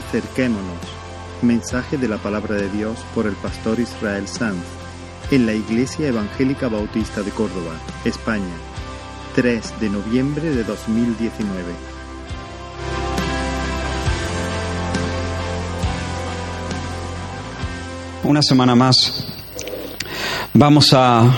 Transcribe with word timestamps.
Acerquémonos. 0.00 0.78
Mensaje 1.42 1.98
de 1.98 2.08
la 2.08 2.16
palabra 2.16 2.54
de 2.54 2.70
Dios 2.70 2.98
por 3.14 3.26
el 3.26 3.34
pastor 3.34 3.78
Israel 3.78 4.26
Sanz 4.26 4.64
en 5.30 5.44
la 5.44 5.52
Iglesia 5.52 6.08
Evangélica 6.08 6.68
Bautista 6.68 7.22
de 7.22 7.30
Córdoba, 7.30 7.74
España, 8.06 8.56
3 9.34 9.78
de 9.78 9.90
noviembre 9.90 10.50
de 10.50 10.64
2019. 10.64 11.62
Una 18.24 18.40
semana 18.42 18.74
más 18.74 19.26
vamos 20.54 20.94
a 20.94 21.30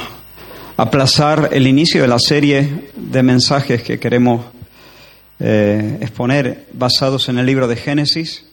aplazar 0.76 1.48
el 1.52 1.66
inicio 1.66 2.02
de 2.02 2.08
la 2.08 2.20
serie 2.20 2.90
de 2.94 3.22
mensajes 3.24 3.82
que 3.82 3.98
queremos 3.98 4.46
eh, 5.44 5.98
exponer 6.00 6.68
basados 6.72 7.28
en 7.28 7.36
el 7.38 7.46
libro 7.46 7.66
de 7.66 7.74
Génesis, 7.74 8.51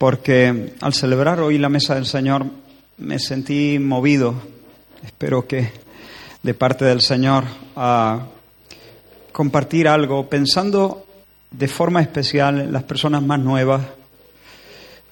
porque 0.00 0.72
al 0.80 0.94
celebrar 0.94 1.40
hoy 1.40 1.58
la 1.58 1.68
mesa 1.68 1.94
del 1.94 2.06
Señor 2.06 2.46
me 2.96 3.18
sentí 3.18 3.78
movido, 3.78 4.34
espero 5.04 5.46
que 5.46 5.72
de 6.42 6.54
parte 6.54 6.86
del 6.86 7.02
Señor, 7.02 7.44
a 7.76 8.28
compartir 9.30 9.86
algo, 9.86 10.26
pensando 10.30 11.04
de 11.50 11.68
forma 11.68 12.00
especial 12.00 12.60
en 12.60 12.72
las 12.72 12.84
personas 12.84 13.22
más 13.22 13.40
nuevas, 13.40 13.82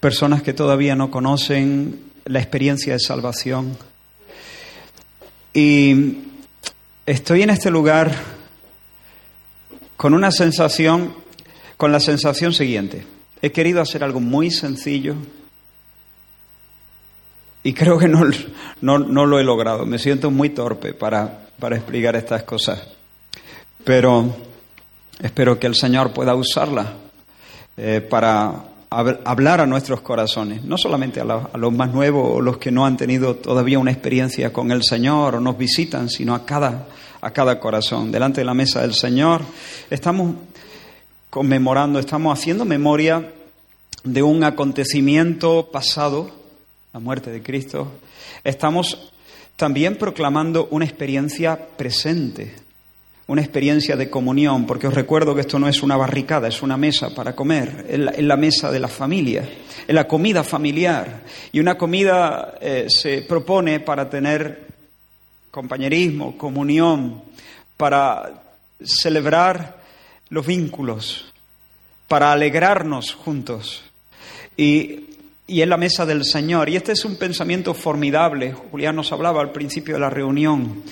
personas 0.00 0.40
que 0.40 0.54
todavía 0.54 0.96
no 0.96 1.10
conocen 1.10 2.04
la 2.24 2.38
experiencia 2.38 2.94
de 2.94 3.00
salvación. 3.00 3.76
Y 5.52 6.16
estoy 7.04 7.42
en 7.42 7.50
este 7.50 7.70
lugar 7.70 8.10
con 9.98 10.14
una 10.14 10.30
sensación, 10.30 11.12
con 11.76 11.92
la 11.92 12.00
sensación 12.00 12.54
siguiente. 12.54 13.17
He 13.40 13.52
querido 13.52 13.80
hacer 13.80 14.02
algo 14.02 14.20
muy 14.20 14.50
sencillo 14.50 15.14
y 17.62 17.72
creo 17.72 17.98
que 17.98 18.08
no, 18.08 18.24
no, 18.80 19.26
lo 19.26 19.38
he 19.38 19.44
logrado. 19.44 19.84
Me 19.84 19.98
siento 19.98 20.30
muy 20.30 20.50
torpe 20.50 20.94
para, 20.94 21.48
para 21.58 21.76
explicar 21.76 22.16
estas 22.16 22.44
cosas. 22.44 22.82
Pero 23.84 24.36
espero 25.20 25.58
que 25.58 25.66
el 25.66 25.74
Señor 25.74 26.12
pueda 26.12 26.34
usarla 26.34 26.94
eh, 27.76 28.00
para 28.00 28.64
hablar 28.90 29.60
a 29.60 29.66
nuestros 29.66 30.00
corazones, 30.00 30.64
no 30.64 30.78
solamente 30.78 31.20
a, 31.20 31.24
a, 31.24 31.58
los 31.58 31.72
más 31.72 31.92
nuevos 31.92 32.36
o 32.36 32.40
los 32.40 32.56
que 32.56 32.70
no 32.70 32.86
han 32.86 32.96
tenido 32.96 33.36
todavía 33.36 33.78
una 33.78 33.90
experiencia 33.90 34.50
con 34.52 34.72
el 34.72 34.82
Señor 34.82 35.34
o 35.34 35.40
nos 35.40 35.58
visitan, 35.58 36.08
sino 36.08 36.34
a 36.34 36.46
cada, 36.46 36.86
a 37.20 37.30
cada 37.30 37.60
corazón. 37.60 38.10
Delante 38.10 38.40
de 38.40 38.46
la 38.46 38.54
mesa 38.54 38.80
del 38.80 38.94
Señor 38.94 39.42
estamos 39.90 40.34
conmemorando, 41.30 41.98
estamos 41.98 42.38
haciendo 42.38 42.64
memoria 42.64 43.32
de 44.04 44.22
un 44.22 44.44
acontecimiento 44.44 45.68
pasado, 45.70 46.30
la 46.92 47.00
muerte 47.00 47.30
de 47.30 47.42
Cristo. 47.42 47.92
Estamos 48.44 49.12
también 49.56 49.96
proclamando 49.96 50.68
una 50.70 50.84
experiencia 50.84 51.58
presente, 51.76 52.54
una 53.26 53.42
experiencia 53.42 53.96
de 53.96 54.08
comunión, 54.08 54.66
porque 54.66 54.86
os 54.86 54.94
recuerdo 54.94 55.34
que 55.34 55.42
esto 55.42 55.58
no 55.58 55.68
es 55.68 55.82
una 55.82 55.96
barricada, 55.96 56.48
es 56.48 56.62
una 56.62 56.78
mesa 56.78 57.14
para 57.14 57.36
comer, 57.36 57.86
es 57.88 58.24
la, 58.24 58.36
mesa 58.36 58.70
de 58.70 58.80
la 58.80 58.88
familia, 58.88 59.46
es 59.86 59.94
la 59.94 60.08
comida 60.08 60.42
familiar. 60.42 61.24
Y 61.52 61.60
una 61.60 61.76
comida 61.76 62.54
eh, 62.60 62.86
se 62.88 63.22
propone 63.22 63.80
para 63.80 64.08
tener 64.08 64.66
compañerismo, 65.50 66.38
comunión, 66.38 67.22
para 67.76 68.44
celebrar 68.82 69.77
los 70.30 70.46
vínculos, 70.46 71.32
para 72.06 72.32
alegrarnos 72.32 73.14
juntos. 73.14 73.82
Y, 74.56 75.06
y 75.46 75.62
en 75.62 75.70
la 75.70 75.76
mesa 75.76 76.04
del 76.06 76.24
Señor. 76.24 76.68
Y 76.68 76.76
este 76.76 76.92
es 76.92 77.04
un 77.04 77.16
pensamiento 77.16 77.74
formidable. 77.74 78.52
Julián 78.52 78.96
nos 78.96 79.12
hablaba 79.12 79.40
al 79.40 79.52
principio 79.52 79.94
de 79.94 80.00
la 80.00 80.10
reunión. 80.10 80.82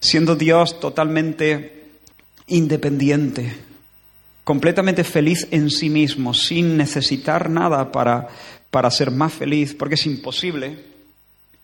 Siendo 0.00 0.36
Dios 0.36 0.78
totalmente 0.80 1.84
independiente, 2.46 3.54
completamente 4.44 5.04
feliz 5.04 5.48
en 5.50 5.70
sí 5.70 5.88
mismo, 5.88 6.34
sin 6.34 6.76
necesitar 6.76 7.50
nada 7.50 7.90
para, 7.90 8.28
para 8.70 8.90
ser 8.90 9.10
más 9.10 9.32
feliz, 9.32 9.74
porque 9.74 9.94
es 9.94 10.06
imposible 10.06 10.95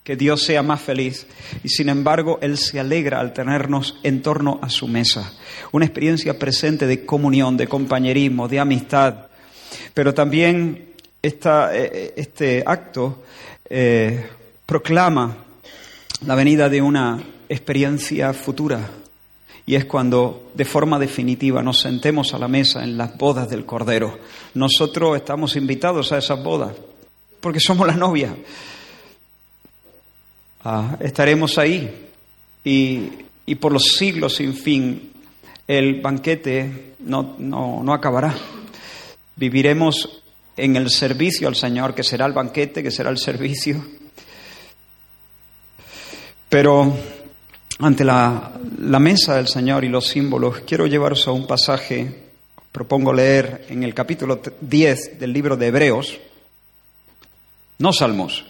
que 0.04 0.16
Dios 0.16 0.42
sea 0.42 0.62
más 0.62 0.80
feliz 0.80 1.26
y 1.62 1.68
sin 1.68 1.88
embargo 1.88 2.38
Él 2.42 2.58
se 2.58 2.80
alegra 2.80 3.20
al 3.20 3.32
tenernos 3.32 3.98
en 4.02 4.22
torno 4.22 4.58
a 4.62 4.68
su 4.68 4.88
mesa. 4.88 5.32
Una 5.70 5.84
experiencia 5.84 6.38
presente 6.38 6.86
de 6.86 7.04
comunión, 7.06 7.56
de 7.56 7.68
compañerismo, 7.68 8.48
de 8.48 8.60
amistad. 8.60 9.26
Pero 9.94 10.12
también 10.12 10.92
esta, 11.22 11.74
eh, 11.76 11.90
eh, 11.92 12.14
este 12.16 12.62
acto 12.66 13.22
eh, 13.70 14.26
proclama 14.66 15.36
la 16.26 16.34
venida 16.34 16.68
de 16.68 16.82
una 16.82 17.22
experiencia 17.48 18.32
futura 18.32 18.90
y 19.64 19.76
es 19.76 19.84
cuando 19.84 20.50
de 20.54 20.64
forma 20.64 20.98
definitiva 20.98 21.62
nos 21.62 21.80
sentemos 21.80 22.34
a 22.34 22.38
la 22.38 22.48
mesa 22.48 22.82
en 22.82 22.98
las 22.98 23.16
bodas 23.16 23.48
del 23.48 23.64
Cordero. 23.64 24.18
Nosotros 24.54 25.16
estamos 25.16 25.54
invitados 25.54 26.10
a 26.10 26.18
esas 26.18 26.42
bodas 26.42 26.74
porque 27.40 27.60
somos 27.60 27.86
la 27.86 27.94
novia. 27.94 28.34
Ah, 30.64 30.96
estaremos 31.00 31.58
ahí 31.58 32.08
y, 32.62 33.54
por 33.56 33.72
los 33.72 33.82
siglos 33.98 34.36
sin 34.36 34.54
fin 34.54 35.12
el 35.66 36.00
banquete 36.00 36.94
no, 37.00 37.34
no, 37.38 37.82
no 37.82 37.92
acabará. 37.92 38.34
Viviremos 39.36 40.22
en 40.56 40.76
el 40.76 40.90
servicio 40.90 41.48
al 41.48 41.56
Señor, 41.56 41.94
que 41.94 42.04
será 42.04 42.26
el 42.26 42.32
banquete, 42.32 42.82
que 42.82 42.90
será 42.90 43.10
el 43.10 43.18
servicio. 43.18 43.84
Pero 46.48 46.94
ante 47.78 48.04
la, 48.04 48.52
la, 48.78 48.98
mesa 49.00 49.36
del 49.36 49.48
Señor 49.48 49.84
y 49.84 49.88
los 49.88 50.06
símbolos, 50.06 50.60
quiero 50.60 50.86
llevaros 50.86 51.26
a 51.26 51.32
un 51.32 51.46
pasaje, 51.46 52.30
propongo 52.70 53.12
leer 53.12 53.66
en 53.68 53.82
el 53.82 53.94
capítulo 53.94 54.40
10 54.60 55.18
del 55.18 55.32
libro 55.32 55.56
de 55.56 55.66
Hebreos, 55.66 56.18
no 57.78 57.92
Salmos, 57.92 58.44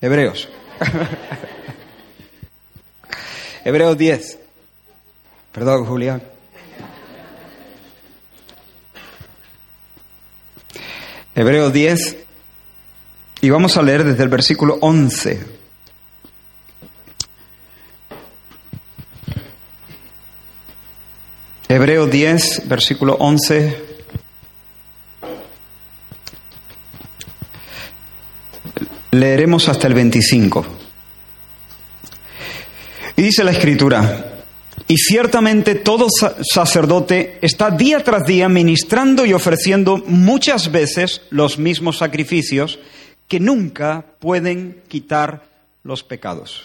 Hebreos. 0.00 0.48
Hebreos 3.64 3.96
10. 3.96 4.38
Perdón, 5.52 5.86
Julián. 5.86 6.22
Hebreos 11.34 11.72
10. 11.72 12.16
Y 13.40 13.50
vamos 13.50 13.76
a 13.76 13.82
leer 13.82 14.04
desde 14.04 14.22
el 14.22 14.28
versículo 14.28 14.78
11. 14.80 15.44
Hebreos 21.68 22.10
10, 22.10 22.68
versículo 22.68 23.16
11. 23.18 23.93
Leeremos 29.14 29.68
hasta 29.68 29.86
el 29.86 29.94
25. 29.94 30.66
Y 33.16 33.22
dice 33.22 33.44
la 33.44 33.52
escritura, 33.52 34.42
y 34.88 34.96
ciertamente 34.96 35.76
todo 35.76 36.08
sacerdote 36.42 37.38
está 37.40 37.70
día 37.70 38.02
tras 38.02 38.24
día 38.26 38.48
ministrando 38.48 39.24
y 39.24 39.32
ofreciendo 39.32 39.98
muchas 39.98 40.72
veces 40.72 41.22
los 41.30 41.58
mismos 41.58 41.98
sacrificios 41.98 42.80
que 43.28 43.38
nunca 43.38 44.04
pueden 44.18 44.82
quitar 44.88 45.44
los 45.84 46.02
pecados. 46.02 46.64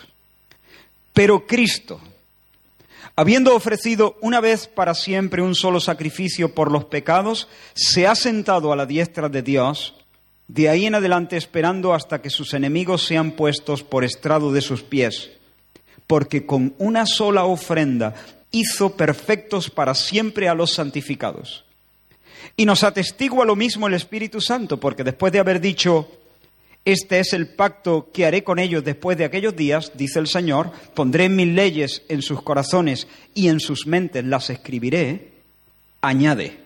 Pero 1.14 1.46
Cristo, 1.46 2.02
habiendo 3.16 3.56
ofrecido 3.56 4.18
una 4.22 4.42
vez 4.42 4.66
para 4.66 4.96
siempre 4.96 5.44
un 5.44 5.54
solo 5.54 5.80
sacrificio 5.80 6.56
por 6.56 6.72
los 6.72 6.86
pecados, 6.86 7.48
se 7.76 8.08
ha 8.08 8.16
sentado 8.16 8.74
a 8.74 8.76
la 8.76 8.88
diestra 8.88 9.30
de 9.30 9.44
Dios, 9.44 9.94
de 10.50 10.68
ahí 10.68 10.86
en 10.86 10.96
adelante 10.96 11.38
esperando 11.38 11.94
hasta 11.94 12.22
que 12.22 12.30
sus 12.30 12.54
enemigos 12.54 13.06
sean 13.06 13.32
puestos 13.32 13.84
por 13.84 14.04
estrado 14.04 14.52
de 14.52 14.60
sus 14.62 14.84
pies 14.84 15.30
porque 16.10 16.44
con 16.44 16.74
una 16.80 17.06
sola 17.06 17.46
ofrenda 17.46 18.16
hizo 18.50 18.98
perfectos 18.98 19.70
para 19.70 19.94
siempre 19.94 20.50
a 20.50 20.56
los 20.56 20.74
santificados. 20.74 21.66
Y 22.58 22.66
nos 22.66 22.84
atestigua 22.84 23.46
lo 23.46 23.56
mismo 23.56 23.86
el 23.86 23.94
Espíritu 23.94 24.42
Santo, 24.42 24.80
porque 24.80 25.04
después 25.04 25.32
de 25.32 25.38
haber 25.38 25.62
dicho, 25.62 26.10
este 26.84 27.20
es 27.20 27.34
el 27.34 27.50
pacto 27.50 28.10
que 28.12 28.26
haré 28.26 28.44
con 28.44 28.58
ellos 28.58 28.84
después 28.84 29.20
de 29.20 29.26
aquellos 29.26 29.56
días, 29.56 29.92
dice 29.94 30.18
el 30.18 30.26
Señor, 30.26 30.72
pondré 30.96 31.30
mis 31.30 31.50
leyes 31.50 32.02
en 32.10 32.24
sus 32.24 32.42
corazones 32.42 33.08
y 33.36 33.50
en 33.50 33.60
sus 33.60 33.86
mentes 33.86 34.26
las 34.26 34.50
escribiré, 34.50 35.30
añade, 36.02 36.58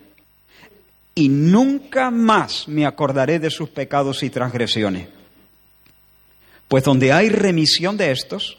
y 1.14 1.28
nunca 1.28 2.10
más 2.10 2.66
me 2.66 2.86
acordaré 2.86 3.38
de 3.38 3.50
sus 3.50 3.68
pecados 3.68 4.22
y 4.22 4.30
transgresiones. 4.30 5.08
Pues 6.68 6.82
donde 6.82 7.12
hay 7.12 7.28
remisión 7.28 7.96
de 7.96 8.10
estos, 8.10 8.58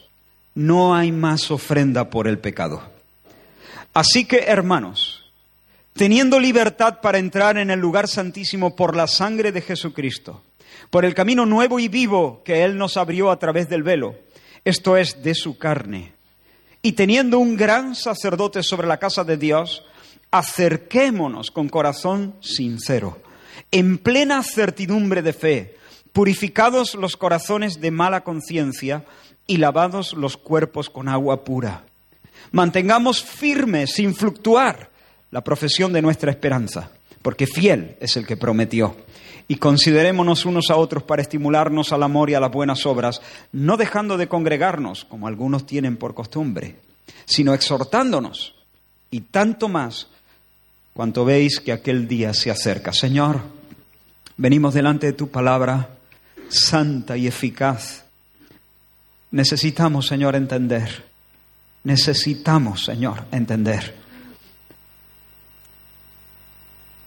no 0.54 0.94
hay 0.94 1.12
más 1.12 1.50
ofrenda 1.50 2.08
por 2.08 2.26
el 2.26 2.38
pecado. 2.38 2.82
Así 3.92 4.24
que, 4.24 4.44
hermanos, 4.46 5.24
teniendo 5.92 6.40
libertad 6.40 7.00
para 7.00 7.18
entrar 7.18 7.58
en 7.58 7.70
el 7.70 7.80
lugar 7.80 8.08
santísimo 8.08 8.74
por 8.74 8.96
la 8.96 9.06
sangre 9.06 9.52
de 9.52 9.60
Jesucristo, 9.60 10.42
por 10.90 11.04
el 11.04 11.14
camino 11.14 11.44
nuevo 11.44 11.78
y 11.78 11.88
vivo 11.88 12.42
que 12.44 12.64
Él 12.64 12.78
nos 12.78 12.96
abrió 12.96 13.30
a 13.30 13.38
través 13.38 13.68
del 13.68 13.82
velo, 13.82 14.14
esto 14.64 14.96
es, 14.96 15.22
de 15.22 15.34
su 15.34 15.58
carne. 15.58 16.12
Y 16.82 16.92
teniendo 16.92 17.38
un 17.38 17.56
gran 17.56 17.94
sacerdote 17.94 18.62
sobre 18.62 18.86
la 18.86 18.98
casa 18.98 19.24
de 19.24 19.36
Dios, 19.36 19.84
acerquémonos 20.38 21.50
con 21.50 21.68
corazón 21.68 22.34
sincero, 22.40 23.18
en 23.70 23.98
plena 23.98 24.42
certidumbre 24.42 25.22
de 25.22 25.32
fe, 25.32 25.76
purificados 26.12 26.94
los 26.94 27.16
corazones 27.16 27.80
de 27.80 27.90
mala 27.90 28.22
conciencia 28.22 29.04
y 29.46 29.58
lavados 29.58 30.12
los 30.12 30.36
cuerpos 30.36 30.90
con 30.90 31.08
agua 31.08 31.44
pura. 31.44 31.84
Mantengamos 32.52 33.22
firme, 33.22 33.86
sin 33.86 34.14
fluctuar, 34.14 34.90
la 35.30 35.42
profesión 35.42 35.92
de 35.92 36.02
nuestra 36.02 36.30
esperanza, 36.30 36.90
porque 37.22 37.46
fiel 37.46 37.96
es 38.00 38.16
el 38.16 38.26
que 38.26 38.36
prometió. 38.36 38.96
Y 39.48 39.56
considerémonos 39.56 40.44
unos 40.44 40.70
a 40.70 40.76
otros 40.76 41.04
para 41.04 41.22
estimularnos 41.22 41.92
al 41.92 42.02
amor 42.02 42.30
y 42.30 42.34
a 42.34 42.40
las 42.40 42.50
buenas 42.50 42.84
obras, 42.84 43.20
no 43.52 43.76
dejando 43.76 44.16
de 44.16 44.28
congregarnos, 44.28 45.04
como 45.04 45.28
algunos 45.28 45.66
tienen 45.66 45.96
por 45.96 46.14
costumbre, 46.14 46.76
sino 47.26 47.54
exhortándonos, 47.54 48.54
y 49.10 49.20
tanto 49.20 49.68
más 49.68 50.08
cuanto 50.96 51.24
veis 51.24 51.60
que 51.60 51.72
aquel 51.72 52.08
día 52.08 52.32
se 52.32 52.50
acerca. 52.50 52.92
Señor, 52.92 53.40
venimos 54.38 54.72
delante 54.72 55.06
de 55.06 55.12
tu 55.12 55.28
palabra 55.28 55.90
santa 56.48 57.16
y 57.16 57.26
eficaz. 57.26 58.04
Necesitamos, 59.30 60.06
Señor, 60.06 60.34
entender. 60.34 61.04
Necesitamos, 61.84 62.84
Señor, 62.84 63.26
entender 63.30 64.06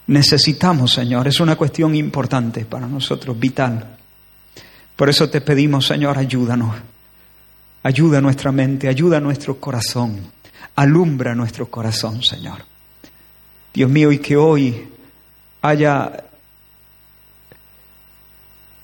necesitamos, 0.09 0.91
Señor. 0.91 1.27
Es 1.27 1.39
una 1.39 1.55
cuestión 1.55 1.95
importante 1.95 2.65
para 2.65 2.87
nosotros, 2.87 3.39
vital. 3.39 3.95
Por 4.95 5.09
eso 5.09 5.29
te 5.29 5.41
pedimos, 5.41 5.85
Señor, 5.85 6.17
ayúdanos. 6.17 6.75
Ayuda 7.83 8.19
nuestra 8.19 8.51
mente, 8.51 8.87
ayuda 8.87 9.19
nuestro 9.19 9.59
corazón. 9.59 10.19
Alumbra 10.75 11.33
nuestro 11.35 11.69
corazón, 11.69 12.21
Señor. 12.23 12.68
Dios 13.73 13.89
mío, 13.89 14.11
y 14.11 14.19
que 14.19 14.35
hoy 14.35 14.87
haya 15.61 16.23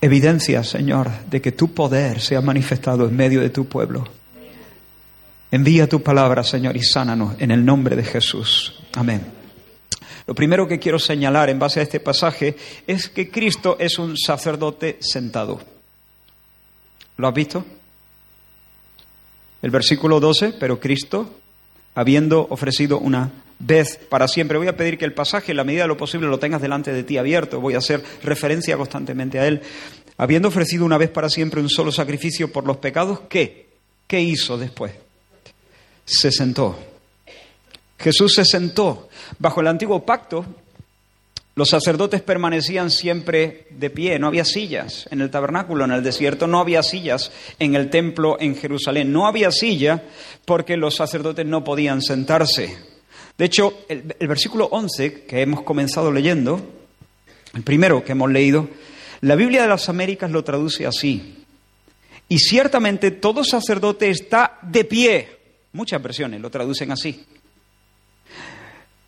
evidencia, 0.02 0.64
Señor, 0.64 1.10
de 1.30 1.42
que 1.42 1.52
tu 1.52 1.74
poder 1.74 2.22
se 2.22 2.36
ha 2.36 2.42
manifestado 2.42 3.08
en 3.08 3.16
medio 3.16 3.42
de 3.42 3.50
tu 3.50 3.66
pueblo. 3.66 4.08
Envía 5.52 5.88
tu 5.88 6.02
palabra, 6.02 6.44
Señor, 6.44 6.76
y 6.76 6.84
sánanos 6.84 7.36
en 7.40 7.52
el 7.52 7.66
nombre 7.66 7.96
de 7.96 8.04
Jesús. 8.04 8.82
Amén. 8.94 9.26
Lo 10.28 10.34
primero 10.34 10.68
que 10.68 10.80
quiero 10.80 11.00
señalar 11.00 11.50
en 11.50 11.60
base 11.60 11.80
a 11.80 11.84
este 11.84 12.00
pasaje 12.00 12.56
es 12.88 13.10
que 13.10 13.30
Cristo 13.30 13.78
es 13.80 14.00
un 14.00 14.18
sacerdote 14.18 14.98
sentado. 15.00 15.62
¿Lo 17.18 17.28
has 17.28 17.34
visto? 17.34 17.64
El 19.62 19.72
versículo 19.72 20.20
12, 20.20 20.54
pero 20.60 20.80
Cristo, 20.80 21.30
habiendo 21.94 22.46
ofrecido 22.50 23.00
una 23.00 23.32
vez 23.60 24.00
para 24.10 24.28
siempre. 24.28 24.58
Voy 24.58 24.68
a 24.68 24.78
pedir 24.78 24.98
que 24.98 25.06
el 25.06 25.14
pasaje, 25.14 25.52
en 25.52 25.58
la 25.58 25.64
medida 25.64 25.84
de 25.84 25.88
lo 25.88 25.98
posible, 25.98 26.28
lo 26.28 26.40
tengas 26.40 26.62
delante 26.62 26.92
de 26.94 27.04
ti 27.04 27.18
abierto. 27.18 27.62
Voy 27.62 27.76
a 27.76 27.80
hacer 27.80 28.04
referencia 28.24 28.78
constantemente 28.78 29.40
a 29.40 29.48
él. 29.48 29.62
Habiendo 30.18 30.48
ofrecido 30.48 30.86
una 30.86 30.98
vez 30.98 31.10
para 31.10 31.30
siempre 31.30 31.62
un 31.62 31.70
solo 31.70 31.92
sacrificio 31.92 32.52
por 32.52 32.66
los 32.66 32.78
pecados, 32.78 33.22
¿qué? 33.30 33.68
¿Qué 34.08 34.22
hizo 34.22 34.58
después? 34.58 34.94
Se 36.06 36.32
sentó 36.32 36.78
Jesús 38.00 38.34
se 38.34 38.46
sentó. 38.46 39.10
Bajo 39.40 39.62
el 39.62 39.68
antiguo 39.68 40.06
pacto, 40.06 40.46
los 41.56 41.70
sacerdotes 41.70 42.22
permanecían 42.22 42.92
siempre 42.92 43.68
de 43.72 43.90
pie, 43.90 44.20
no 44.20 44.28
había 44.28 44.46
sillas 44.46 45.08
en 45.10 45.22
el 45.22 45.32
tabernáculo, 45.32 45.86
en 45.86 45.92
el 45.92 46.04
desierto, 46.04 46.48
no 46.48 46.60
había 46.60 46.84
sillas 46.84 47.32
en 47.60 47.76
el 47.76 47.90
templo 47.90 48.38
en 48.40 48.56
Jerusalén, 48.56 49.12
no 49.12 49.26
había 49.26 49.52
silla 49.52 50.04
porque 50.46 50.78
los 50.78 50.96
sacerdotes 50.96 51.46
no 51.46 51.64
podían 51.64 52.02
sentarse. 52.02 52.95
De 53.38 53.46
hecho, 53.46 53.86
el, 53.90 54.02
versículo 54.28 54.66
11 54.72 55.26
que 55.26 55.42
hemos 55.42 55.64
comenzado 55.64 56.12
leyendo, 56.12 56.62
el 57.54 57.64
primero 57.64 58.04
que 58.04 58.14
hemos 58.14 58.32
leído, 58.32 58.70
la 59.22 59.36
Biblia 59.36 59.64
de 59.64 59.68
las 59.68 59.90
Américas 59.90 60.32
lo 60.32 60.44
traduce 60.44 60.86
así. 60.86 61.44
Y 62.30 62.40
ciertamente 62.40 63.12
todo 63.12 63.44
sacerdote 63.44 64.10
está 64.10 64.58
de 64.62 64.86
pie. 64.86 65.30
Muchas 65.74 66.02
versiones 66.02 66.42
lo 66.42 66.50
traducen 66.50 66.92
así. 66.92 67.26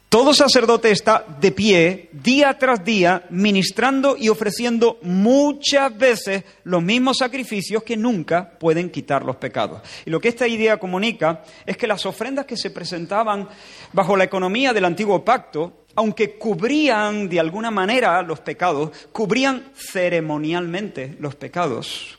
Todo 0.09 0.33
sacerdote 0.33 0.89
está 0.89 1.25
de 1.41 1.51
pie 1.51 2.09
día 2.13 2.57
tras 2.57 2.85
día 2.85 3.25
ministrando 3.29 4.15
y 4.17 4.29
ofreciendo 4.29 4.99
muchas 5.01 5.97
veces 5.97 6.45
los 6.63 6.81
mismos 6.81 7.17
sacrificios 7.17 7.83
que 7.83 7.97
nunca 7.97 8.51
pueden 8.57 8.89
quitar 8.89 9.25
los 9.25 9.35
pecados. 9.35 9.81
Y 10.05 10.09
lo 10.09 10.21
que 10.21 10.29
esta 10.29 10.47
idea 10.47 10.79
comunica 10.79 11.43
es 11.65 11.75
que 11.75 11.87
las 11.87 12.05
ofrendas 12.05 12.45
que 12.45 12.55
se 12.55 12.71
presentaban 12.71 13.49
bajo 13.91 14.15
la 14.15 14.23
economía 14.23 14.71
del 14.71 14.85
antiguo 14.85 15.25
pacto, 15.25 15.83
aunque 15.95 16.37
cubrían 16.37 17.27
de 17.27 17.41
alguna 17.41 17.69
manera 17.69 18.21
los 18.21 18.39
pecados, 18.39 18.91
cubrían 19.11 19.71
ceremonialmente 19.75 21.17
los 21.19 21.35
pecados. 21.35 22.17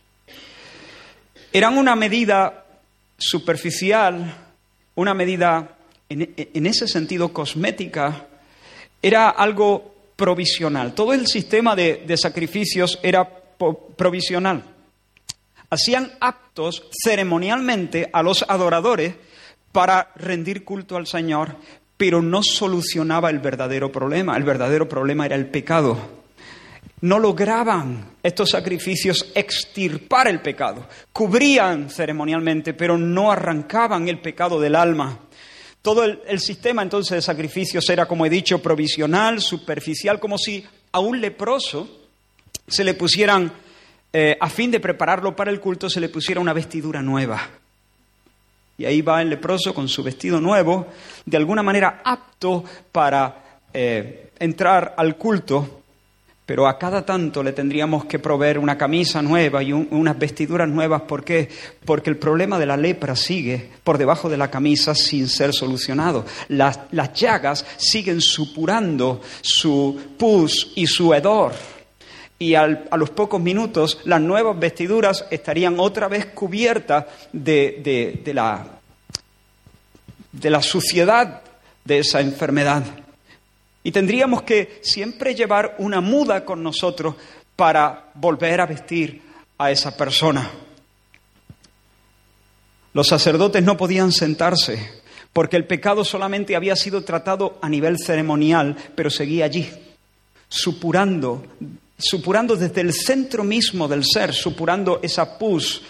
Eran 1.54 1.78
una 1.78 1.96
medida 1.96 2.66
superficial, 3.16 4.34
una 4.94 5.14
medida 5.14 5.77
en, 6.08 6.66
ese 6.66 6.88
sentido 6.88 7.32
cosmética, 7.32 8.26
era 9.02 9.30
algo 9.30 9.94
provisional. 10.16 10.94
Todo 10.94 11.12
el 11.12 11.26
sistema 11.26 11.76
de, 11.76 12.04
de 12.06 12.16
sacrificios 12.16 12.98
era 13.02 13.28
provisional. 13.96 14.64
Hacían 15.70 16.12
actos 16.20 16.84
ceremonialmente 17.04 18.08
a 18.12 18.22
los 18.22 18.44
adoradores 18.48 19.14
para 19.72 20.10
rendir 20.16 20.64
culto 20.64 20.96
al 20.96 21.06
Señor, 21.06 21.56
pero 21.96 22.22
no 22.22 22.42
solucionaba 22.42 23.28
el 23.28 23.40
verdadero 23.40 23.92
problema. 23.92 24.36
El 24.36 24.44
verdadero 24.44 24.88
problema 24.88 25.26
era 25.26 25.36
el 25.36 25.46
pecado. 25.46 26.18
No 27.00 27.18
lograban 27.18 28.12
estos 28.22 28.50
sacrificios 28.50 29.30
extirpar 29.34 30.26
el 30.26 30.40
pecado. 30.40 30.86
Cubrían 31.12 31.90
ceremonialmente, 31.90 32.74
pero 32.74 32.98
no 32.98 33.30
arrancaban 33.30 34.08
el 34.08 34.20
pecado 34.20 34.58
del 34.60 34.74
alma. 34.74 35.18
Todo 35.88 36.04
el, 36.04 36.38
sistema 36.38 36.82
entonces 36.82 37.16
de 37.16 37.22
sacrificios 37.22 37.88
era, 37.88 38.04
como 38.04 38.26
he 38.26 38.28
dicho, 38.28 38.60
provisional, 38.60 39.40
superficial, 39.40 40.20
como 40.20 40.36
si 40.36 40.62
a 40.92 40.98
un 41.00 41.18
leproso 41.18 41.88
se 42.66 42.84
le 42.84 42.92
pusieran, 42.92 43.50
eh, 44.12 44.36
a 44.38 44.50
fin 44.50 44.70
de 44.70 44.80
prepararlo 44.80 45.34
para 45.34 45.50
el 45.50 45.60
culto, 45.60 45.88
se 45.88 46.00
le 46.00 46.10
pusiera 46.10 46.42
una 46.42 46.52
vestidura 46.52 47.00
nueva. 47.00 47.40
Y 48.76 48.84
ahí 48.84 49.00
va 49.00 49.22
el 49.22 49.30
leproso 49.30 49.72
con 49.72 49.88
su 49.88 50.02
vestido 50.02 50.42
nuevo, 50.42 50.88
de 51.24 51.38
alguna 51.38 51.62
manera 51.62 52.02
apto 52.04 52.64
para 52.92 53.62
eh, 53.72 54.32
entrar 54.38 54.94
al 54.94 55.16
culto, 55.16 55.77
pero 56.48 56.66
a 56.66 56.78
cada 56.78 57.04
tanto 57.04 57.42
le 57.42 57.52
tendríamos 57.52 58.06
que 58.06 58.18
proveer 58.18 58.58
una 58.58 58.78
camisa 58.78 59.20
nueva 59.20 59.62
y 59.62 59.70
unas 59.70 60.18
vestiduras 60.18 60.66
nuevas. 60.66 61.02
¿Por 61.02 61.22
qué? 61.22 61.46
Porque 61.84 62.08
el 62.08 62.16
problema 62.16 62.58
de 62.58 62.64
la 62.64 62.74
lepra 62.74 63.14
sigue 63.16 63.68
por 63.84 63.98
debajo 63.98 64.30
de 64.30 64.38
la 64.38 64.50
camisa 64.50 64.94
sin 64.94 65.28
ser 65.28 65.52
solucionado. 65.52 66.24
Las, 66.48 66.80
las 66.92 67.12
llagas 67.12 67.66
siguen 67.76 68.22
supurando 68.22 69.20
su 69.42 70.14
pus 70.16 70.72
y 70.74 70.86
su 70.86 71.12
hedor. 71.12 71.52
Y 72.38 72.54
a 72.54 72.66
los 72.66 73.10
pocos 73.10 73.42
minutos 73.42 74.00
las 74.04 74.22
nuevas 74.22 74.58
vestiduras 74.58 75.26
estarían 75.30 75.78
otra 75.78 76.08
vez 76.08 76.24
cubiertas 76.24 77.04
de, 77.30 78.22
de, 78.24 78.32
la, 78.32 78.64
de 80.32 80.48
la 80.48 80.62
suciedad 80.62 81.42
de 81.84 81.98
esa 81.98 82.22
enfermedad. 82.22 82.84
Y 83.88 83.90
tendríamos 83.90 84.42
que 84.42 84.80
siempre 84.82 85.34
llevar 85.34 85.76
una 85.78 86.02
muda 86.02 86.44
con 86.44 86.62
nosotros 86.62 87.14
para 87.56 88.10
volver 88.16 88.60
a 88.60 88.66
vestir 88.66 89.22
a 89.56 89.70
esa 89.70 89.96
persona. 89.96 90.50
Los 92.92 93.06
sacerdotes 93.06 93.62
no 93.62 93.78
podían 93.78 94.12
sentarse 94.12 95.00
porque 95.32 95.56
el 95.56 95.66
pecado 95.66 96.04
solamente 96.04 96.54
había 96.54 96.76
sido 96.76 97.02
tratado 97.02 97.58
a 97.62 97.68
nivel 97.70 97.96
ceremonial, 97.98 98.76
pero 98.94 99.08
seguía 99.08 99.46
allí, 99.46 99.66
supurando, 100.50 101.46
supurando 101.96 102.56
desde 102.56 102.82
el 102.82 102.92
centro 102.92 103.42
mismo 103.42 103.88
del 103.88 104.04
ser, 104.04 104.34
supurando 104.34 105.00
esa 105.02 105.38
pus 105.38 105.80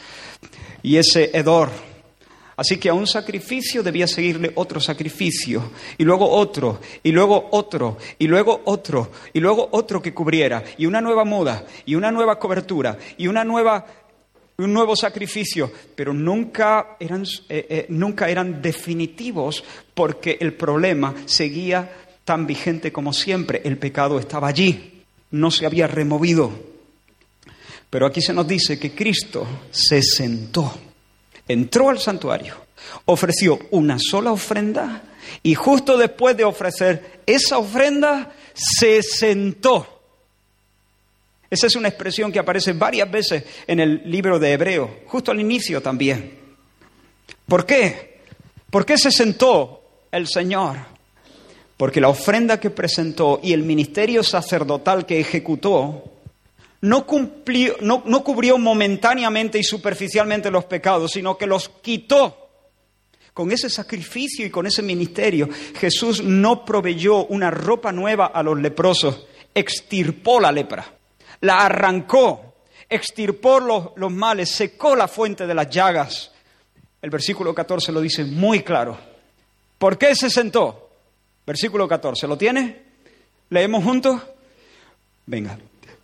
y 0.85 0.99
ese 0.99 1.37
hedor. 1.37 1.88
Así 2.59 2.77
que 2.77 2.88
a 2.88 2.95
un 2.95 3.07
sacrificio 3.07 3.85
debía 3.85 4.09
seguirle 4.09 4.50
otro 4.57 4.81
sacrificio, 4.81 5.71
y 5.97 6.03
luego 6.03 6.29
otro, 6.29 6.81
y 7.05 7.12
luego 7.12 7.50
otro, 7.53 7.99
y 8.19 8.27
luego 8.27 8.62
otro, 8.65 9.12
y 9.33 9.38
luego 9.38 9.69
otro 9.71 10.03
que 10.03 10.12
cubriera, 10.12 10.65
y 10.77 10.87
una 10.87 11.00
nueva 11.00 11.25
muda, 11.25 11.65
y 11.87 11.95
una 11.95 12.11
nueva 12.11 12.37
cobertura, 12.41 12.99
y 13.17 13.29
una 13.29 13.45
nueva, 13.45 13.87
un 14.57 14.73
nuevo 14.73 14.97
sacrificio, 14.97 15.71
pero 15.95 16.12
nunca 16.12 16.97
eran, 16.99 17.23
eh, 17.49 17.67
eh, 17.71 17.87
nunca 17.91 18.29
eran 18.29 18.61
definitivos 18.61 19.62
porque 19.95 20.37
el 20.41 20.55
problema 20.55 21.15
seguía 21.27 21.88
tan 22.25 22.45
vigente 22.45 22.91
como 22.91 23.12
siempre. 23.12 23.62
El 23.65 23.79
pecado 23.79 24.19
estaba 24.19 24.49
allí, 24.49 25.05
no 25.31 25.53
se 25.53 25.65
había 25.65 25.87
removido. 25.87 26.50
Pero 27.88 28.05
aquí 28.05 28.21
se 28.21 28.35
nos 28.35 28.49
dice 28.49 28.81
que 28.81 28.97
Cristo 28.97 29.47
se 29.71 30.03
sentó, 30.03 30.88
entró 31.49 31.88
al 31.88 31.99
santuario, 31.99 32.55
ofreció 33.07 33.59
una 33.71 33.99
sola 33.99 34.31
ofrenda 34.33 35.02
y 35.43 35.55
justo 35.55 35.97
después 35.97 36.37
de 36.37 36.45
ofrecer 36.45 37.21
esa 37.26 37.59
ofrenda, 37.59 38.33
se 38.55 39.02
sentó. 39.02 39.87
Esa 41.50 41.67
es 41.67 41.76
una 41.76 41.88
expresión 41.88 42.31
que 42.31 42.38
aparece 42.38 42.73
varias 42.73 43.11
veces 43.11 43.45
en 43.67 43.81
el 43.81 44.02
libro 44.05 44.38
de 44.38 44.52
Hebreo, 44.52 45.00
justo 45.07 45.31
al 45.31 45.40
inicio 45.40 45.81
también. 45.81 46.38
¿Por 47.47 47.64
qué? 47.64 48.21
¿Por 48.71 48.85
qué 48.85 48.99
se 48.99 49.11
sentó 49.11 49.83
el 50.12 50.26
Señor? 50.26 50.76
Porque 51.78 52.00
la 52.00 52.09
ofrenda 52.09 52.61
que 52.61 52.71
presentó 52.71 53.40
y 53.43 53.52
el 53.52 53.62
ministerio 53.62 54.23
sacerdotal 54.23 55.07
que 55.07 55.21
ejecutó 55.21 56.05
no, 56.81 57.07
cumplió, 57.07 57.77
no, 57.81 58.03
no 58.07 58.23
cubrió 58.23 58.59
momentáneamente 58.59 59.59
y 59.59 59.65
superficialmente 59.65 60.51
los 60.51 60.65
pecados, 60.65 61.13
sino 61.13 61.37
que 61.37 61.47
los 61.47 61.69
quitó. 61.69 62.49
Con 63.33 63.53
ese 63.53 63.71
sacrificio 63.71 64.45
y 64.45 64.51
con 64.51 64.67
ese 64.67 64.83
ministerio, 64.83 65.49
Jesús 65.77 66.25
no 66.25 66.65
proveyó 66.65 67.27
una 67.27 67.51
ropa 67.51 67.93
nueva 67.93 68.27
a 68.27 68.43
los 68.43 68.59
leprosos, 68.59 69.27
extirpó 69.55 70.41
la 70.41 70.51
lepra 70.51 70.99
la 71.41 71.67
arrancó, 71.67 72.55
extirpó 72.89 73.61
los, 73.61 74.13
males, 74.13 74.51
secó 74.51 74.97
la 74.97 75.09
fuente 75.09 75.47
de 75.47 75.55
las 75.55 75.71
llagas. 75.71 76.33
El 77.01 77.11
versículo 77.11 77.55
14 77.55 77.93
lo 77.93 78.01
dice 78.01 78.25
muy 78.25 78.63
claro. 78.63 78.99
¿Por 79.79 79.97
qué 79.97 80.15
se 80.15 80.31
sentó? 80.31 80.91
Versículo 81.47 81.87
14, 81.87 82.27
¿lo 82.27 82.37
tiene? 82.37 82.83
¿Leemos 83.51 83.85
juntos? 83.85 84.21
Venga. 85.27 85.59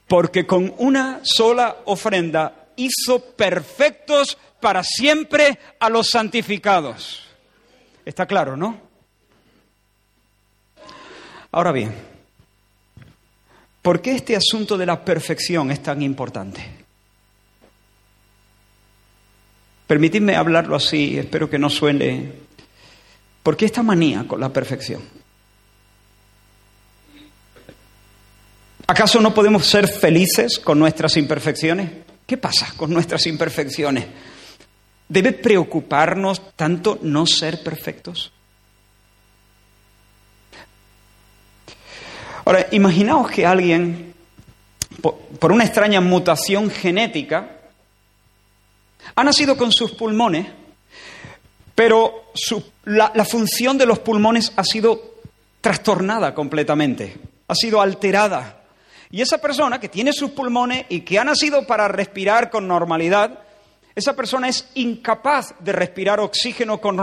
Porque 0.07 0.47
con 0.47 0.75
una 0.79 1.21
sola 1.23 1.77
ofrenda 1.87 2.69
hizo 2.77 3.21
perfectos 3.21 4.37
para 4.61 4.83
siempre 4.83 5.59
a 5.81 5.89
los 5.89 6.11
santificados. 6.11 7.25
Está 8.05 8.27
claro, 8.27 8.57
¿no? 8.57 8.81
Ahora 11.51 11.73
bien, 11.73 11.93
¿Por 13.85 14.01
qué 14.01 14.13
este 14.13 14.35
asunto 14.35 14.79
de 14.79 14.87
la 14.87 15.05
perfección 15.05 15.71
es 15.71 15.83
tan 15.83 16.01
importante? 16.01 16.65
Permitidme 19.87 20.37
hablarlo 20.37 20.75
así, 20.75 21.19
espero 21.19 21.51
que 21.51 21.59
no 21.59 21.69
suene. 21.69 22.33
¿Por 23.43 23.59
qué 23.59 23.67
esta 23.67 23.83
manía 23.83 24.25
con 24.27 24.41
la 24.41 24.49
perfección? 24.49 25.03
¿Acaso 28.95 29.21
no 29.21 29.35
podemos 29.35 29.67
ser 29.67 29.89
felices 29.89 30.61
con 30.61 30.79
nuestras 30.79 31.17
imperfecciones? 31.17 31.91
¿Qué 32.25 32.37
pasa 32.37 32.75
con 32.77 32.93
nuestras 32.93 33.27
imperfecciones? 33.27 34.07
¿Debe 35.09 35.33
preocuparnos 35.33 36.55
tanto 36.55 37.01
no 37.03 37.27
ser 37.27 37.61
perfectos? 37.65 38.31
Ahora, 42.45 42.69
imaginaos 42.71 43.33
que 43.33 43.45
alguien, 43.45 44.15
por 45.41 45.51
una 45.51 45.65
extraña 45.65 46.01
mutación 46.01 46.71
genética, 46.71 47.51
ha 49.17 49.25
nacido 49.25 49.57
con 49.57 49.73
sus 49.73 49.91
pulmones, 49.91 50.47
pero 51.75 52.31
la, 52.85 53.25
función 53.25 53.77
de 53.77 53.87
los 53.87 53.99
pulmones 53.99 54.53
ha 54.55 54.63
sido 54.63 55.17
trastornada 55.61 56.33
completamente, 56.33 57.17
ha 57.49 57.57
sido 57.57 57.81
alterada. 57.81 58.61
Y 59.15 59.23
esa 59.23 59.39
persona 59.39 59.79
que 59.79 59.89
tiene 59.89 60.13
sus 60.13 60.33
pulmones 60.33 60.87
y 60.89 61.03
que 61.03 61.21
ha 61.21 61.25
nacido 61.25 61.65
para 61.65 61.87
respirar 61.87 62.51
con 62.51 62.67
normalidad, 62.67 63.39
esa 63.95 64.17
persona 64.17 64.49
es 64.49 64.69
incapaz 64.75 65.55
de 65.61 65.71
respirar 65.71 66.19
oxígeno 66.19 66.81
con, 66.81 66.97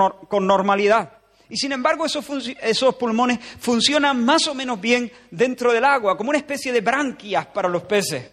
normalidad. 0.45 1.09
Y 1.47 1.55
sin 1.55 1.71
embargo 1.71 2.05
esos, 2.05 2.25
esos, 2.61 2.95
pulmones 2.95 3.39
funcionan 3.61 4.25
más 4.25 4.45
o 4.47 4.53
menos 4.53 4.81
bien 4.81 5.09
dentro 5.29 5.71
del 5.71 5.85
agua, 5.85 6.17
como 6.17 6.31
una 6.31 6.39
especie 6.39 6.73
de 6.73 6.81
branquias 6.81 7.45
para 7.45 7.69
los 7.69 7.83
peces. 7.83 8.29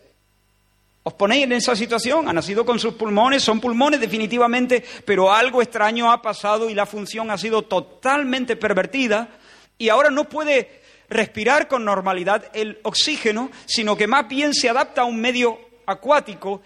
¿Os 1.04 1.14
ponéis 1.14 1.44
en 1.44 1.52
esa 1.52 1.76
situación? 1.76 2.28
Ha 2.28 2.32
nacido 2.32 2.66
con 2.66 2.80
sus 2.80 2.94
pulmones, 2.94 3.44
son 3.44 3.60
pulmones 3.60 4.00
definitivamente, 4.00 4.84
pero 5.04 5.32
algo 5.32 5.62
extraño 5.62 6.10
ha 6.10 6.20
pasado 6.20 6.68
y 6.68 6.74
la 6.74 6.84
función 6.84 7.30
ha 7.30 7.38
sido 7.38 7.62
totalmente 7.62 8.56
pervertida 8.56 9.38
y 9.78 9.88
ahora 9.88 10.10
no 10.10 10.28
puede 10.28 10.78
respirar 11.08 11.68
con 11.68 11.84
normalidad 11.84 12.50
el 12.52 12.78
oxígeno, 12.82 13.50
sino 13.66 13.96
que 13.96 14.06
más 14.06 14.28
bien 14.28 14.54
se 14.54 14.68
adapta 14.68 15.02
a 15.02 15.06
un 15.06 15.20
medio 15.20 15.58
acuático 15.86 16.62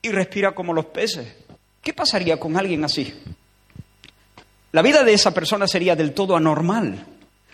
y 0.00 0.10
respira 0.10 0.54
como 0.54 0.72
los 0.72 0.86
peces. 0.86 1.34
¿Qué 1.82 1.92
pasaría 1.92 2.38
con 2.38 2.56
alguien 2.56 2.84
así? 2.84 3.12
La 4.72 4.82
vida 4.82 5.04
de 5.04 5.12
esa 5.12 5.34
persona 5.34 5.66
sería 5.66 5.96
del 5.96 6.14
todo 6.14 6.36
anormal. 6.36 7.06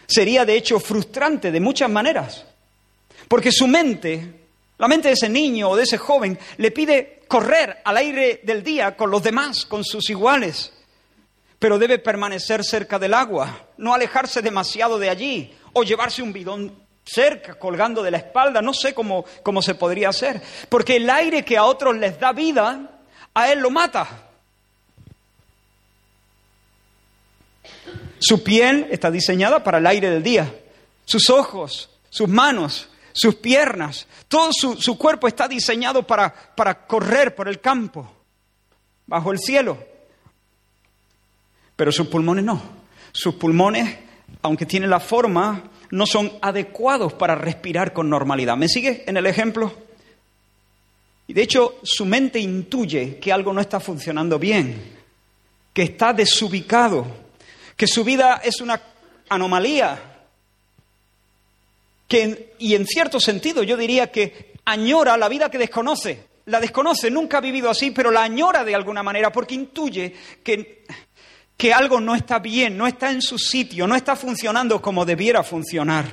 Sería 0.06 0.44
de 0.44 0.56
hecho 0.56 0.78
frustrante 0.78 1.50
de 1.50 1.60
muchas 1.60 1.90
maneras. 1.90 2.44
Porque 3.26 3.52
su 3.52 3.66
mente, 3.66 4.40
la 4.78 4.88
mente 4.88 5.08
de 5.08 5.14
ese 5.14 5.28
niño 5.28 5.70
o 5.70 5.76
de 5.76 5.82
ese 5.82 5.98
joven, 5.98 6.38
le 6.58 6.70
pide 6.70 7.22
correr 7.26 7.78
al 7.84 7.96
aire 7.96 8.40
del 8.42 8.62
día 8.62 8.96
con 8.96 9.10
los 9.10 9.22
demás, 9.22 9.66
con 9.66 9.84
sus 9.84 10.08
iguales. 10.10 10.72
Pero 11.58 11.78
debe 11.78 11.98
permanecer 11.98 12.64
cerca 12.64 12.98
del 12.98 13.14
agua, 13.14 13.66
no 13.78 13.92
alejarse 13.92 14.40
demasiado 14.40 14.98
de 14.98 15.10
allí 15.10 15.52
o 15.78 15.84
llevarse 15.84 16.22
un 16.22 16.32
bidón 16.32 16.74
cerca, 17.04 17.54
colgando 17.54 18.02
de 18.02 18.10
la 18.10 18.18
espalda. 18.18 18.60
No 18.60 18.74
sé 18.74 18.94
cómo, 18.94 19.24
cómo 19.42 19.62
se 19.62 19.74
podría 19.74 20.10
hacer. 20.10 20.40
Porque 20.68 20.96
el 20.96 21.08
aire 21.08 21.44
que 21.44 21.56
a 21.56 21.64
otros 21.64 21.96
les 21.96 22.18
da 22.18 22.32
vida, 22.32 22.90
a 23.34 23.52
él 23.52 23.60
lo 23.60 23.70
mata. 23.70 24.28
Su 28.18 28.42
piel 28.42 28.88
está 28.90 29.10
diseñada 29.10 29.62
para 29.62 29.78
el 29.78 29.86
aire 29.86 30.10
del 30.10 30.22
día. 30.22 30.52
Sus 31.04 31.30
ojos, 31.30 31.88
sus 32.10 32.28
manos, 32.28 32.88
sus 33.12 33.36
piernas, 33.36 34.06
todo 34.28 34.50
su, 34.52 34.98
cuerpo 34.98 35.28
está 35.28 35.48
diseñado 35.48 36.06
para, 36.06 36.32
para 36.54 36.86
correr 36.86 37.34
por 37.34 37.48
el 37.48 37.60
campo, 37.60 38.10
bajo 39.06 39.32
el 39.32 39.38
cielo. 39.38 39.78
Pero 41.76 41.92
sus 41.92 42.08
pulmones 42.08 42.44
no. 42.44 42.60
Sus 43.12 43.34
pulmones, 43.34 43.96
aunque 44.42 44.66
tienen 44.66 44.90
la 44.90 45.00
forma, 45.00 45.70
no 45.90 46.06
son 46.06 46.32
adecuados 46.40 47.14
para 47.14 47.34
respirar 47.34 47.92
con 47.92 48.10
normalidad. 48.10 48.56
¿Me 48.56 48.68
sigue 48.68 49.04
en 49.06 49.16
el 49.16 49.26
ejemplo? 49.26 49.72
Y 51.26 51.32
de 51.32 51.42
hecho, 51.42 51.78
su 51.82 52.06
mente 52.06 52.38
intuye 52.38 53.18
que 53.18 53.32
algo 53.32 53.52
no 53.52 53.60
está 53.60 53.80
funcionando 53.80 54.38
bien, 54.38 54.96
que 55.72 55.82
está 55.82 56.12
desubicado 56.12 57.06
que 57.78 57.86
su 57.86 58.02
vida 58.02 58.40
es 58.42 58.60
una 58.60 58.82
anomalía, 59.28 60.02
que, 62.08 62.54
y 62.58 62.74
en 62.74 62.84
cierto 62.84 63.20
sentido 63.20 63.62
yo 63.62 63.76
diría 63.76 64.10
que 64.10 64.54
añora 64.64 65.16
la 65.16 65.28
vida 65.28 65.48
que 65.48 65.58
desconoce. 65.58 66.26
La 66.46 66.60
desconoce, 66.60 67.08
nunca 67.08 67.38
ha 67.38 67.40
vivido 67.40 67.70
así, 67.70 67.92
pero 67.92 68.10
la 68.10 68.24
añora 68.24 68.64
de 68.64 68.74
alguna 68.74 69.04
manera 69.04 69.30
porque 69.30 69.54
intuye 69.54 70.12
que, 70.42 70.84
que 71.58 71.72
algo 71.74 72.00
no 72.00 72.14
está 72.14 72.38
bien, 72.38 72.78
no 72.78 72.86
está 72.86 73.10
en 73.10 73.20
su 73.20 73.36
sitio, 73.36 73.88
no 73.88 73.96
está 73.96 74.14
funcionando 74.14 74.80
como 74.80 75.04
debiera 75.04 75.42
funcionar. 75.42 76.06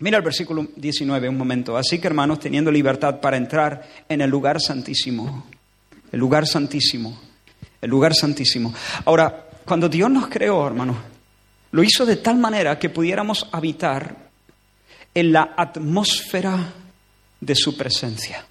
Mira 0.00 0.16
el 0.16 0.24
versículo 0.24 0.66
19 0.74 1.28
un 1.28 1.38
momento. 1.38 1.76
Así 1.76 2.00
que 2.00 2.08
hermanos, 2.08 2.40
teniendo 2.40 2.72
libertad 2.72 3.20
para 3.20 3.36
entrar 3.36 3.88
en 4.08 4.20
el 4.20 4.28
lugar 4.28 4.60
santísimo, 4.60 5.46
el 6.10 6.18
lugar 6.18 6.48
santísimo, 6.48 7.16
el 7.80 7.88
lugar 7.88 8.12
santísimo. 8.12 8.74
Ahora, 9.04 9.48
cuando 9.64 9.88
Dios 9.88 10.10
nos 10.10 10.26
creó, 10.26 10.66
hermano, 10.66 10.96
lo 11.70 11.84
hizo 11.84 12.04
de 12.04 12.16
tal 12.16 12.38
manera 12.38 12.80
que 12.80 12.90
pudiéramos 12.90 13.48
habitar 13.52 14.16
en 15.14 15.32
la 15.32 15.54
atmósfera 15.56 16.72
de 17.40 17.54
su 17.54 17.76
presencia. 17.76 18.44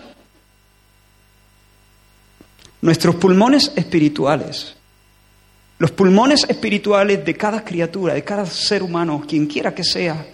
Nuestros 2.81 3.15
pulmones 3.15 3.73
espirituales, 3.75 4.77
los 5.81 5.89
pulmones 5.89 6.45
espirituales 6.47 7.25
de 7.25 7.35
cada 7.35 7.65
criatura, 7.65 8.13
de 8.13 8.23
cada 8.23 8.45
ser 8.45 8.83
humano, 8.83 9.25
quien 9.27 9.47
quiera 9.47 9.73
que 9.73 9.83
sea, 9.83 10.27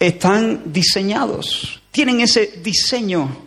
están 0.00 0.72
diseñados, 0.72 1.80
tienen 1.92 2.20
ese 2.22 2.54
diseño, 2.60 3.44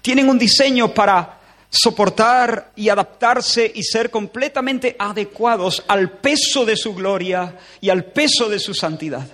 tienen 0.00 0.26
un 0.26 0.38
diseño 0.38 0.94
para 0.94 1.38
soportar 1.68 2.72
y 2.74 2.88
adaptarse 2.88 3.70
y 3.74 3.82
ser 3.82 4.10
completamente 4.10 4.96
adecuados 4.98 5.84
al 5.86 6.12
peso 6.12 6.64
de 6.64 6.78
su 6.78 6.94
gloria 6.94 7.58
y 7.78 7.90
al 7.90 8.06
peso 8.06 8.48
de 8.48 8.58
su 8.58 8.72
santidad. 8.72 9.28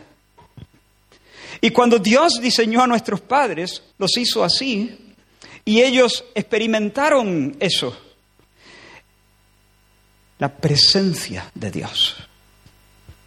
Y 1.60 1.70
cuando 1.70 2.00
Dios 2.00 2.40
diseñó 2.40 2.82
a 2.82 2.88
nuestros 2.88 3.20
padres, 3.20 3.84
los 3.98 4.16
hizo 4.16 4.42
así, 4.42 5.14
y 5.64 5.80
ellos 5.80 6.24
experimentaron 6.34 7.56
eso, 7.60 7.96
la 10.38 10.48
presencia 10.54 11.50
de 11.54 11.70
Dios. 11.70 12.16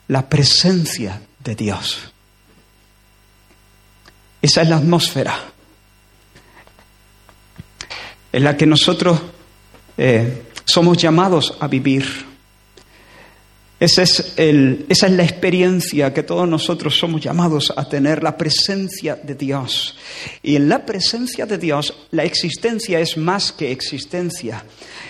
la 0.09 0.27
presencia 0.27 1.21
de 1.43 1.55
Dios. 1.55 1.99
Esa 4.41 4.61
es 4.63 4.69
la 4.69 4.77
atmósfera 4.77 5.37
en 8.31 8.43
la 8.43 8.55
que 8.57 8.65
nosotros 8.65 9.21
eh, 9.97 10.43
somos 10.65 10.97
llamados 10.97 11.55
a 11.59 11.67
vivir. 11.67 12.28
Es, 13.79 13.97
esa 13.97 15.07
es 15.07 15.11
la 15.13 15.23
experiencia 15.23 16.13
que 16.13 16.23
todos 16.23 16.47
nosotros 16.49 16.97
somos 16.97 17.21
llamados 17.21 17.71
a 17.75 17.87
tener, 17.87 18.21
la 18.23 18.37
presencia 18.37 19.15
de 19.15 19.35
Dios. 19.35 19.97
Y 20.43 20.57
en 20.57 20.67
la 20.67 20.85
presencia 20.85 21.45
de 21.45 21.57
Dios 21.57 21.93
la 22.11 22.25
existencia 22.25 22.99
es 22.99 23.15
más 23.15 23.53
que 23.53 23.71
existencia. 23.71 24.65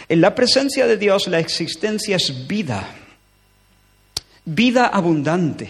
En 0.07 0.21
la 0.21 0.35
presencia 0.35 0.85
de 0.85 0.97
Dios 0.97 1.27
la 1.27 1.39
existencia 1.39 2.17
es 2.17 2.47
vida, 2.47 2.95
vida 4.45 4.85
abundante, 4.85 5.67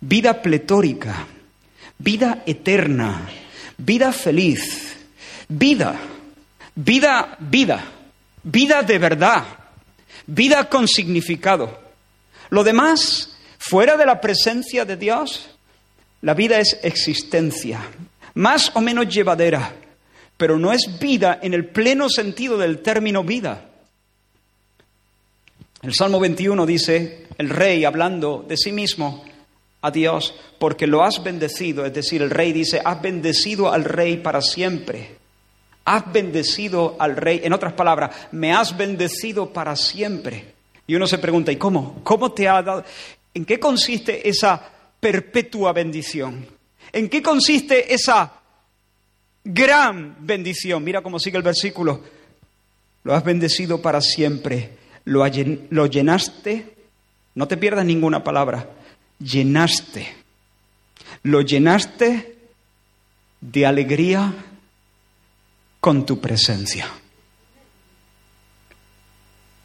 vida 0.00 0.40
pletórica, 0.40 1.26
vida 1.98 2.42
eterna, 2.46 3.28
vida 3.76 4.12
feliz, 4.12 4.96
vida, 5.46 5.94
vida, 6.74 7.36
vida, 7.38 7.84
vida 8.42 8.82
de 8.82 8.98
verdad, 8.98 9.44
vida 10.26 10.70
con 10.70 10.88
significado. 10.88 11.83
Lo 12.50 12.64
demás, 12.64 13.36
fuera 13.58 13.96
de 13.96 14.06
la 14.06 14.20
presencia 14.20 14.84
de 14.84 14.96
Dios, 14.96 15.50
la 16.22 16.34
vida 16.34 16.58
es 16.58 16.78
existencia, 16.82 17.80
más 18.34 18.72
o 18.74 18.80
menos 18.80 19.08
llevadera, 19.08 19.74
pero 20.36 20.58
no 20.58 20.72
es 20.72 20.98
vida 20.98 21.38
en 21.42 21.54
el 21.54 21.66
pleno 21.66 22.08
sentido 22.08 22.56
del 22.56 22.80
término 22.80 23.22
vida. 23.22 23.70
El 25.82 25.92
Salmo 25.92 26.18
21 26.18 26.64
dice, 26.64 27.26
el 27.36 27.50
rey 27.50 27.84
hablando 27.84 28.44
de 28.48 28.56
sí 28.56 28.72
mismo 28.72 29.24
a 29.82 29.90
Dios, 29.90 30.34
porque 30.58 30.86
lo 30.86 31.04
has 31.04 31.22
bendecido, 31.22 31.84
es 31.84 31.92
decir, 31.92 32.22
el 32.22 32.30
rey 32.30 32.54
dice, 32.54 32.80
has 32.82 33.02
bendecido 33.02 33.70
al 33.70 33.84
rey 33.84 34.16
para 34.16 34.40
siempre. 34.40 35.16
Has 35.84 36.10
bendecido 36.10 36.96
al 36.98 37.16
rey, 37.16 37.42
en 37.44 37.52
otras 37.52 37.74
palabras, 37.74 38.16
me 38.32 38.54
has 38.54 38.74
bendecido 38.74 39.52
para 39.52 39.76
siempre. 39.76 40.53
Y 40.86 40.94
uno 40.94 41.06
se 41.06 41.18
pregunta, 41.18 41.50
¿y 41.50 41.56
cómo? 41.56 42.00
¿Cómo 42.02 42.32
te 42.32 42.48
ha 42.48 42.62
dado? 42.62 42.84
¿En 43.32 43.44
qué 43.44 43.58
consiste 43.58 44.28
esa 44.28 44.62
perpetua 45.00 45.72
bendición? 45.72 46.46
¿En 46.92 47.08
qué 47.08 47.22
consiste 47.22 47.92
esa 47.92 48.32
gran 49.42 50.16
bendición? 50.20 50.84
Mira 50.84 51.02
cómo 51.02 51.18
sigue 51.18 51.38
el 51.38 51.42
versículo. 51.42 52.02
Lo 53.02 53.14
has 53.14 53.24
bendecido 53.24 53.80
para 53.80 54.00
siempre. 54.00 54.76
Lo, 55.04 55.24
lo 55.70 55.86
llenaste. 55.86 56.74
No 57.34 57.48
te 57.48 57.56
pierdas 57.56 57.84
ninguna 57.84 58.22
palabra. 58.22 58.70
Llenaste. 59.18 60.14
Lo 61.22 61.40
llenaste 61.40 62.36
de 63.40 63.66
alegría 63.66 64.32
con 65.80 66.06
tu 66.06 66.20
presencia 66.20 66.86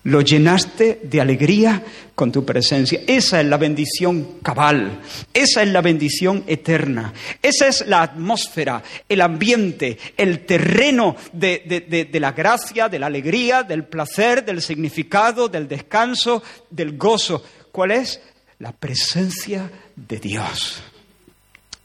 lo 0.10 0.22
llenaste 0.22 1.02
de 1.04 1.22
alegría 1.22 1.84
con 2.16 2.32
tu 2.32 2.44
presencia. 2.44 3.02
Esa 3.06 3.40
es 3.40 3.48
la 3.48 3.58
bendición 3.58 4.40
cabal, 4.42 5.00
esa 5.34 5.62
es 5.62 5.70
la 5.70 5.82
bendición 5.82 6.44
eterna, 6.48 7.14
esa 7.42 7.68
es 7.68 7.86
la 7.88 8.02
atmósfera, 8.02 8.82
el 9.08 9.22
ambiente, 9.22 9.98
el 10.18 10.46
terreno 10.46 11.16
de, 11.32 12.08
de, 12.12 12.20
la 12.20 12.32
gracia, 12.32 12.90
de 12.90 12.98
la 12.98 13.06
alegría, 13.06 13.64
del 13.64 13.84
placer, 13.84 14.44
del 14.44 14.62
significado, 14.62 15.48
del 15.48 15.68
descanso, 15.68 16.42
del 16.70 16.98
gozo. 16.98 17.44
¿Cuál 17.72 17.92
es? 17.92 18.20
La 18.58 18.72
presencia 18.72 19.70
de 19.96 20.20
Dios. 20.20 20.82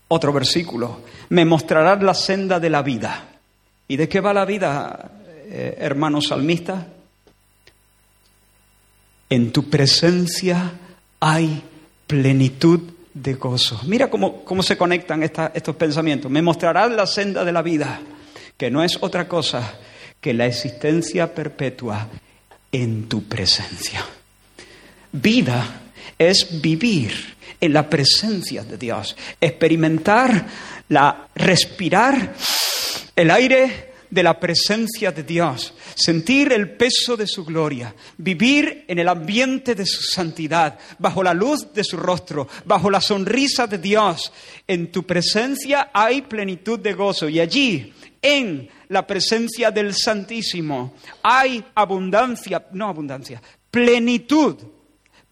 Otro 0.09 0.33
versículo, 0.33 1.03
me 1.29 1.45
mostrarás 1.45 2.03
la 2.03 2.15
senda 2.15 2.59
de 2.59 2.71
la 2.71 2.83
vida. 2.83 3.29
¿Y 3.87 3.97
de 3.97 4.09
qué 4.09 4.21
va 4.21 4.33
la 4.33 4.47
vida, 4.47 5.11
eh, 5.47 5.77
hermanos 5.79 6.29
salmistas? 6.29 6.87
En 9.35 9.51
tu 9.51 9.69
presencia 9.69 10.75
hay 11.19 11.61
plenitud 12.07 12.81
de 13.13 13.35
gozo. 13.35 13.81
Mira 13.85 14.09
cómo, 14.09 14.45
cómo 14.45 14.63
se 14.63 14.77
conectan 14.77 15.25
estos 15.25 15.75
pensamientos. 15.75 16.31
Me 16.31 16.41
mostrarás 16.41 16.93
la 16.93 17.05
senda 17.05 17.45
de 17.45 17.51
la 17.51 17.61
vida, 17.61 18.01
que 18.57 18.71
no 18.71 18.85
es 18.85 18.97
otra 19.01 19.27
cosa 19.27 19.75
que 20.21 20.35
la 20.35 20.47
existencia 20.47 21.35
perpetua 21.35 22.07
en 22.71 23.09
tu 23.09 23.25
presencia. 23.25 24.07
Vida 25.11 25.81
es 26.17 26.61
vivir 26.63 27.35
en 27.61 27.73
la 27.73 27.91
presencia 27.91 28.63
de 28.63 28.79
Dios, 28.79 29.17
experimentar, 29.41 30.47
la, 30.91 31.27
respirar 31.35 32.35
el 33.17 33.31
aire 33.33 33.94
de 34.15 34.23
la 34.23 34.39
presencia 34.39 35.11
de 35.11 35.25
Dios, 35.25 35.75
sentir 35.97 36.53
el 36.53 36.77
peso 36.77 37.17
de 37.17 37.27
su 37.27 37.45
gloria, 37.45 37.93
vivir 38.17 38.85
en 38.87 39.01
el 39.01 39.09
ambiente 39.09 39.75
de 39.75 39.85
su 39.85 40.03
santidad, 40.03 40.79
bajo 41.01 41.25
la 41.25 41.35
luz 41.35 41.73
de 41.75 41.83
su 41.83 41.97
rostro, 41.97 42.47
bajo 42.65 42.91
la 42.91 43.01
sonrisa 43.01 43.67
de 43.67 43.79
Dios. 43.79 44.33
En 44.69 44.93
tu 44.93 45.03
presencia 45.03 45.91
hay 45.93 46.23
plenitud 46.23 46.79
de 46.79 46.93
gozo 46.93 47.29
y 47.29 47.41
allí, 47.41 47.93
en 48.23 48.71
la 48.89 49.05
presencia 49.05 49.73
del 49.73 49.93
Santísimo, 49.93 50.95
hay 51.21 51.65
abundancia, 51.75 52.67
no 52.71 52.89
abundancia, 52.89 53.43
plenitud, 53.69 54.57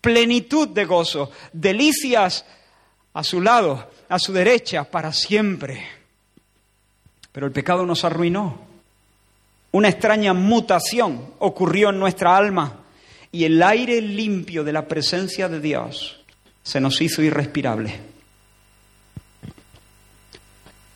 plenitud 0.01 0.69
de 0.69 0.85
gozo, 0.85 1.31
delicias 1.53 2.45
a 3.15 3.23
su 3.23 3.41
lado, 3.41 3.93
a 4.09 4.19
su 4.19 4.33
derecha, 4.33 4.83
para 4.91 5.13
siempre. 5.13 5.87
Pero 7.31 7.47
el 7.47 7.53
pecado 7.53 7.87
nos 7.87 8.05
arruinó. 8.05 8.72
Una 9.73 9.89
extraña 9.89 10.35
mutación 10.35 11.33
ocurrió 11.39 11.91
en 11.91 11.99
nuestra 11.99 12.37
alma 12.37 12.81
y 13.33 13.45
el 13.45 13.63
aire 13.63 14.01
limpio 14.03 14.63
de 14.63 14.73
la 14.73 14.87
presencia 14.87 15.49
de 15.49 15.61
Dios 15.61 16.21
se 16.63 16.81
nos 16.81 17.01
hizo 17.01 17.23
irrespirable. 17.23 18.13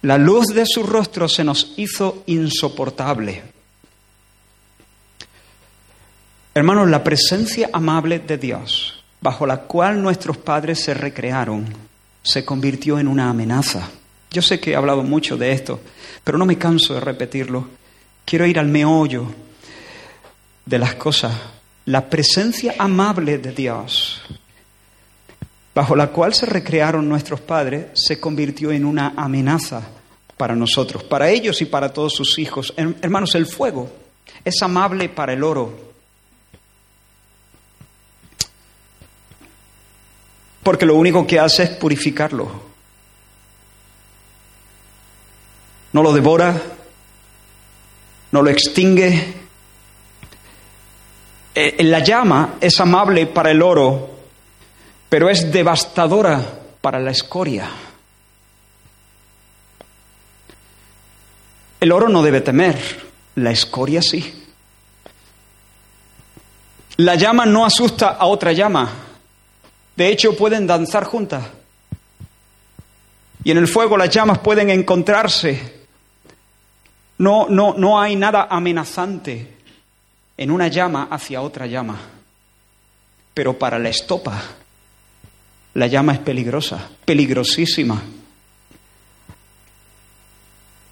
La 0.03 0.19
luz 0.19 0.49
de 0.49 0.65
su 0.67 0.83
rostro 0.83 1.29
se 1.29 1.43
nos 1.43 1.73
hizo 1.79 2.23
insoportable. 2.27 3.43
Hermanos, 6.55 6.89
la 6.89 7.03
presencia 7.03 7.71
amable 7.73 8.19
de 8.19 8.39
Dios, 8.39 9.03
bajo 9.21 9.47
la 9.47 9.62
cual 9.62 10.01
nuestros 10.01 10.37
padres 10.37 10.81
se 10.81 10.95
recrearon, 10.95 11.67
se 12.23 12.45
convirtió 12.45 12.99
en 12.99 13.09
una 13.09 13.31
amenaza. 13.31 13.91
Yo 14.31 14.43
sé 14.43 14.61
que 14.61 14.73
he 14.73 14.77
hablado 14.77 15.03
mucho 15.03 15.37
de 15.37 15.53
esto, 15.53 15.81
pero 16.23 16.39
no 16.39 16.47
me 16.47 16.59
canso 16.59 16.95
de 16.95 17.01
repetirlo. 17.01 17.69
Quiero 18.27 18.45
ir 18.45 18.59
al 18.59 18.67
meollo 18.67 19.33
de 20.65 20.79
las 20.81 20.97
cosas. 20.97 21.33
La 21.85 22.11
presencia 22.11 22.75
amable 22.77 23.39
de 23.39 23.53
Dios, 23.53 24.21
bajo 25.73 25.95
la 25.95 26.09
cual 26.09 26.35
se 26.35 26.45
recrearon 26.45 27.09
nuestros 27.09 27.41
padres, 27.41 27.87
se 27.95 28.19
convirtió 28.19 28.73
en 28.73 28.85
una 28.85 29.15
amenaza 29.17 29.89
para 30.37 30.57
nosotros, 30.57 31.05
para 31.05 31.31
ellos 31.31 31.62
y 31.62 31.67
para 31.67 31.93
todos 31.93 32.15
sus 32.15 32.37
hijos. 32.41 32.75
Hermanos, 32.77 33.37
el 33.37 33.47
fuego 33.47 33.89
es 34.45 34.61
amable 34.61 35.09
para 35.09 35.33
el 35.33 35.45
oro. 35.45 35.87
Porque 40.65 40.85
lo 40.85 40.97
único 40.97 41.25
que 41.25 41.39
hace 41.39 41.62
es 41.62 41.71
purificarlo. 41.71 42.51
No 45.93 46.03
lo 46.03 46.12
devora, 46.12 46.61
no 48.37 48.42
lo 48.42 48.51
extingue. 48.51 49.33
Eh, 51.55 51.83
la 51.85 52.01
llama 52.01 52.57
es 52.61 52.79
amable 52.81 53.27
para 53.27 53.51
el 53.51 53.62
oro, 53.62 54.11
pero 55.09 55.31
es 55.31 55.51
devastadora 55.51 56.44
para 56.83 57.01
la 57.01 57.12
escoria. 57.12 57.66
El 61.81 61.92
oro 61.92 62.11
no 62.11 62.22
debe 62.22 62.42
temer, 62.42 62.77
la 63.37 63.53
escoria 63.53 64.03
sí. 64.03 64.44
La 66.99 67.14
llama 67.14 67.46
no 67.46 67.64
asusta 67.64 68.09
a 68.09 68.27
otra 68.27 68.53
llama. 68.53 68.90
De 69.96 70.09
hecho, 70.09 70.37
pueden 70.37 70.66
danzar 70.66 71.05
juntas. 71.05 71.42
Y 73.44 73.51
en 73.51 73.57
el 73.57 73.66
fuego 73.66 73.96
las 73.96 74.11
llamas 74.11 74.40
pueden 74.40 74.68
encontrarse 74.68 75.76
no, 77.19 77.49
no, 77.49 77.75
no 77.77 78.01
hay 78.01 78.17
nada 78.17 78.49
amenazante 78.51 79.57
en 80.37 80.51
una 80.51 80.69
llama 80.69 81.09
hacia 81.11 81.41
otra 81.41 81.67
llama. 81.67 81.99
Pero 83.33 83.59
para 83.59 83.79
la 83.79 83.89
estopa, 83.89 84.43
la 85.75 85.87
llama 85.87 86.15
es 86.15 86.19
peligrosa, 86.21 86.89
peligrosísima. 87.05 88.03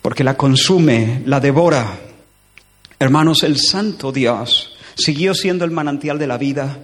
Porque 0.02 0.24
la 0.24 0.36
consume, 0.36 1.22
la 1.26 1.40
devora. 1.40 1.98
Hermanos, 2.98 3.42
el 3.42 3.58
santo 3.58 4.12
Dios 4.12 4.76
siguió 4.94 5.34
siendo 5.34 5.64
el 5.64 5.70
manantial 5.70 6.18
de 6.18 6.26
la 6.26 6.38
vida, 6.38 6.78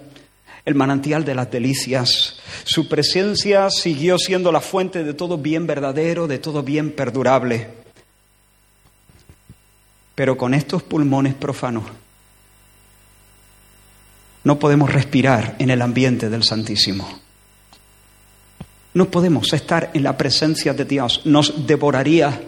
el 0.65 0.75
manantial 0.75 1.25
de 1.25 1.35
las 1.35 1.51
delicias, 1.51 2.37
Su 2.65 2.89
presencia 2.89 3.71
siguió 3.71 4.19
siendo 4.19 4.53
la 4.53 4.61
fuente 4.61 5.03
de 5.03 5.15
todo 5.15 5.39
bien 5.39 5.67
verdadero, 5.67 6.27
de 6.27 6.39
todo 6.39 6.63
bien 6.63 6.93
perdurable. 6.93 7.80
Pero 10.21 10.37
con 10.37 10.53
estos 10.53 10.83
pulmones 10.83 11.33
profanos 11.33 11.85
no 14.45 14.59
podemos 14.59 14.93
respirar 14.93 15.57
en 15.59 15.71
el 15.71 15.81
ambiente 15.81 16.29
del 16.29 16.43
Santísimo. 16.43 17.09
No 18.93 19.11
podemos 19.11 19.51
estar 19.55 19.91
en 19.95 20.03
la 20.03 20.19
presencia 20.19 20.75
de 20.75 20.85
Dios. 20.85 21.23
Nos 21.25 21.67
devoraría 21.67 22.39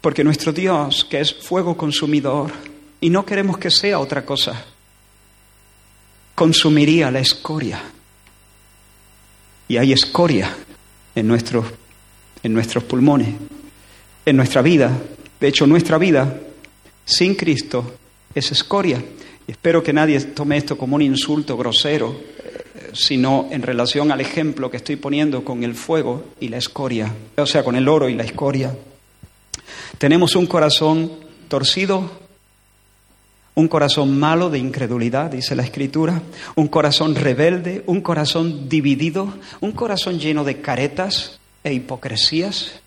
porque 0.00 0.24
nuestro 0.24 0.54
Dios, 0.54 1.04
que 1.04 1.20
es 1.20 1.34
fuego 1.34 1.76
consumidor, 1.76 2.50
y 2.98 3.10
no 3.10 3.26
queremos 3.26 3.58
que 3.58 3.70
sea 3.70 3.98
otra 3.98 4.24
cosa, 4.24 4.64
consumiría 6.34 7.10
la 7.10 7.18
escoria. 7.18 7.82
Y 9.68 9.76
hay 9.76 9.92
escoria 9.92 10.56
en 11.14 11.28
nuestros, 11.28 11.66
en 12.42 12.54
nuestros 12.54 12.84
pulmones, 12.84 13.34
en 14.24 14.34
nuestra 14.34 14.62
vida. 14.62 14.90
De 15.38 15.48
hecho, 15.48 15.66
nuestra 15.66 15.98
vida 15.98 16.40
sin 17.04 17.34
Cristo 17.34 17.94
es 18.34 18.50
escoria. 18.52 19.02
Y 19.46 19.50
espero 19.50 19.82
que 19.82 19.92
nadie 19.92 20.20
tome 20.20 20.56
esto 20.56 20.78
como 20.78 20.96
un 20.96 21.02
insulto 21.02 21.56
grosero, 21.56 22.14
eh, 22.14 22.90
sino 22.92 23.48
en 23.50 23.62
relación 23.62 24.10
al 24.10 24.20
ejemplo 24.20 24.70
que 24.70 24.78
estoy 24.78 24.96
poniendo 24.96 25.44
con 25.44 25.62
el 25.64 25.74
fuego 25.74 26.24
y 26.40 26.48
la 26.48 26.56
escoria, 26.58 27.12
o 27.36 27.46
sea, 27.46 27.62
con 27.62 27.76
el 27.76 27.88
oro 27.88 28.08
y 28.08 28.14
la 28.14 28.24
escoria. 28.24 28.74
Tenemos 29.98 30.34
un 30.34 30.46
corazón 30.46 31.12
torcido, 31.48 32.10
un 33.54 33.68
corazón 33.68 34.18
malo 34.18 34.50
de 34.50 34.58
incredulidad, 34.58 35.30
dice 35.30 35.54
la 35.54 35.62
Escritura, 35.62 36.22
un 36.56 36.68
corazón 36.68 37.14
rebelde, 37.14 37.84
un 37.86 38.00
corazón 38.00 38.68
dividido, 38.68 39.32
un 39.60 39.72
corazón 39.72 40.18
lleno 40.18 40.42
de 40.42 40.60
caretas 40.60 41.38
e 41.62 41.72
hipocresías. 41.72 42.80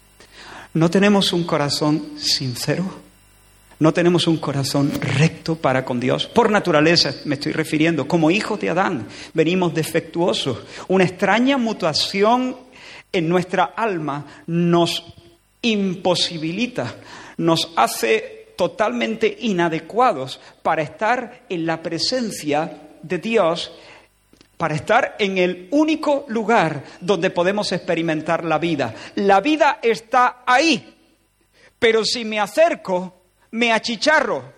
No 0.74 0.90
tenemos 0.90 1.32
un 1.32 1.46
corazón 1.46 2.04
sincero, 2.18 2.84
no 3.80 3.94
tenemos 3.94 4.28
un 4.28 4.38
corazón 4.38 4.92
recto 5.00 5.56
para 5.56 5.86
con 5.86 6.00
Dios. 6.00 6.26
Por 6.28 6.50
naturaleza 6.50 7.14
me 7.26 7.36
estoy 7.36 7.52
refiriendo, 7.52 8.08
como 8.08 8.32
hijos 8.32 8.60
de 8.60 8.70
Adán, 8.70 9.08
venimos 9.34 9.74
defectuosos. 9.74 10.60
Una 10.88 11.04
extraña 11.04 11.58
mutación 11.58 12.58
en 13.12 13.30
nuestra 13.30 13.66
alma 13.76 14.26
nos 14.48 15.04
imposibilita, 15.62 16.96
nos 17.38 17.72
hace 17.76 18.54
totalmente 18.56 19.38
inadecuados 19.42 20.40
para 20.64 20.82
estar 20.82 21.44
en 21.48 21.66
la 21.66 21.82
presencia 21.82 22.82
de 23.04 23.18
Dios, 23.20 23.72
para 24.58 24.74
estar 24.74 25.16
en 25.20 25.38
el 25.38 25.68
único 25.70 26.26
lugar 26.30 26.84
donde 27.00 27.30
podemos 27.30 27.72
experimentar 27.72 28.44
la 28.44 28.58
vida. 28.58 28.96
La 29.16 29.40
vida 29.40 29.78
está 29.84 30.38
ahí, 30.48 30.96
pero 31.78 32.04
si 32.04 32.26
me 32.26 32.40
acerco, 32.40 33.17
me 33.52 33.72
achicharro. 33.72 34.54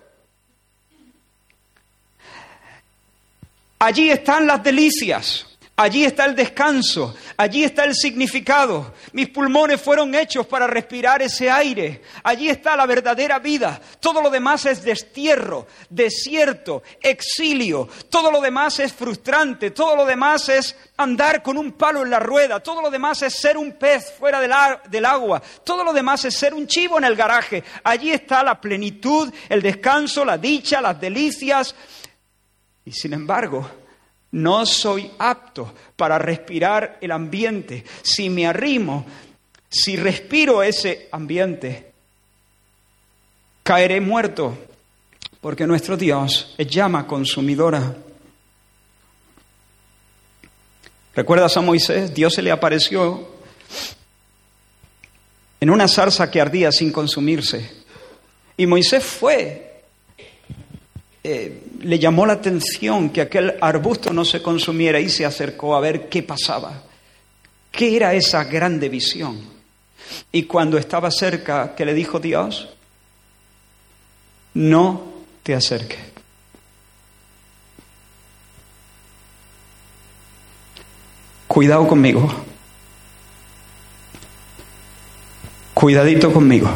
Allí 3.80 4.12
están 4.12 4.46
las 4.46 4.64
delicias. 4.64 5.49
Allí 5.82 6.04
está 6.04 6.26
el 6.26 6.36
descanso, 6.36 7.16
allí 7.38 7.64
está 7.64 7.86
el 7.86 7.96
significado. 7.96 8.94
Mis 9.14 9.30
pulmones 9.30 9.80
fueron 9.80 10.14
hechos 10.14 10.46
para 10.46 10.68
respirar 10.68 11.22
ese 11.22 11.50
aire. 11.50 12.02
Allí 12.22 12.50
está 12.50 12.76
la 12.76 12.86
verdadera 12.86 13.40
vida. 13.40 13.80
Todo 14.02 14.22
lo 14.22 14.30
demás 14.30 14.66
es 14.66 14.84
destierro, 14.84 15.68
desierto, 15.90 16.84
exilio. 17.02 17.88
Todo 18.10 18.30
lo 18.30 18.42
demás 18.42 18.82
es 18.82 18.92
frustrante. 18.92 19.72
Todo 19.72 19.96
lo 19.96 20.06
demás 20.06 20.50
es 20.50 20.76
andar 20.98 21.42
con 21.42 21.58
un 21.58 21.72
palo 21.72 22.04
en 22.04 22.10
la 22.10 22.20
rueda. 22.20 22.60
Todo 22.60 22.82
lo 22.82 22.90
demás 22.90 23.22
es 23.22 23.36
ser 23.36 23.56
un 23.58 23.72
pez 23.78 24.12
fuera 24.20 24.42
del, 24.42 24.52
del 24.90 25.06
agua. 25.06 25.42
Todo 25.64 25.86
lo 25.86 25.94
demás 25.94 26.26
es 26.26 26.36
ser 26.36 26.54
un 26.54 26.68
chivo 26.68 26.98
en 26.98 27.06
el 27.06 27.16
garaje. 27.16 27.64
Allí 27.86 28.12
está 28.12 28.44
la 28.44 28.60
plenitud, 28.60 29.34
el 29.48 29.62
descanso, 29.62 30.26
la 30.26 30.38
dicha, 30.38 30.82
las 30.82 31.00
delicias. 31.00 31.74
Y 32.84 32.92
sin 32.92 33.14
embargo, 33.14 33.79
no 34.32 34.66
soy 34.66 35.12
apto 35.18 35.74
para 35.96 36.20
respirar 36.20 36.98
el 37.02 37.12
ambiente. 37.12 37.84
Si 38.02 38.30
me 38.30 38.46
arrimo, 38.46 39.06
si 39.70 39.96
respiro 39.96 40.62
ese 40.62 41.08
ambiente, 41.12 41.92
caeré 43.64 44.02
muerto, 44.02 44.58
porque 45.42 45.66
nuestro 45.66 45.98
Dios 45.98 46.54
es 46.58 46.68
llama 46.68 47.08
consumidora. 47.08 47.96
¿Recuerdas 51.16 51.58
a 51.58 51.62
Moisés? 51.62 52.14
Dios 52.14 52.34
se 52.34 52.42
le 52.42 52.52
apareció 52.52 53.28
en 55.60 55.70
una 55.70 55.88
zarza 55.88 56.30
que 56.32 56.40
ardía 56.40 56.72
sin 56.72 56.92
consumirse. 56.92 57.70
Y 58.56 58.66
Moisés 58.66 59.04
fue 59.04 59.69
eh, 61.24 61.64
le 61.82 62.00
llamó 62.00 62.26
la 62.26 62.34
atención 62.34 63.10
que 63.10 63.22
aquel 63.22 63.56
arbusto 63.60 64.14
no 64.14 64.24
se 64.24 64.42
consumiera 64.42 65.00
y 65.00 65.10
se 65.10 65.26
acercó 65.26 65.76
a 65.76 65.82
ver 65.82 66.08
qué 66.08 66.24
pasaba. 66.24 66.84
¿Qué 67.72 67.96
era 67.96 68.14
esa 68.14 68.46
grande 68.46 68.90
visión? 68.90 69.40
Y 70.32 70.44
cuando 70.44 70.78
estaba 70.78 71.12
cerca, 71.12 71.76
¿qué 71.76 71.86
le 71.86 71.94
dijo 71.94 72.20
Dios? 72.20 72.70
No 74.54 75.04
te 75.44 75.54
acerques. 75.54 76.00
Cuidado 81.48 81.88
conmigo. 81.88 82.32
Cuidadito 85.74 86.32
conmigo. 86.32 86.70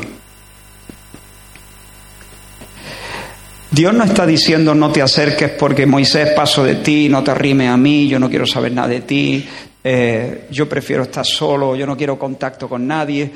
Dios 3.73 3.91
no 3.91 4.03
está 4.03 4.27
diciendo 4.27 4.75
no 4.75 4.91
te 4.91 5.01
acerques 5.01 5.49
porque 5.49 5.87
Moisés 5.87 6.29
paso 6.35 6.63
de 6.63 6.75
ti, 6.75 7.09
no 7.09 7.23
te 7.23 7.31
arrime 7.31 7.67
a 7.67 7.75
mí, 7.75 8.07
yo 8.07 8.19
no 8.19 8.29
quiero 8.29 8.45
saber 8.45 8.71
nada 8.71 8.89
de 8.89 9.01
ti, 9.01 9.49
eh, 9.83 10.47
yo 10.51 10.69
prefiero 10.69 11.01
estar 11.01 11.25
solo, 11.25 11.75
yo 11.75 11.87
no 11.87 11.97
quiero 11.97 12.19
contacto 12.19 12.69
con 12.69 12.85
nadie. 12.85 13.31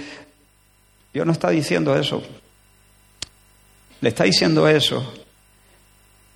Dios 1.12 1.26
no 1.26 1.32
está 1.32 1.50
diciendo 1.50 1.97
eso. 1.97 2.21
Le 4.00 4.10
está 4.10 4.26
diciendo 4.26 4.67
eso 4.67 5.12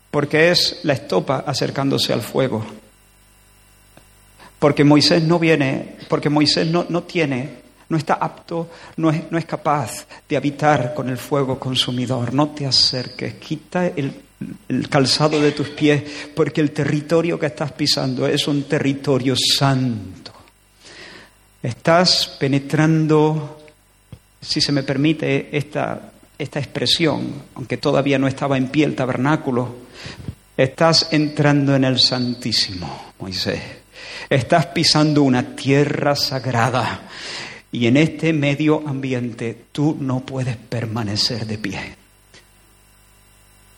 porque 0.09 0.49
es 0.49 0.79
la 0.81 0.93
estopa 0.93 1.43
acercándose 1.45 2.11
al 2.11 2.23
fuego. 2.23 2.65
Porque 4.57 4.83
Moisés 4.83 5.21
no 5.21 5.37
viene, 5.37 5.97
porque 6.07 6.29
Moisés 6.29 6.65
no, 6.65 6.87
no 6.89 7.03
tiene 7.03 7.60
no 7.91 7.97
está 7.97 8.13
apto, 8.13 8.69
no 8.95 9.09
es, 9.09 9.29
no 9.29 9.37
es 9.37 9.43
capaz 9.43 10.05
de 10.27 10.37
habitar 10.37 10.93
con 10.93 11.09
el 11.09 11.17
fuego 11.17 11.59
consumidor. 11.59 12.33
No 12.33 12.51
te 12.51 12.65
acerques, 12.65 13.33
quita 13.33 13.85
el, 13.85 14.13
el 14.69 14.87
calzado 14.87 15.41
de 15.41 15.51
tus 15.51 15.71
pies, 15.71 16.01
porque 16.33 16.61
el 16.61 16.71
territorio 16.71 17.37
que 17.37 17.47
estás 17.47 17.73
pisando 17.73 18.25
es 18.25 18.47
un 18.47 18.63
territorio 18.63 19.35
santo. 19.35 20.31
Estás 21.61 22.37
penetrando, 22.39 23.61
si 24.39 24.61
se 24.61 24.71
me 24.71 24.83
permite 24.83 25.49
esta, 25.51 26.13
esta 26.37 26.59
expresión, 26.59 27.43
aunque 27.55 27.75
todavía 27.75 28.17
no 28.17 28.29
estaba 28.29 28.55
en 28.55 28.69
pie 28.69 28.85
el 28.85 28.95
tabernáculo, 28.95 29.75
estás 30.55 31.09
entrando 31.11 31.75
en 31.75 31.83
el 31.83 31.99
Santísimo, 31.99 33.11
Moisés. 33.19 33.61
Estás 34.29 34.67
pisando 34.67 35.23
una 35.23 35.57
tierra 35.57 36.15
sagrada. 36.15 37.01
Y 37.71 37.87
en 37.87 37.97
este 37.97 38.33
medio 38.33 38.87
ambiente 38.87 39.65
tú 39.71 39.97
no 39.99 40.21
puedes 40.21 40.57
permanecer 40.57 41.45
de 41.45 41.57
pie. 41.57 41.79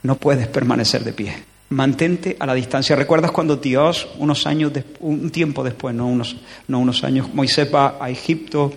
No 0.02 0.16
puedes 0.16 0.48
permanecer 0.48 1.04
de 1.04 1.14
pie. 1.14 1.53
Mantente 1.74 2.38
a 2.40 2.46
la 2.46 2.54
distancia. 2.54 2.96
¿Recuerdas 2.96 3.32
cuando 3.32 3.56
Dios, 3.56 4.08
unos 4.20 4.46
años, 4.46 4.72
un 5.00 5.32
tiempo 5.32 5.64
después, 5.64 5.96
no 5.96 6.08
unos, 6.08 6.36
no 6.68 6.78
unos 6.78 7.04
años, 7.04 7.34
Moisés 7.34 7.68
va 7.74 7.98
a 8.00 8.12
Egipto, 8.12 8.72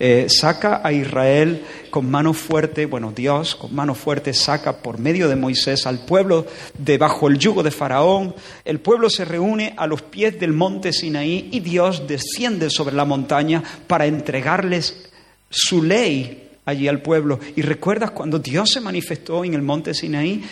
eh, 0.00 0.26
saca 0.28 0.80
a 0.82 0.92
Israel 0.92 1.62
con 1.90 2.10
mano 2.10 2.32
fuerte, 2.34 2.86
bueno, 2.86 3.12
Dios 3.14 3.54
con 3.54 3.72
mano 3.72 3.94
fuerte 3.94 4.34
saca 4.34 4.78
por 4.78 4.98
medio 4.98 5.28
de 5.28 5.36
Moisés 5.36 5.86
al 5.86 6.04
pueblo 6.04 6.44
debajo 6.76 7.28
el 7.28 7.38
yugo 7.38 7.62
de 7.62 7.70
Faraón, 7.70 8.34
el 8.64 8.80
pueblo 8.80 9.10
se 9.10 9.24
reúne 9.24 9.74
a 9.76 9.86
los 9.86 10.02
pies 10.02 10.40
del 10.40 10.52
monte 10.52 10.92
Sinaí 10.92 11.50
y 11.52 11.60
Dios 11.60 12.08
desciende 12.08 12.68
sobre 12.68 12.96
la 12.96 13.04
montaña 13.04 13.62
para 13.86 14.06
entregarles 14.06 15.08
su 15.48 15.84
ley 15.84 16.48
allí 16.64 16.88
al 16.88 17.00
pueblo. 17.00 17.38
¿Y 17.54 17.62
recuerdas 17.62 18.10
cuando 18.10 18.40
Dios 18.40 18.70
se 18.70 18.80
manifestó 18.80 19.44
en 19.44 19.54
el 19.54 19.62
monte 19.62 19.94
Sinaí? 19.94 20.42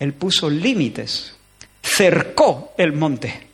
Él 0.00 0.12
puso 0.12 0.50
límites 0.50 1.35
cercó 1.86 2.72
el 2.76 2.92
monte 2.92 3.46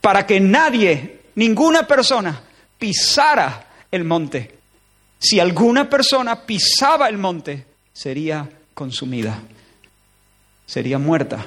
para 0.00 0.26
que 0.26 0.40
nadie, 0.40 1.20
ninguna 1.34 1.86
persona, 1.86 2.40
pisara 2.78 3.66
el 3.90 4.04
monte. 4.04 4.58
Si 5.18 5.38
alguna 5.38 5.88
persona 5.88 6.46
pisaba 6.46 7.08
el 7.08 7.18
monte, 7.18 7.66
sería 7.92 8.48
consumida, 8.72 9.38
sería 10.66 10.98
muerta. 10.98 11.44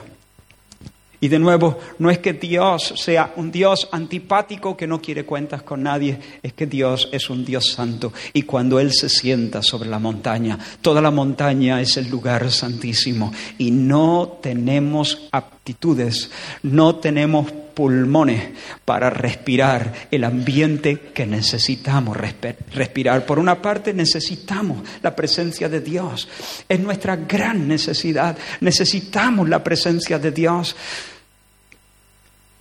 Y 1.20 1.30
de 1.30 1.40
nuevo, 1.40 1.80
no 2.00 2.12
es 2.12 2.20
que 2.20 2.34
Dios 2.34 2.96
sea 2.98 3.32
un 3.38 3.50
Dios 3.50 3.88
antipático 3.94 4.76
que 4.76 4.88
no 4.88 5.02
quiere 5.02 5.24
cuentas 5.24 5.64
con 5.64 5.82
nadie, 5.82 6.20
es 6.44 6.52
que 6.52 6.68
Dios 6.68 7.08
es 7.14 7.30
un 7.30 7.46
Dios 7.46 7.72
santo. 7.72 8.12
Y 8.34 8.42
cuando 8.42 8.78
Él 8.78 8.92
se 8.92 9.08
sienta 9.08 9.64
sobre 9.64 9.90
la 9.90 10.00
montaña, 10.00 10.60
toda 10.82 11.02
la 11.02 11.12
montaña 11.12 11.80
es 11.80 11.96
el 11.96 12.10
lugar 12.10 12.52
santísimo. 12.52 13.32
Y 13.58 13.72
no 13.72 14.38
tenemos 14.42 15.30
aptitudes, 15.64 16.30
no 16.64 16.98
tenemos 16.98 17.50
pulmones 17.50 18.50
para 18.84 19.10
respirar 19.10 20.10
el 20.12 20.26
ambiente 20.26 21.00
que 21.14 21.26
necesitamos 21.26 22.18
respirar. 22.18 23.26
Por 23.26 23.40
una 23.40 23.62
parte, 23.62 23.94
necesitamos 23.94 24.84
la 25.02 25.16
presencia 25.16 25.70
de 25.70 25.80
Dios. 25.80 26.28
Es 26.68 26.82
nuestra 26.82 27.16
gran 27.16 27.66
necesidad. 27.66 28.38
Necesitamos 28.60 29.48
la 29.48 29.64
presencia 29.64 30.20
de 30.20 30.32
Dios. 30.32 30.76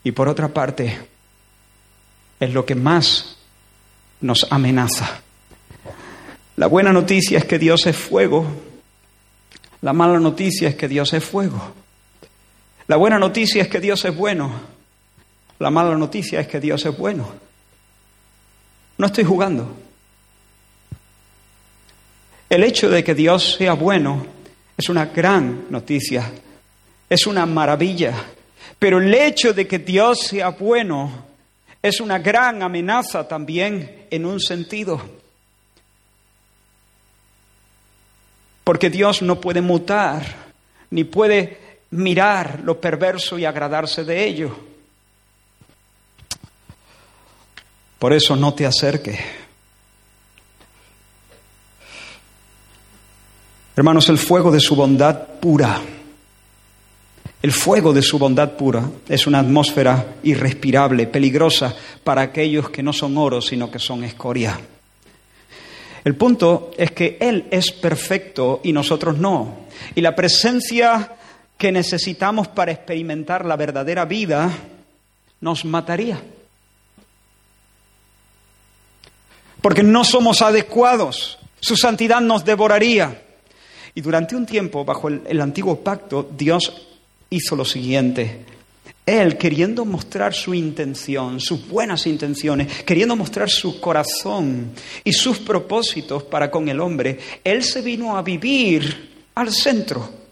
Y 0.05 0.13
por 0.13 0.29
otra 0.29 0.47
parte, 0.47 0.97
es 2.39 2.53
lo 2.53 2.65
que 2.65 2.75
más 2.75 3.35
nos 4.21 4.47
amenaza. 4.49 5.19
La 6.55 6.67
buena 6.67 6.93
noticia 6.93 7.37
es 7.37 7.43
que 7.43 7.59
Dios 7.59 7.85
es 7.85 7.97
fuego. 7.97 8.45
La 9.81 9.91
mala 9.91 10.21
noticia 10.21 10.69
es 10.69 10.75
que 10.75 10.87
Dios 10.87 11.11
es 11.11 11.21
fuego. 11.21 11.82
La 12.87 12.97
buena 12.97 13.17
noticia 13.17 13.61
es 13.61 13.67
que 13.67 13.79
Dios 13.79 14.03
es 14.05 14.15
bueno. 14.15 14.51
La 15.59 15.69
mala 15.69 15.95
noticia 15.95 16.39
es 16.39 16.47
que 16.47 16.59
Dios 16.59 16.85
es 16.85 16.97
bueno. 16.97 17.31
No 18.97 19.05
estoy 19.05 19.23
jugando. 19.23 19.75
El 22.49 22.63
hecho 22.63 22.89
de 22.89 23.03
que 23.03 23.15
Dios 23.15 23.55
sea 23.57 23.73
bueno 23.73 24.25
es 24.77 24.89
una 24.89 25.05
gran 25.05 25.65
noticia, 25.69 26.31
es 27.09 27.25
una 27.25 27.45
maravilla. 27.45 28.13
Pero 28.77 28.99
el 28.99 29.13
hecho 29.13 29.53
de 29.53 29.65
que 29.65 29.79
Dios 29.79 30.19
sea 30.19 30.49
bueno 30.49 31.25
es 31.81 31.99
una 31.99 32.19
gran 32.19 32.61
amenaza 32.61 33.27
también 33.27 34.05
en 34.11 34.25
un 34.25 34.39
sentido. 34.39 35.01
Porque 38.63 38.89
Dios 38.89 39.21
no 39.21 39.41
puede 39.41 39.61
mutar, 39.61 40.23
ni 40.89 41.03
puede 41.03 41.62
mirar 41.93 42.61
lo 42.63 42.79
perverso 42.79 43.37
y 43.37 43.45
agradarse 43.45 44.03
de 44.03 44.25
ello. 44.25 44.55
Por 47.99 48.13
eso 48.13 48.35
no 48.35 48.53
te 48.53 48.65
acerques. 48.65 49.19
Hermanos, 53.75 54.09
el 54.09 54.17
fuego 54.17 54.51
de 54.51 54.59
su 54.59 54.75
bondad 54.75 55.27
pura 55.39 55.81
el 57.43 57.51
fuego 57.51 57.91
de 57.91 58.01
su 58.01 58.17
bondad 58.17 58.53
pura 58.53 58.89
es 59.09 59.27
una 59.27 59.39
atmósfera 59.39 60.15
irrespirable, 60.23 61.07
peligrosa 61.07 61.75
para 62.01 62.21
aquellos 62.21 62.69
que 62.69 62.81
no 62.81 62.93
son 62.93 63.17
oro, 63.17 63.41
sino 63.41 63.69
que 63.69 63.79
son 63.79 64.05
escoria. 64.05 64.57
El 66.05 66.15
punto 66.15 66.71
es 66.77 66.91
que 66.91 67.17
Él 67.19 67.47
es 67.51 67.73
perfecto 67.73 68.61
y 68.63 68.71
nosotros 68.71 69.17
no. 69.17 69.65
Y 69.93 69.99
la 69.99 70.15
presencia 70.15 71.17
que 71.63 71.71
necesitamos 71.71 72.49
para 72.49 72.73
experimentar 72.73 73.45
la 73.45 73.55
verdadera 73.55 74.03
vida 74.03 74.51
nos 75.39 75.63
mataría. 75.63 76.21
Porque 79.61 79.81
no 79.81 80.03
somos 80.03 80.41
adecuados. 80.41 81.39
Su 81.61 81.77
santidad 81.77 82.19
nos 82.19 82.43
devoraría. 82.43 83.23
Y 83.95 84.01
durante 84.01 84.35
un 84.35 84.45
tiempo, 84.45 84.83
bajo 84.83 85.07
el, 85.07 85.21
el 85.25 85.39
antiguo 85.39 85.79
pacto, 85.79 86.29
Dios 86.37 86.85
hizo 87.29 87.55
lo 87.55 87.63
siguiente. 87.63 88.43
Él, 89.05 89.37
queriendo 89.37 89.85
mostrar 89.85 90.33
su 90.33 90.53
intención, 90.53 91.39
sus 91.39 91.65
buenas 91.65 92.05
intenciones, 92.07 92.83
queriendo 92.83 93.15
mostrar 93.15 93.49
su 93.49 93.79
corazón 93.79 94.73
y 95.05 95.13
sus 95.13 95.39
propósitos 95.39 96.23
para 96.23 96.51
con 96.51 96.67
el 96.67 96.81
hombre, 96.81 97.19
Él 97.41 97.63
se 97.63 97.81
vino 97.81 98.17
a 98.17 98.21
vivir 98.21 99.29
al 99.35 99.53
centro. 99.53 100.22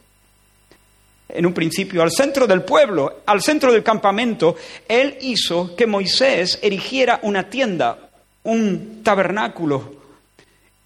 En 1.33 1.45
un 1.45 1.53
principio, 1.53 2.01
al 2.01 2.11
centro 2.11 2.45
del 2.45 2.63
pueblo, 2.63 3.21
al 3.25 3.41
centro 3.41 3.71
del 3.71 3.83
campamento, 3.83 4.55
Él 4.87 5.17
hizo 5.21 5.75
que 5.75 5.87
Moisés 5.87 6.59
erigiera 6.61 7.19
una 7.23 7.49
tienda, 7.49 8.09
un 8.43 9.01
tabernáculo. 9.03 9.95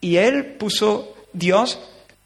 Y 0.01 0.17
Él 0.17 0.45
puso, 0.45 1.15
Dios 1.33 1.79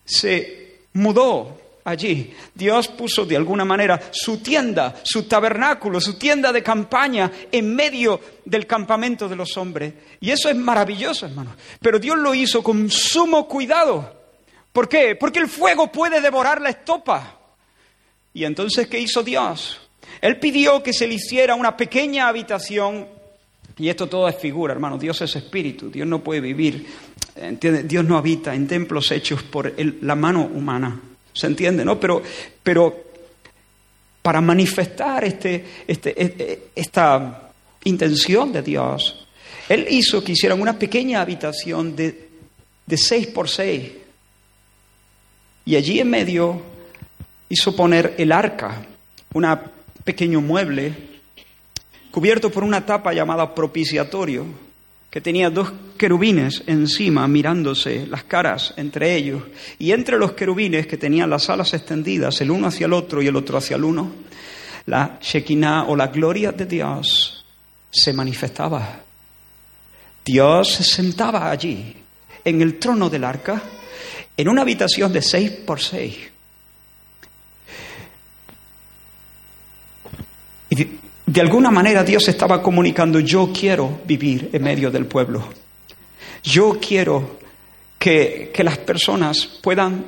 se 0.03 0.79
mudó 0.93 1.57
allí. 1.83 2.33
Dios 2.53 2.87
puso 2.87 3.25
de 3.25 3.35
alguna 3.35 3.65
manera 3.65 3.99
su 4.11 4.39
tienda, 4.39 4.95
su 5.03 5.23
tabernáculo, 5.23 5.99
su 6.01 6.17
tienda 6.17 6.51
de 6.51 6.63
campaña 6.63 7.31
en 7.51 7.75
medio 7.75 8.19
del 8.45 8.67
campamento 8.67 9.27
de 9.27 9.35
los 9.35 9.55
hombres. 9.57 9.93
Y 10.19 10.31
eso 10.31 10.49
es 10.49 10.55
maravilloso, 10.55 11.25
hermano. 11.25 11.55
Pero 11.81 11.99
Dios 11.99 12.17
lo 12.17 12.33
hizo 12.33 12.63
con 12.63 12.89
sumo 12.89 13.47
cuidado. 13.47 14.17
¿Por 14.71 14.87
qué? 14.87 15.15
Porque 15.15 15.39
el 15.39 15.47
fuego 15.47 15.91
puede 15.91 16.21
devorar 16.21 16.61
la 16.61 16.69
estopa. 16.69 17.38
Y 18.33 18.43
entonces, 18.43 18.87
¿qué 18.87 18.99
hizo 18.99 19.23
Dios? 19.23 19.79
Él 20.21 20.37
pidió 20.37 20.83
que 20.83 20.93
se 20.93 21.07
le 21.07 21.15
hiciera 21.15 21.55
una 21.55 21.75
pequeña 21.75 22.27
habitación. 22.27 23.07
Y 23.77 23.89
esto 23.89 24.07
todo 24.07 24.27
es 24.27 24.35
figura, 24.37 24.73
hermano. 24.73 24.97
Dios 24.97 25.21
es 25.21 25.35
espíritu. 25.35 25.89
Dios 25.89 26.07
no 26.07 26.23
puede 26.23 26.41
vivir. 26.41 26.85
Dios 27.85 28.05
no 28.05 28.17
habita 28.17 28.53
en 28.53 28.67
templos 28.67 29.11
hechos 29.11 29.43
por 29.43 29.73
la 29.77 30.15
mano 30.15 30.43
humana. 30.45 30.99
¿Se 31.33 31.47
entiende? 31.47 31.85
¿no? 31.85 31.99
Pero, 31.99 32.21
pero 32.61 33.05
para 34.21 34.41
manifestar 34.41 35.23
este, 35.23 35.65
este, 35.87 36.21
e, 36.21 36.35
e, 36.37 36.59
esta 36.75 37.51
intención 37.85 38.51
de 38.51 38.61
Dios, 38.61 39.25
Él 39.69 39.87
hizo 39.89 40.21
que 40.23 40.33
hicieran 40.33 40.61
una 40.61 40.77
pequeña 40.77 41.21
habitación 41.21 41.95
de, 41.95 42.29
de 42.85 42.97
seis 42.97 43.27
por 43.27 43.47
seis. 43.47 43.91
Y 45.65 45.75
allí 45.75 45.99
en 45.99 46.09
medio 46.09 46.61
hizo 47.49 47.75
poner 47.75 48.15
el 48.17 48.31
arca, 48.31 48.83
un 49.33 49.45
pequeño 50.03 50.39
mueble 50.39 50.93
cubierto 52.11 52.49
por 52.49 52.63
una 52.63 52.85
tapa 52.85 53.13
llamada 53.13 53.53
propiciatorio 53.53 54.45
que 55.09 55.21
tenía 55.21 55.49
dos 55.49 55.71
querubines 55.97 56.63
encima 56.67 57.27
mirándose 57.27 58.05
las 58.07 58.23
caras 58.23 58.73
entre 58.77 59.15
ellos, 59.15 59.41
y 59.79 59.91
entre 59.91 60.17
los 60.17 60.33
querubines 60.33 60.85
que 60.85 60.97
tenían 60.97 61.31
las 61.31 61.49
alas 61.49 61.73
extendidas, 61.73 62.39
el 62.41 62.51
uno 62.51 62.67
hacia 62.67 62.85
el 62.85 62.93
otro 62.93 63.21
y 63.21 63.27
el 63.27 63.35
otro 63.35 63.57
hacia 63.57 63.75
el 63.75 63.83
uno, 63.83 64.11
la 64.85 65.17
Shekinah 65.19 65.85
o 65.85 65.95
la 65.95 66.07
gloria 66.07 66.51
de 66.51 66.65
Dios 66.65 67.43
se 67.89 68.13
manifestaba. 68.13 69.01
Dios 70.23 70.73
se 70.73 70.83
sentaba 70.83 71.49
allí, 71.49 71.95
en 72.45 72.61
el 72.61 72.77
trono 72.77 73.09
del 73.09 73.23
arca, 73.23 73.61
en 74.37 74.47
una 74.47 74.61
habitación 74.61 75.11
de 75.11 75.23
seis 75.23 75.49
por 75.49 75.81
seis. 75.81 76.17
Y 80.69 80.87
de 81.25 81.41
alguna 81.41 81.69
manera 81.69 82.03
Dios 82.03 82.27
estaba 82.27 82.61
comunicando, 82.61 83.19
yo 83.19 83.51
quiero 83.53 84.01
vivir 84.05 84.49
en 84.51 84.63
medio 84.63 84.89
del 84.89 85.05
pueblo. 85.05 85.47
Yo 86.43 86.79
quiero 86.79 87.39
que, 87.97 88.51
que 88.53 88.63
las 88.63 88.77
personas 88.79 89.45
puedan 89.61 90.05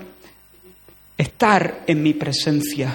estar 1.17 1.83
en 1.85 2.01
mi 2.01 2.13
presencia, 2.13 2.91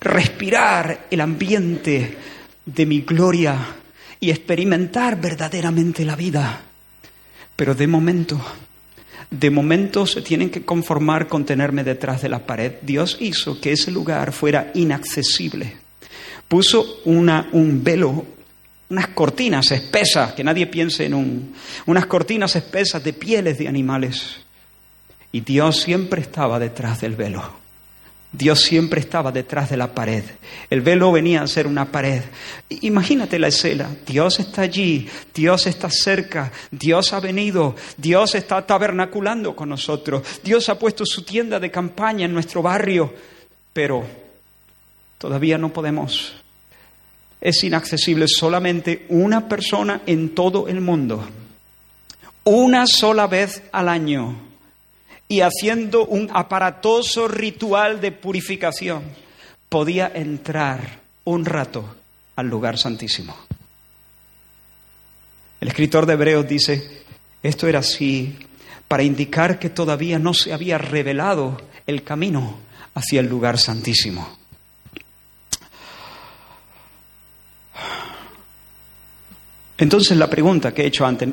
respirar 0.00 1.06
el 1.10 1.20
ambiente 1.20 2.16
de 2.64 2.86
mi 2.86 3.00
gloria 3.00 3.56
y 4.20 4.30
experimentar 4.30 5.20
verdaderamente 5.20 6.04
la 6.04 6.16
vida. 6.16 6.60
Pero 7.54 7.74
de 7.74 7.86
momento, 7.86 8.38
de 9.30 9.50
momento 9.50 10.06
se 10.06 10.20
tienen 10.20 10.50
que 10.50 10.64
conformar 10.64 11.26
con 11.26 11.46
tenerme 11.46 11.84
detrás 11.84 12.20
de 12.20 12.28
la 12.28 12.44
pared. 12.44 12.74
Dios 12.82 13.16
hizo 13.20 13.60
que 13.60 13.72
ese 13.72 13.90
lugar 13.90 14.32
fuera 14.32 14.72
inaccesible 14.74 15.85
puso 16.48 17.00
un 17.04 17.82
velo, 17.82 18.24
unas 18.88 19.08
cortinas 19.08 19.70
espesas, 19.72 20.32
que 20.32 20.44
nadie 20.44 20.66
piense 20.66 21.06
en 21.06 21.14
un, 21.14 21.54
unas 21.86 22.06
cortinas 22.06 22.54
espesas 22.56 23.02
de 23.02 23.12
pieles 23.12 23.58
de 23.58 23.68
animales. 23.68 24.36
Y 25.32 25.40
Dios 25.40 25.80
siempre 25.80 26.22
estaba 26.22 26.58
detrás 26.58 27.00
del 27.00 27.16
velo. 27.16 27.66
Dios 28.32 28.60
siempre 28.60 29.00
estaba 29.00 29.32
detrás 29.32 29.70
de 29.70 29.76
la 29.76 29.94
pared. 29.94 30.22
El 30.68 30.82
velo 30.82 31.10
venía 31.10 31.42
a 31.42 31.46
ser 31.46 31.66
una 31.66 31.90
pared. 31.90 32.22
Imagínate 32.68 33.38
la 33.38 33.48
escena. 33.48 33.88
Dios 34.06 34.40
está 34.40 34.62
allí, 34.62 35.08
Dios 35.34 35.66
está 35.66 35.88
cerca, 35.90 36.52
Dios 36.70 37.12
ha 37.12 37.20
venido, 37.20 37.74
Dios 37.96 38.34
está 38.34 38.66
tabernaculando 38.66 39.56
con 39.56 39.70
nosotros, 39.70 40.22
Dios 40.44 40.68
ha 40.68 40.78
puesto 40.78 41.06
su 41.06 41.22
tienda 41.22 41.58
de 41.58 41.70
campaña 41.70 42.26
en 42.26 42.34
nuestro 42.34 42.60
barrio, 42.62 43.14
pero 43.72 44.04
Todavía 45.18 45.58
no 45.58 45.72
podemos. 45.72 46.34
Es 47.40 47.62
inaccesible 47.64 48.26
solamente 48.28 49.06
una 49.08 49.48
persona 49.48 50.02
en 50.06 50.34
todo 50.34 50.68
el 50.68 50.80
mundo, 50.80 51.26
una 52.44 52.86
sola 52.86 53.26
vez 53.26 53.62
al 53.72 53.88
año, 53.88 54.36
y 55.28 55.40
haciendo 55.40 56.06
un 56.06 56.30
aparatoso 56.32 57.28
ritual 57.28 58.00
de 58.00 58.12
purificación, 58.12 59.02
podía 59.68 60.10
entrar 60.14 61.00
un 61.24 61.44
rato 61.44 61.96
al 62.36 62.46
lugar 62.46 62.78
santísimo. 62.78 63.36
El 65.60 65.68
escritor 65.68 66.06
de 66.06 66.12
Hebreos 66.12 66.46
dice, 66.46 67.02
esto 67.42 67.66
era 67.66 67.80
así 67.80 68.36
para 68.86 69.02
indicar 69.02 69.58
que 69.58 69.70
todavía 69.70 70.18
no 70.18 70.34
se 70.34 70.52
había 70.52 70.78
revelado 70.78 71.60
el 71.86 72.04
camino 72.04 72.58
hacia 72.94 73.20
el 73.20 73.26
lugar 73.26 73.58
santísimo. 73.58 74.45
Entonces 79.78 80.16
la 80.16 80.28
pregunta 80.28 80.72
que 80.72 80.82
he 80.82 80.86
hecho 80.86 81.04
antes, 81.04 81.28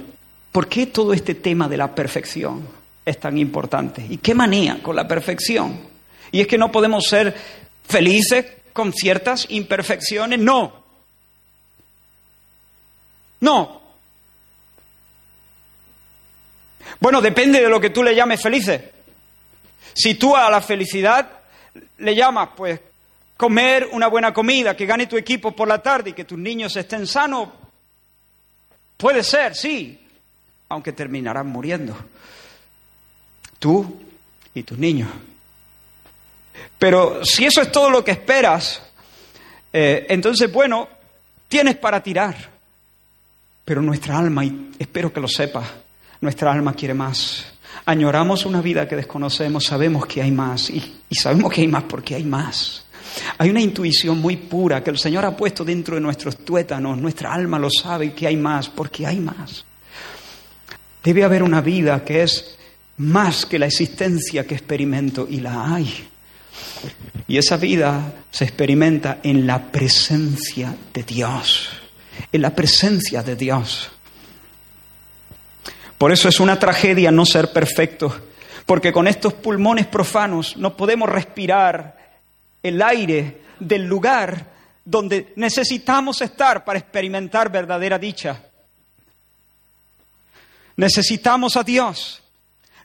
¿por 0.51 0.67
qué 0.67 0.87
todo 0.87 1.13
este 1.13 1.35
tema 1.35 1.67
de 1.67 1.77
la 1.77 1.93
perfección 1.93 2.67
es 3.05 3.19
tan 3.19 3.37
importante? 3.37 4.05
¿Y 4.09 4.17
qué 4.17 4.35
manía 4.35 4.81
con 4.81 4.95
la 4.95 5.07
perfección? 5.07 5.79
Y 6.31 6.41
es 6.41 6.47
que 6.47 6.57
no 6.57 6.71
podemos 6.71 7.05
ser 7.05 7.35
felices 7.87 8.45
con 8.73 8.91
ciertas 8.91 9.45
imperfecciones. 9.49 10.39
No. 10.39 10.83
No. 13.39 13.81
Bueno, 16.99 17.21
depende 17.21 17.61
de 17.61 17.69
lo 17.69 17.79
que 17.79 17.89
tú 17.89 18.03
le 18.03 18.15
llames 18.15 18.41
felices. 18.41 18.81
Si 19.93 20.15
tú 20.15 20.35
a 20.35 20.49
la 20.49 20.61
felicidad 20.61 21.29
le 21.99 22.15
llamas, 22.15 22.49
pues, 22.55 22.79
comer 23.37 23.89
una 23.91 24.07
buena 24.07 24.33
comida, 24.33 24.75
que 24.75 24.85
gane 24.85 25.07
tu 25.07 25.17
equipo 25.17 25.51
por 25.51 25.67
la 25.67 25.81
tarde 25.81 26.11
y 26.11 26.13
que 26.13 26.25
tus 26.25 26.37
niños 26.37 26.75
estén 26.75 27.05
sanos, 27.05 27.49
puede 28.97 29.23
ser, 29.23 29.55
sí, 29.55 29.99
aunque 30.69 30.91
terminarán 30.91 31.47
muriendo. 31.47 31.95
Tú 33.59 33.99
y 34.53 34.63
tus 34.63 34.77
niños. 34.77 35.09
Pero 36.77 37.23
si 37.23 37.45
eso 37.45 37.61
es 37.61 37.71
todo 37.71 37.89
lo 37.89 38.03
que 38.03 38.11
esperas, 38.11 38.81
eh, 39.71 40.05
entonces, 40.09 40.51
bueno, 40.51 40.87
tienes 41.47 41.77
para 41.77 42.01
tirar. 42.01 42.35
Pero 43.65 43.81
nuestra 43.81 44.17
alma, 44.17 44.43
y 44.43 44.71
espero 44.77 45.13
que 45.13 45.21
lo 45.21 45.27
sepas, 45.27 45.65
nuestra 46.21 46.51
alma 46.51 46.73
quiere 46.73 46.93
más. 46.93 47.45
Añoramos 47.85 48.45
una 48.45 48.61
vida 48.61 48.87
que 48.87 48.95
desconocemos, 48.95 49.65
sabemos 49.65 50.05
que 50.05 50.21
hay 50.21 50.31
más 50.31 50.69
y, 50.69 51.01
y 51.09 51.15
sabemos 51.15 51.51
que 51.51 51.61
hay 51.61 51.67
más 51.67 51.83
porque 51.83 52.15
hay 52.15 52.23
más. 52.23 52.82
Hay 53.37 53.49
una 53.49 53.61
intuición 53.61 54.19
muy 54.19 54.37
pura 54.37 54.83
que 54.83 54.89
el 54.89 54.97
Señor 54.97 55.25
ha 55.25 55.35
puesto 55.35 55.63
dentro 55.63 55.95
de 55.95 56.01
nuestros 56.01 56.37
tuétanos, 56.37 56.97
nuestra 56.97 57.33
alma 57.33 57.59
lo 57.59 57.69
sabe 57.69 58.13
que 58.13 58.27
hay 58.27 58.37
más 58.37 58.69
porque 58.69 59.05
hay 59.05 59.19
más. 59.19 59.65
Debe 61.03 61.23
haber 61.23 61.43
una 61.43 61.61
vida 61.61 62.03
que 62.03 62.23
es 62.23 62.57
más 62.97 63.45
que 63.45 63.59
la 63.59 63.65
existencia 63.65 64.45
que 64.45 64.55
experimento 64.55 65.27
y 65.29 65.39
la 65.39 65.73
hay. 65.73 66.07
Y 67.27 67.37
esa 67.37 67.57
vida 67.57 68.13
se 68.31 68.45
experimenta 68.45 69.19
en 69.23 69.47
la 69.47 69.71
presencia 69.71 70.75
de 70.93 71.03
Dios, 71.03 71.69
en 72.31 72.41
la 72.41 72.55
presencia 72.55 73.23
de 73.23 73.35
Dios. 73.35 73.91
Por 75.97 76.11
eso 76.11 76.27
es 76.27 76.39
una 76.39 76.59
tragedia 76.59 77.11
no 77.11 77.25
ser 77.25 77.51
perfectos, 77.51 78.13
porque 78.65 78.91
con 78.91 79.07
estos 79.07 79.33
pulmones 79.33 79.87
profanos 79.87 80.57
no 80.57 80.75
podemos 80.75 81.09
respirar 81.09 82.02
el 82.63 82.81
aire 82.81 83.41
del 83.59 83.83
lugar 83.83 84.51
donde 84.83 85.33
necesitamos 85.35 86.21
estar 86.21 86.65
para 86.65 86.79
experimentar 86.79 87.51
verdadera 87.51 87.99
dicha. 87.99 88.41
Necesitamos 90.75 91.55
a 91.55 91.63
Dios, 91.63 92.23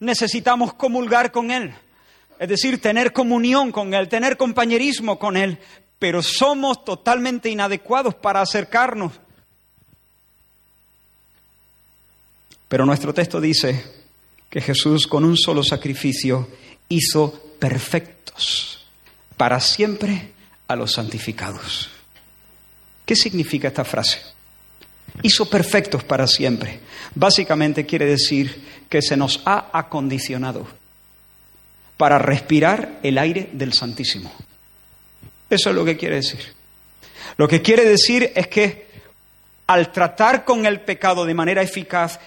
necesitamos 0.00 0.74
comulgar 0.74 1.32
con 1.32 1.50
Él 1.50 1.74
es 2.38 2.48
decir, 2.48 2.80
tener 2.80 3.12
comunión 3.12 3.72
con 3.72 3.92
Él, 3.94 4.08
tener 4.08 4.36
compañerismo 4.36 5.18
con 5.18 5.36
Él, 5.36 5.58
pero 5.98 6.22
somos 6.22 6.84
totalmente 6.84 7.50
inadecuados 7.50 8.14
para 8.14 8.40
acercarnos. 8.40 9.12
Pero 12.68 12.86
nuestro 12.86 13.12
texto 13.12 13.40
dice 13.40 13.84
que 14.48 14.60
Jesús 14.60 15.06
con 15.06 15.24
un 15.24 15.36
solo 15.36 15.62
sacrificio 15.64 16.48
hizo 16.88 17.32
perfectos 17.58 18.87
para 19.38 19.60
siempre 19.60 20.32
a 20.66 20.76
los 20.76 20.92
santificados. 20.92 21.88
¿Qué 23.06 23.16
significa 23.16 23.68
esta 23.68 23.84
frase? 23.84 24.20
Hizo 25.22 25.48
perfectos 25.48 26.04
para 26.04 26.26
siempre. 26.26 26.80
Básicamente 27.14 27.86
quiere 27.86 28.04
decir 28.04 28.84
que 28.90 29.00
se 29.00 29.16
nos 29.16 29.40
ha 29.46 29.70
acondicionado 29.72 30.66
para 31.96 32.18
respirar 32.18 32.98
el 33.02 33.16
aire 33.16 33.48
del 33.52 33.72
Santísimo. 33.72 34.30
Eso 35.48 35.70
es 35.70 35.74
lo 35.74 35.84
que 35.84 35.96
quiere 35.96 36.16
decir. 36.16 36.40
Lo 37.38 37.48
que 37.48 37.62
quiere 37.62 37.84
decir 37.84 38.32
es 38.34 38.48
que 38.48 38.86
al 39.66 39.92
tratar 39.92 40.44
con 40.44 40.66
el 40.66 40.80
pecado 40.80 41.24
de 41.24 41.34
manera 41.34 41.62
eficaz, 41.62 42.20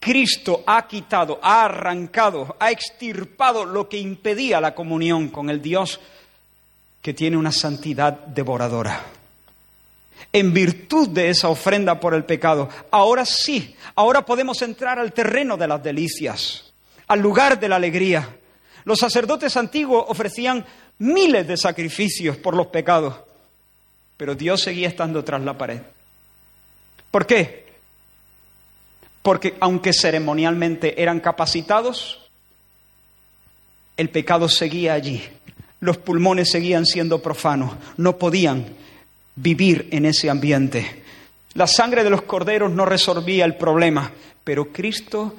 Cristo 0.00 0.64
ha 0.66 0.86
quitado, 0.88 1.38
ha 1.42 1.64
arrancado, 1.64 2.56
ha 2.58 2.70
extirpado 2.70 3.64
lo 3.64 3.88
que 3.88 3.98
impedía 3.98 4.60
la 4.60 4.74
comunión 4.74 5.28
con 5.28 5.50
el 5.50 5.62
Dios 5.62 6.00
que 7.02 7.12
tiene 7.12 7.36
una 7.36 7.52
santidad 7.52 8.12
devoradora. 8.12 9.04
En 10.32 10.54
virtud 10.54 11.08
de 11.10 11.28
esa 11.28 11.48
ofrenda 11.48 12.00
por 12.00 12.14
el 12.14 12.24
pecado, 12.24 12.68
ahora 12.90 13.26
sí, 13.26 13.76
ahora 13.96 14.24
podemos 14.24 14.62
entrar 14.62 14.98
al 14.98 15.12
terreno 15.12 15.56
de 15.56 15.68
las 15.68 15.82
delicias, 15.82 16.72
al 17.08 17.20
lugar 17.20 17.60
de 17.60 17.68
la 17.68 17.76
alegría, 17.76 18.36
los 18.84 18.98
sacerdotes 18.98 19.56
antiguos 19.56 20.04
ofrecían 20.08 20.64
miles 20.98 21.46
de 21.46 21.56
sacrificios 21.56 22.36
por 22.36 22.56
los 22.56 22.68
pecados, 22.68 23.16
pero 24.16 24.34
Dios 24.34 24.60
seguía 24.60 24.88
estando 24.88 25.22
tras 25.24 25.42
la 25.42 25.56
pared. 25.56 25.80
¿Por 27.10 27.26
qué? 27.26 27.66
Porque 29.22 29.56
aunque 29.60 29.92
ceremonialmente 29.92 31.00
eran 31.00 31.20
capacitados, 31.20 32.30
el 33.96 34.10
pecado 34.10 34.48
seguía 34.48 34.94
allí. 34.94 35.22
Los 35.82 35.98
pulmones 35.98 36.48
seguían 36.52 36.86
siendo 36.86 37.20
profanos, 37.20 37.74
no 37.96 38.16
podían 38.16 38.66
vivir 39.34 39.88
en 39.90 40.06
ese 40.06 40.30
ambiente. 40.30 41.02
La 41.54 41.66
sangre 41.66 42.04
de 42.04 42.10
los 42.10 42.22
corderos 42.22 42.70
no 42.70 42.86
resolvía 42.86 43.44
el 43.44 43.56
problema, 43.56 44.12
pero 44.44 44.72
Cristo 44.72 45.34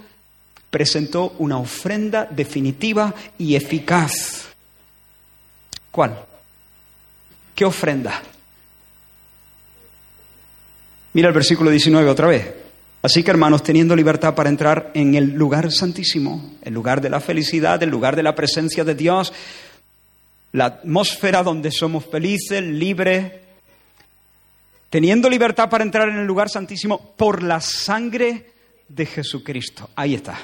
presentó 0.70 1.34
una 1.40 1.58
ofrenda 1.58 2.28
definitiva 2.30 3.16
y 3.38 3.56
eficaz. 3.56 4.50
¿Cuál? 5.90 6.20
¿Qué 7.56 7.64
ofrenda? 7.64 8.22
Mira 11.14 11.30
el 11.30 11.34
versículo 11.34 11.70
19 11.72 12.10
otra 12.10 12.28
vez. 12.28 12.54
Así 13.02 13.24
que 13.24 13.32
hermanos, 13.32 13.64
teniendo 13.64 13.96
libertad 13.96 14.36
para 14.36 14.50
entrar 14.50 14.92
en 14.94 15.16
el 15.16 15.34
lugar 15.34 15.72
santísimo, 15.72 16.54
el 16.64 16.74
lugar 16.74 17.00
de 17.00 17.10
la 17.10 17.22
felicidad, 17.22 17.82
el 17.82 17.90
lugar 17.90 18.16
de 18.16 18.24
la 18.24 18.36
presencia 18.36 18.84
de 18.84 18.96
Dios, 18.96 19.32
la 20.54 20.66
atmósfera 20.66 21.44
donde 21.44 21.72
somos 21.72 22.06
felices, 22.06 22.64
libres, 22.64 23.32
teniendo 24.90 25.30
libertad 25.30 25.70
para 25.70 25.84
entrar 25.84 26.10
en 26.10 26.20
el 26.20 26.26
lugar 26.26 26.50
santísimo 26.50 27.14
por 27.18 27.44
la 27.44 27.60
sangre 27.60 28.52
de 28.88 29.06
Jesucristo. 29.06 29.90
Ahí 29.96 30.14
está. 30.14 30.40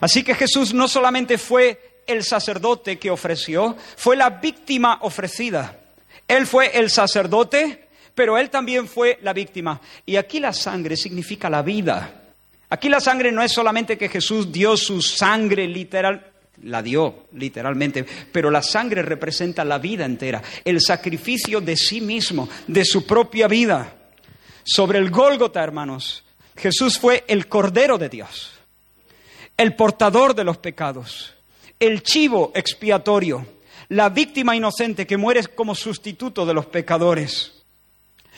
Así 0.00 0.22
que 0.22 0.34
Jesús 0.34 0.74
no 0.74 0.86
solamente 0.86 1.38
fue 1.38 2.02
el 2.06 2.24
sacerdote 2.24 2.98
que 2.98 3.10
ofreció, 3.10 3.76
fue 3.96 4.16
la 4.16 4.30
víctima 4.30 4.98
ofrecida. 5.02 5.78
Él 6.28 6.46
fue 6.46 6.78
el 6.78 6.90
sacerdote, 6.90 7.88
pero 8.14 8.36
él 8.36 8.50
también 8.50 8.86
fue 8.86 9.18
la 9.22 9.32
víctima. 9.32 9.80
Y 10.04 10.16
aquí 10.16 10.40
la 10.40 10.52
sangre 10.52 10.96
significa 10.96 11.48
la 11.48 11.62
vida. 11.62 12.22
Aquí 12.68 12.88
la 12.88 13.00
sangre 13.00 13.32
no 13.32 13.42
es 13.42 13.52
solamente 13.52 13.96
que 13.96 14.08
Jesús 14.08 14.50
dio 14.52 14.76
su 14.76 15.00
sangre 15.00 15.66
literal, 15.66 16.31
la 16.62 16.82
dio 16.82 17.26
literalmente, 17.32 18.04
pero 18.30 18.50
la 18.50 18.62
sangre 18.62 19.02
representa 19.02 19.64
la 19.64 19.78
vida 19.78 20.04
entera, 20.04 20.42
el 20.64 20.80
sacrificio 20.80 21.60
de 21.60 21.76
sí 21.76 22.00
mismo, 22.00 22.48
de 22.66 22.84
su 22.84 23.06
propia 23.06 23.48
vida. 23.48 23.94
Sobre 24.64 24.98
el 24.98 25.10
Gólgota, 25.10 25.62
hermanos, 25.62 26.24
Jesús 26.56 26.98
fue 26.98 27.24
el 27.26 27.48
Cordero 27.48 27.98
de 27.98 28.08
Dios 28.08 28.52
el 29.56 29.74
portador 29.74 30.34
de 30.34 30.44
los 30.44 30.58
pecados, 30.58 31.34
el 31.78 32.02
chivo 32.02 32.52
expiatorio, 32.54 33.46
la 33.88 34.08
víctima 34.08 34.56
inocente 34.56 35.06
que 35.06 35.16
muere 35.16 35.44
como 35.54 35.74
sustituto 35.74 36.46
de 36.46 36.54
los 36.54 36.66
pecadores. 36.66 37.61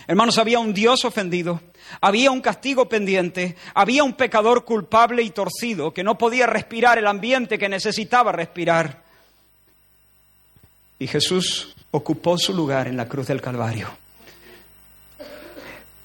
Hermanos, 0.06 0.38
había 0.38 0.58
un 0.58 0.74
Dios 0.74 1.04
ofendido, 1.04 1.60
había 2.00 2.30
un 2.30 2.40
castigo 2.40 2.88
pendiente, 2.88 3.56
había 3.74 4.04
un 4.04 4.14
pecador 4.14 4.64
culpable 4.64 5.22
y 5.22 5.30
torcido 5.30 5.94
que 5.94 6.04
no 6.04 6.18
podía 6.18 6.46
respirar 6.46 6.98
el 6.98 7.06
ambiente 7.06 7.58
que 7.58 7.68
necesitaba 7.68 8.32
respirar. 8.32 9.02
Y 10.98 11.06
Jesús 11.06 11.74
ocupó 11.90 12.36
su 12.36 12.52
lugar 12.52 12.86
en 12.86 12.96
la 12.96 13.08
cruz 13.08 13.28
del 13.28 13.40
Calvario. 13.40 13.88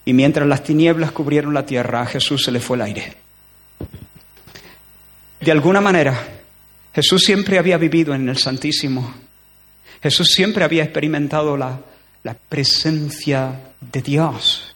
Y 0.06 0.14
mientras 0.14 0.48
las 0.48 0.64
tinieblas 0.64 1.12
cubrieron 1.12 1.54
la 1.54 1.66
tierra, 1.66 2.02
a 2.02 2.06
Jesús 2.06 2.44
se 2.44 2.52
le 2.52 2.60
fue 2.60 2.78
el 2.78 2.84
aire. 2.84 3.16
De 5.42 5.52
alguna 5.52 5.82
manera, 5.82 6.16
Jesús 6.94 7.22
siempre 7.22 7.60
había 7.60 7.78
vivido 7.78 8.14
en 8.14 8.28
el 8.28 8.38
Santísimo. 8.38 9.14
Jesús 10.02 10.32
siempre 10.34 10.64
había 10.64 10.84
experimentado 10.84 11.58
la, 11.58 11.80
la 12.24 12.34
presencia 12.34 13.69
de 13.82 14.02
Dios 14.02 14.76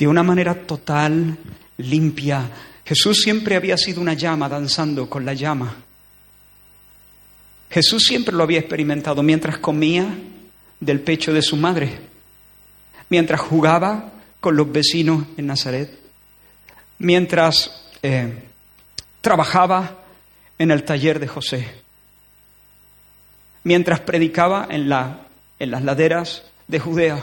de 0.00 0.08
una 0.08 0.22
manera 0.22 0.54
total, 0.54 1.36
limpia. 1.76 2.48
Jesús 2.86 3.18
siempre 3.22 3.54
había 3.54 3.76
sido 3.76 4.00
una 4.00 4.14
llama 4.14 4.48
danzando 4.48 5.10
con 5.10 5.26
la 5.26 5.34
llama. 5.34 5.76
Jesús 7.68 8.04
siempre 8.04 8.34
lo 8.34 8.42
había 8.42 8.60
experimentado 8.60 9.22
mientras 9.22 9.58
comía 9.58 10.06
del 10.80 11.00
pecho 11.00 11.34
de 11.34 11.42
su 11.42 11.54
madre, 11.56 11.98
mientras 13.10 13.42
jugaba 13.42 14.10
con 14.40 14.56
los 14.56 14.72
vecinos 14.72 15.24
en 15.36 15.46
Nazaret, 15.46 16.00
mientras 16.98 17.70
eh, 18.02 18.42
trabajaba 19.20 19.98
en 20.58 20.70
el 20.70 20.82
taller 20.84 21.20
de 21.20 21.28
José, 21.28 21.68
mientras 23.64 24.00
predicaba 24.00 24.66
en, 24.70 24.88
la, 24.88 25.26
en 25.58 25.70
las 25.70 25.84
laderas 25.84 26.44
de 26.68 26.80
Judea. 26.80 27.22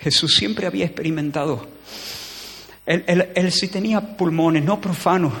Jesús 0.00 0.34
siempre 0.34 0.66
había 0.66 0.86
experimentado. 0.86 1.68
Él, 2.86 3.52
sí 3.52 3.68
tenía 3.68 4.16
pulmones, 4.16 4.64
no 4.64 4.80
profanos. 4.80 5.34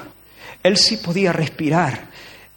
Él 0.62 0.76
sí 0.76 0.98
podía 0.98 1.32
respirar. 1.32 2.08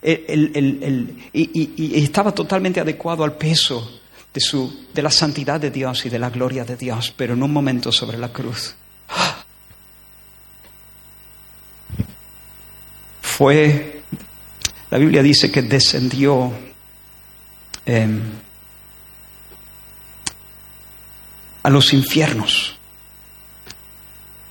y, 0.03 2.03
estaba 2.03 2.33
totalmente 2.33 2.79
adecuado 2.79 3.23
al 3.23 3.37
peso 3.37 4.01
de, 4.33 4.41
su, 4.41 4.87
de 4.93 5.01
la 5.01 5.11
santidad 5.11 5.59
de 5.59 5.71
Dios 5.71 6.05
y 6.05 6.09
de 6.09 6.19
la 6.19 6.29
gloria 6.29 6.65
de 6.65 6.75
Dios, 6.75 7.13
pero 7.15 7.33
en 7.33 7.43
un 7.43 7.51
momento 7.51 7.91
sobre 7.91 8.17
la 8.17 8.31
cruz. 8.31 8.75
Fue, 13.21 14.01
la 14.91 14.97
Biblia 14.97 15.23
dice 15.23 15.51
que 15.51 15.63
descendió 15.63 16.51
em, 17.85 18.21
a 21.63 21.69
los 21.69 21.93
infiernos. 21.93 22.75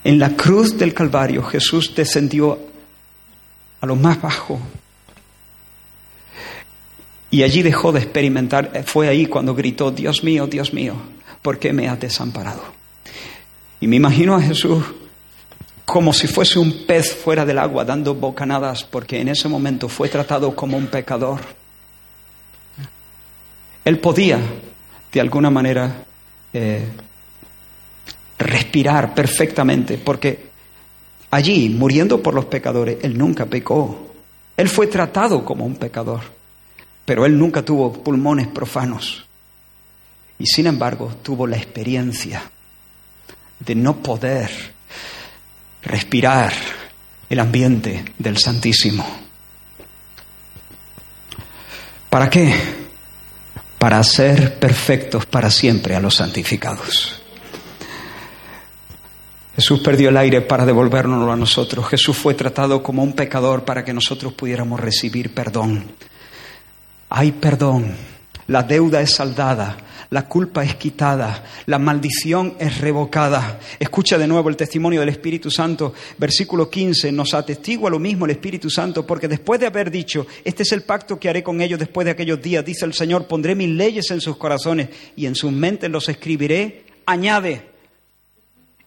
En 0.05 0.19
la 0.19 0.31
cruz 0.31 0.77
del 0.77 0.95
Calvario 0.95 1.45
Jesús 1.45 1.95
descendió 1.95 2.59
a 3.81 3.87
lo 3.87 3.95
más 3.95 4.21
bajo 4.21 4.59
y 7.31 7.43
allí 7.45 7.63
dejó 7.63 7.93
de 7.93 8.01
experimentar, 8.01 8.85
fue 8.85 9.09
ahí 9.09 9.27
cuando 9.27 9.55
gritó, 9.55 9.91
Dios 9.91 10.23
mío, 10.23 10.47
Dios 10.47 10.75
mío, 10.75 10.95
¿por 11.41 11.59
qué 11.59 11.73
me 11.73 11.89
has 11.89 11.99
desamparado? 11.99 12.63
Y 13.81 13.87
me 13.87 13.97
imagino 13.97 14.35
a 14.35 14.43
Jesús 14.43 14.85
como 15.85 16.13
si 16.13 16.27
fuese 16.27 16.59
un 16.59 16.87
pez 16.87 17.15
fuera 17.15 17.45
del 17.45 17.59
agua 17.59 17.85
dando 17.85 18.15
bocanadas 18.15 18.85
porque 18.85 19.21
en 19.21 19.29
ese 19.29 19.49
momento 19.49 19.89
fue 19.89 20.09
tratado 20.09 20.55
como 20.55 20.77
un 20.77 20.87
pecador. 20.87 21.41
Él 23.85 23.99
podía, 23.99 24.39
de 25.13 25.21
alguna 25.21 25.51
manera, 25.51 26.05
eh, 26.53 26.87
respirar 28.39 29.15
perfectamente, 29.15 29.99
porque 29.99 30.51
allí, 31.31 31.69
muriendo 31.69 32.23
por 32.23 32.35
los 32.35 32.47
pecadores, 32.47 32.99
Él 33.03 33.17
nunca 33.17 33.47
pecó. 33.47 34.13
Él 34.57 34.69
fue 34.69 34.87
tratado 34.87 35.45
como 35.45 35.65
un 35.65 35.77
pecador, 35.77 36.21
pero 37.05 37.25
Él 37.25 37.39
nunca 37.39 37.65
tuvo 37.65 37.93
pulmones 37.93 38.49
profanos. 38.49 39.27
Y 40.39 40.47
sin 40.47 40.67
embargo, 40.67 41.15
tuvo 41.23 41.47
la 41.47 41.57
experiencia 41.57 42.43
de 43.61 43.75
no 43.75 43.97
poder 44.03 44.51
respirar 45.83 46.53
el 47.31 47.41
ambiente 47.41 48.05
del 48.19 48.39
Santísimo. 48.39 49.07
¿Para 52.11 52.29
qué? 52.29 52.82
Para 53.83 54.01
ser 54.05 54.61
perfectos 54.61 55.27
para 55.27 55.51
siempre 55.51 55.97
a 55.97 56.01
los 56.01 56.15
santificados. 56.15 57.21
Jesús 59.57 59.81
perdió 59.81 60.11
el 60.11 60.17
aire 60.19 60.41
para 60.41 60.65
devolvernoslo 60.65 61.33
a 61.33 61.35
nosotros. 61.35 61.89
Jesús 61.89 62.17
fue 62.17 62.35
tratado 62.35 62.81
como 62.81 63.03
un 63.03 63.13
pecador 63.13 63.65
para 63.65 63.85
que 63.85 63.93
nosotros 63.93 64.35
pudiéramos 64.35 64.79
recibir 64.79 65.35
perdón. 65.35 65.85
Hay 67.11 67.33
perdón. 67.33 67.97
La 68.47 68.63
deuda 68.63 69.01
es 69.01 69.17
saldada, 69.17 69.77
la 70.13 70.29
culpa 70.29 70.63
es 70.63 70.75
quitada, 70.75 71.43
la 71.65 71.79
maldición 71.79 72.55
es 72.59 72.83
revocada. 72.83 73.59
Escucha 73.79 74.19
de 74.19 74.27
nuevo 74.27 74.51
el 74.51 74.59
testimonio 74.59 75.01
del 75.01 75.09
Espíritu 75.09 75.51
Santo, 75.51 75.95
versículo 76.19 76.69
15, 76.69 77.11
nos 77.13 77.33
atestigua 77.33 77.89
lo 77.89 77.99
mismo 77.99 78.27
el 78.27 78.33
Espíritu 78.33 78.69
Santo, 78.69 79.07
porque 79.07 79.27
después 79.27 79.59
de 79.59 79.69
haber 79.69 79.91
dicho, 79.91 80.27
este 80.45 80.65
es 80.65 80.73
el 80.73 80.83
pacto 80.83 81.19
que 81.19 81.31
haré 81.31 81.43
con 81.43 81.63
ellos 81.63 81.79
después 81.79 82.05
de 82.05 82.11
aquellos 82.11 82.43
días, 82.43 82.63
dice 82.63 82.85
el 82.85 82.93
Señor, 82.93 83.27
pondré 83.27 83.55
mis 83.55 83.71
leyes 83.71 84.11
en 84.11 84.21
sus 84.21 84.37
corazones 84.37 84.91
y 85.17 85.25
en 85.25 85.35
sus 85.35 85.51
mentes 85.51 85.91
los 85.91 86.07
escribiré, 86.11 86.85
añade, 87.07 87.71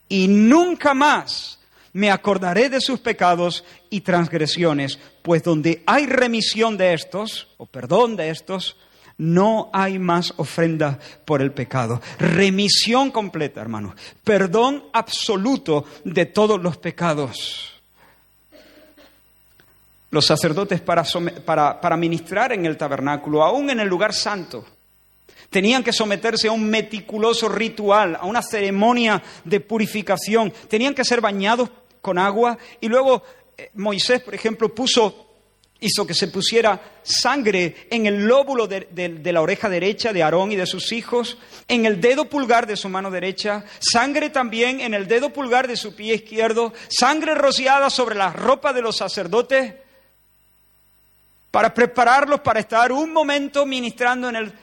y 0.08 0.28
nunca 0.28 0.94
más 0.94 1.58
me 1.92 2.12
acordaré 2.12 2.70
de 2.70 2.82
sus 2.82 3.00
pecados 3.00 3.64
y 3.90 4.02
transgresiones, 4.02 5.00
pues 5.24 5.42
donde 5.42 5.82
hay 5.88 6.06
remisión 6.06 6.78
de 6.78 6.94
estos, 6.94 7.48
o 7.58 7.66
perdón 7.66 8.16
de 8.16 8.30
estos, 8.30 8.78
no 9.18 9.70
hay 9.74 10.00
más 10.00 10.34
ofrenda 10.38 11.00
por 11.26 11.42
el 11.42 11.52
pecado. 11.52 12.02
Remisión 12.20 13.12
completa, 13.12 13.62
hermanos. 13.62 13.96
Perdón 14.24 14.86
absoluto 14.94 15.86
de 16.04 16.26
todos 16.26 16.62
los 16.62 16.78
pecados. 16.78 17.74
Los 20.12 20.26
sacerdotes 20.26 20.82
para, 20.82 21.04
para, 21.46 21.82
para 21.82 21.98
ministrar 21.98 22.54
en 22.54 22.66
el 22.66 22.78
tabernáculo, 22.78 23.44
aún 23.44 23.70
en 23.70 23.80
el 23.80 23.88
lugar 23.88 24.14
santo, 24.14 24.66
Tenían 25.50 25.84
que 25.84 25.94
someterse 25.94 26.48
a 26.48 26.52
un 26.52 26.70
meticuloso 26.70 27.48
ritual, 27.48 28.18
a 28.20 28.26
una 28.26 28.42
ceremonia 28.42 29.22
de 29.44 29.62
purificación. 29.62 30.52
Tenían 30.68 30.94
que 30.94 31.06
ser 31.06 31.22
bañados 31.22 31.70
con 32.02 32.18
agua 32.18 32.58
y 32.82 32.90
luego 32.90 33.24
eh, 33.58 33.70
Moisés, 33.76 34.22
por 34.22 34.36
ejemplo, 34.36 34.74
puso 34.74 35.25
hizo 35.80 36.08
que 36.08 36.14
se 36.14 36.28
pusiera 36.28 37.00
sangre 37.04 37.88
en 37.92 38.06
el 38.06 38.26
lóbulo 38.26 38.68
de, 38.68 39.22
la 39.24 39.42
oreja 39.42 39.70
derecha 39.70 40.14
de 40.14 40.24
Aarón 40.24 40.52
y 40.52 40.56
de 40.56 40.66
sus 40.66 40.92
hijos, 40.92 41.38
en 41.68 41.86
el 41.86 42.02
dedo 42.02 42.26
pulgar 42.30 42.66
de 42.66 42.78
su 42.78 42.90
mano 42.90 43.12
derecha, 43.12 43.66
sangre 43.80 44.30
también 44.30 44.80
en 44.80 44.94
el 44.94 45.08
dedo 45.08 45.32
pulgar 45.32 45.68
de 45.68 45.78
su 45.78 45.96
pie 45.96 46.16
izquierdo, 46.16 46.74
sangre 46.88 47.36
rociada 47.36 47.90
sobre 47.90 48.16
la 48.16 48.32
ropa 48.32 48.74
de 48.74 48.82
los 48.82 48.98
sacerdotes, 48.98 49.74
para 51.52 51.74
prepararlos 51.74 52.42
para 52.42 52.60
estar 52.60 52.92
un 52.92 53.14
momento 53.14 53.66
ministrando 53.66 54.28
en 54.30 54.36
el 54.36 54.54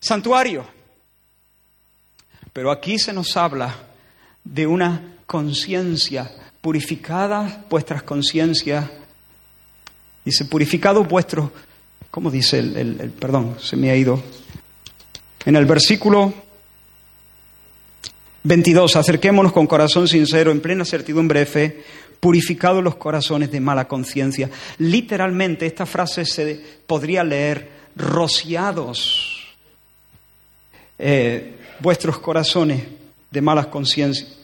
santuario. 0.00 0.66
Pero 2.52 2.70
aquí 2.70 2.98
se 2.98 3.12
nos 3.12 3.36
habla 3.36 3.74
de 4.42 4.66
una 4.66 5.16
conciencia 5.26 6.30
purificada, 6.60 7.64
vuestras 7.68 8.02
conciencias. 8.02 8.84
Dice, 10.24 10.44
purificado 10.46 11.04
vuestro, 11.04 11.52
¿cómo 12.10 12.30
dice 12.30 12.58
el, 12.58 12.76
el, 12.76 13.10
perdón? 13.10 13.56
Se 13.60 13.76
me 13.76 13.90
ha 13.90 13.96
ido. 13.96 14.22
En 15.44 15.56
el 15.56 15.66
versículo 15.66 16.32
22, 18.44 18.96
acerquémonos 18.96 19.52
con 19.52 19.66
corazón 19.66 20.06
sincero, 20.06 20.50
en 20.50 20.60
plena 20.60 20.84
certidumbre 20.84 21.40
de 21.40 21.46
fe, 21.46 21.84
purificados 22.20 22.82
los 22.82 22.96
corazones 22.96 23.50
de 23.50 23.60
mala 23.60 23.86
conciencia. 23.86 24.50
Literalmente 24.78 25.66
esta 25.66 25.86
frase 25.86 26.24
se 26.24 26.60
podría 26.86 27.22
leer 27.24 27.68
rociados 27.96 29.54
eh, 30.98 31.56
vuestros 31.80 32.18
corazones 32.18 32.82
de 33.30 33.40
malas 33.40 33.66
conciencias. 33.66 34.36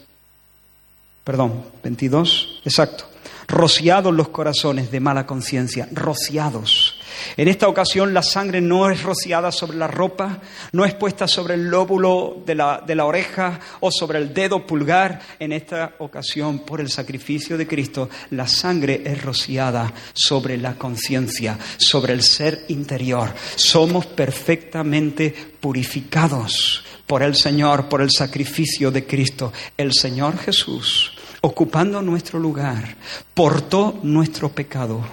Perdón, 1.25 1.65
22, 1.83 2.63
exacto. 2.65 3.10
Rociados 3.51 4.15
los 4.15 4.29
corazones 4.29 4.91
de 4.91 5.01
mala 5.01 5.27
conciencia, 5.27 5.89
rociados. 5.93 6.97
En 7.37 7.49
esta 7.49 7.69
ocasión 7.69 8.15
la 8.15 8.23
sangre 8.23 8.61
no 8.61 8.89
es 8.91 9.03
rociada 9.03 9.51
sobre 9.51 9.77
la 9.77 9.89
ropa, 9.89 10.39
no 10.73 10.85
es 10.85 10.95
puesta 10.95 11.27
sobre 11.27 11.55
el 11.55 11.69
lóbulo 11.69 12.43
de 12.47 12.55
la, 12.55 12.83
de 12.87 12.95
la 12.95 13.05
oreja 13.05 13.59
o 13.81 13.91
sobre 13.91 14.19
el 14.19 14.33
dedo 14.33 14.65
pulgar. 14.67 15.21
En 15.39 15.53
esta 15.53 15.97
ocasión, 15.99 16.61
por 16.61 16.81
el 16.81 16.89
sacrificio 16.89 17.59
de 17.59 17.67
Cristo, 17.67 18.09
la 18.31 18.47
sangre 18.47 19.03
es 19.05 19.21
rociada 19.21 19.93
sobre 20.13 20.57
la 20.57 20.77
conciencia, 20.77 21.59
sobre 21.77 22.13
el 22.13 22.23
ser 22.23 22.65
interior. 22.69 23.35
Somos 23.57 24.07
perfectamente 24.07 25.35
purificados 25.61 26.85
por 27.11 27.25
el 27.25 27.35
Señor, 27.35 27.89
por 27.89 28.03
el 28.03 28.11
sacrificio 28.13 28.93
de 28.93 29.05
Cristo. 29.05 29.53
El 29.77 29.93
Señor 29.93 30.39
Jesús, 30.39 31.13
ocupando 31.41 32.03
nuestro 32.03 32.39
lugar, 32.39 32.97
portó 33.35 33.99
nuestro 34.03 34.51
pecado 34.51 35.05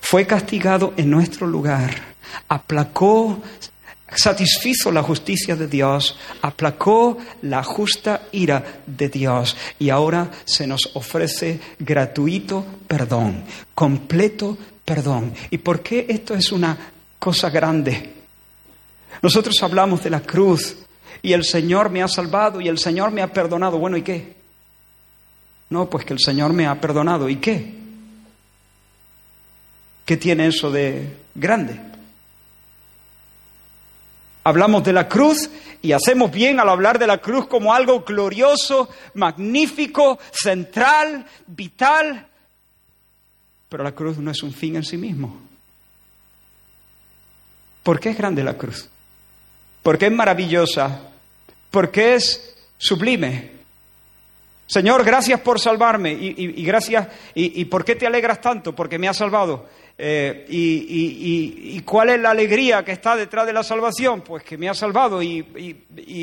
fue 0.00 0.26
castigado 0.26 0.94
en 0.96 1.10
nuestro 1.10 1.46
lugar, 1.46 1.94
aplacó, 2.48 3.42
satisfizo 4.16 4.90
la 4.90 5.02
justicia 5.02 5.54
de 5.54 5.66
Dios, 5.66 6.18
aplacó 6.40 7.18
la 7.42 7.62
justa 7.62 8.22
ira 8.32 8.80
de 8.86 9.10
Dios 9.10 9.54
y 9.78 9.90
ahora 9.90 10.30
se 10.46 10.66
nos 10.66 10.90
ofrece 10.94 11.60
gratuito 11.78 12.64
perdón, 12.86 13.44
completo 13.74 14.56
perdón. 14.82 15.34
¿Y 15.50 15.58
por 15.58 15.82
qué 15.82 16.06
esto 16.08 16.34
es 16.34 16.52
una 16.52 16.78
cosa 17.18 17.50
grande? 17.50 18.14
Nosotros 19.20 19.62
hablamos 19.62 20.02
de 20.02 20.08
la 20.08 20.20
cruz 20.20 20.76
y 21.20 21.34
el 21.34 21.44
Señor 21.44 21.90
me 21.90 22.02
ha 22.02 22.08
salvado 22.08 22.62
y 22.62 22.68
el 22.68 22.78
Señor 22.78 23.10
me 23.10 23.20
ha 23.20 23.30
perdonado. 23.30 23.78
Bueno, 23.78 23.98
¿y 23.98 24.02
qué? 24.02 24.37
No, 25.70 25.90
pues 25.90 26.04
que 26.04 26.14
el 26.14 26.20
Señor 26.20 26.52
me 26.52 26.66
ha 26.66 26.80
perdonado. 26.80 27.28
¿Y 27.28 27.36
qué? 27.36 27.74
¿Qué 30.04 30.16
tiene 30.16 30.46
eso 30.46 30.70
de 30.70 31.16
grande? 31.34 31.78
Hablamos 34.44 34.82
de 34.82 34.94
la 34.94 35.06
cruz 35.08 35.50
y 35.82 35.92
hacemos 35.92 36.32
bien 36.32 36.58
al 36.58 36.70
hablar 36.70 36.98
de 36.98 37.06
la 37.06 37.18
cruz 37.18 37.46
como 37.46 37.74
algo 37.74 38.00
glorioso, 38.00 38.88
magnífico, 39.12 40.18
central, 40.32 41.26
vital. 41.46 42.26
Pero 43.68 43.84
la 43.84 43.92
cruz 43.92 44.16
no 44.16 44.30
es 44.30 44.42
un 44.42 44.54
fin 44.54 44.76
en 44.76 44.84
sí 44.84 44.96
mismo. 44.96 45.38
¿Por 47.82 48.00
qué 48.00 48.10
es 48.10 48.16
grande 48.16 48.42
la 48.42 48.56
cruz? 48.56 48.88
¿Por 49.82 49.98
qué 49.98 50.06
es 50.06 50.12
maravillosa? 50.12 51.02
¿Por 51.70 51.90
qué 51.90 52.14
es 52.14 52.56
sublime? 52.78 53.57
Señor, 54.68 55.02
gracias 55.02 55.40
por 55.40 55.58
salvarme 55.58 56.12
y, 56.12 56.62
gracias. 56.62 57.08
Y, 57.34 57.64
por 57.64 57.86
qué 57.86 57.96
te 57.96 58.06
alegras 58.06 58.38
tanto? 58.38 58.74
Porque 58.74 58.98
me 58.98 59.08
has 59.08 59.16
salvado. 59.16 59.66
Eh, 59.96 60.44
y, 60.46 61.80
cuál 61.86 62.10
es 62.10 62.20
la 62.20 62.32
alegría 62.32 62.84
que 62.84 62.92
está 62.92 63.16
detrás 63.16 63.46
de 63.46 63.54
la 63.54 63.62
salvación? 63.62 64.20
Pues 64.20 64.44
que 64.44 64.58
me 64.58 64.68
ha 64.68 64.74
salvado. 64.74 65.22
¿Y, 65.22 65.40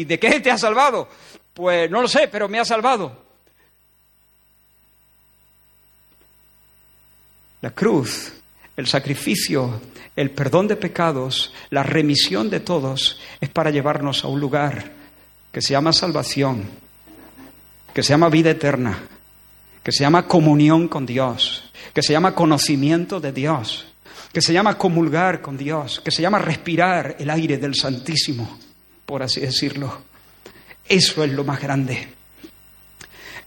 de 0.05 0.19
qué 0.19 0.39
te 0.41 0.51
ha 0.51 0.59
salvado? 0.59 1.09
Pues 1.55 1.89
no 1.89 2.03
lo 2.03 2.07
sé, 2.07 2.27
pero 2.27 2.47
me 2.47 2.59
ha 2.59 2.65
salvado. 2.65 3.25
La 7.61 7.71
cruz, 7.71 8.31
el 8.77 8.85
sacrificio, 8.85 9.81
el 10.15 10.29
perdón 10.29 10.67
de 10.67 10.75
pecados, 10.75 11.51
la 11.71 11.81
remisión 11.81 12.51
de 12.51 12.59
todos, 12.59 13.19
es 13.41 13.49
para 13.49 13.71
llevarnos 13.71 14.23
a 14.23 14.27
un 14.27 14.39
lugar 14.39 14.91
que 15.51 15.63
se 15.63 15.71
llama 15.71 15.93
salvación, 15.93 16.84
que 17.95 18.03
se 18.03 18.09
llama 18.09 18.27
vida 18.27 18.51
eterna, 18.51 19.07
que 19.81 19.93
se 19.93 20.01
llama 20.01 20.27
comunión 20.27 20.89
con 20.89 21.05
Dios, 21.05 21.71
que 21.93 22.03
se 22.03 22.11
llama 22.11 22.35
conocimiento 22.35 23.21
de 23.21 23.31
Dios, 23.31 23.85
que 24.33 24.41
se 24.41 24.51
llama 24.51 24.77
comulgar 24.77 25.41
con 25.41 25.55
Dios, 25.55 26.01
que 26.03 26.11
se 26.11 26.21
llama 26.21 26.39
respirar 26.39 27.15
el 27.19 27.29
aire 27.29 27.57
del 27.57 27.73
Santísimo, 27.73 28.59
por 29.05 29.23
así 29.23 29.39
decirlo. 29.39 30.01
Eso 30.85 31.23
es 31.23 31.31
lo 31.31 31.45
más 31.45 31.61
grande. 31.61 32.09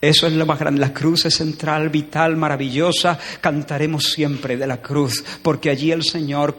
Eso 0.01 0.27
es 0.27 0.33
lo 0.33 0.47
más 0.47 0.59
grande. 0.59 0.81
La 0.81 0.95
cruz 0.95 1.27
es 1.27 1.35
central, 1.35 1.91
vital, 1.91 2.39
maravillosa. 2.39 3.19
Cantaremos 3.43 4.05
siempre 4.05 4.57
de 4.57 4.67
la 4.67 4.81
cruz, 4.81 5.23
porque 5.43 5.69
allí 5.69 5.93
el 5.93 6.05
Señor 6.05 6.57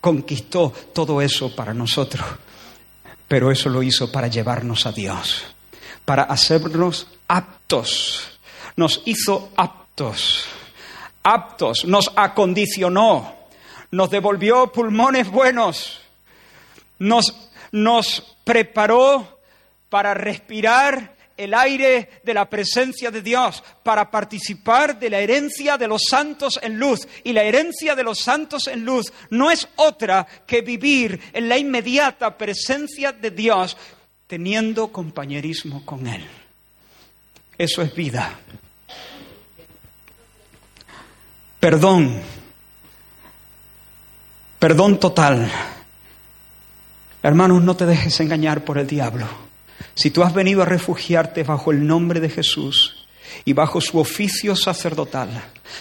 conquistó 0.00 0.72
todo 0.94 1.20
eso 1.20 1.54
para 1.54 1.74
nosotros 1.74 2.24
pero 3.32 3.50
eso 3.50 3.70
lo 3.70 3.82
hizo 3.82 4.12
para 4.12 4.28
llevarnos 4.28 4.84
a 4.84 4.92
Dios, 4.92 5.42
para 6.04 6.24
hacernos 6.24 7.08
aptos. 7.28 8.38
Nos 8.76 9.02
hizo 9.04 9.50
aptos, 9.56 10.46
aptos, 11.22 11.84
nos 11.84 12.10
acondicionó, 12.16 13.34
nos 13.90 14.10
devolvió 14.10 14.72
pulmones 14.72 15.30
buenos, 15.30 16.00
nos, 16.98 17.50
nos 17.70 18.36
preparó 18.44 19.40
para 19.88 20.14
respirar 20.14 21.12
el 21.36 21.54
aire 21.54 22.08
de 22.22 22.34
la 22.34 22.48
presencia 22.48 23.10
de 23.10 23.22
Dios 23.22 23.62
para 23.82 24.10
participar 24.10 24.98
de 24.98 25.10
la 25.10 25.18
herencia 25.18 25.76
de 25.76 25.88
los 25.88 26.02
santos 26.08 26.58
en 26.62 26.78
luz. 26.78 27.06
Y 27.24 27.32
la 27.32 27.42
herencia 27.42 27.94
de 27.94 28.04
los 28.04 28.20
santos 28.20 28.66
en 28.68 28.84
luz 28.84 29.12
no 29.30 29.50
es 29.50 29.68
otra 29.76 30.26
que 30.46 30.62
vivir 30.62 31.20
en 31.32 31.48
la 31.48 31.58
inmediata 31.58 32.36
presencia 32.36 33.12
de 33.12 33.30
Dios 33.30 33.76
teniendo 34.32 34.90
compañerismo 34.90 35.84
con 35.84 36.06
Él. 36.06 36.24
Eso 37.58 37.82
es 37.82 37.94
vida. 37.94 38.40
Perdón. 41.60 42.18
Perdón 44.58 44.98
total. 44.98 45.52
Hermanos, 47.22 47.62
no 47.62 47.76
te 47.76 47.84
dejes 47.84 48.20
engañar 48.20 48.64
por 48.64 48.78
el 48.78 48.86
diablo. 48.86 49.28
Si 49.94 50.10
tú 50.10 50.22
has 50.22 50.32
venido 50.32 50.62
a 50.62 50.64
refugiarte 50.64 51.42
bajo 51.42 51.70
el 51.70 51.86
nombre 51.86 52.18
de 52.18 52.30
Jesús 52.30 53.06
y 53.44 53.52
bajo 53.52 53.82
su 53.82 53.98
oficio 53.98 54.56
sacerdotal, 54.56 55.28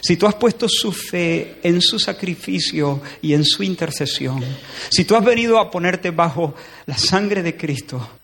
si 0.02 0.18
tú 0.18 0.28
has 0.28 0.36
puesto 0.36 0.68
su 0.68 0.92
fe 0.92 1.62
en 1.64 1.82
su 1.82 1.98
sacrificio 1.98 3.02
y 3.22 3.34
en 3.34 3.46
su 3.46 3.64
intercesión, 3.64 4.44
si 4.90 5.06
tú 5.06 5.16
has 5.16 5.24
venido 5.24 5.58
a 5.58 5.72
ponerte 5.72 6.12
bajo 6.12 6.54
la 6.86 6.98
sangre 6.98 7.44
de 7.44 7.56
Cristo, 7.56 8.18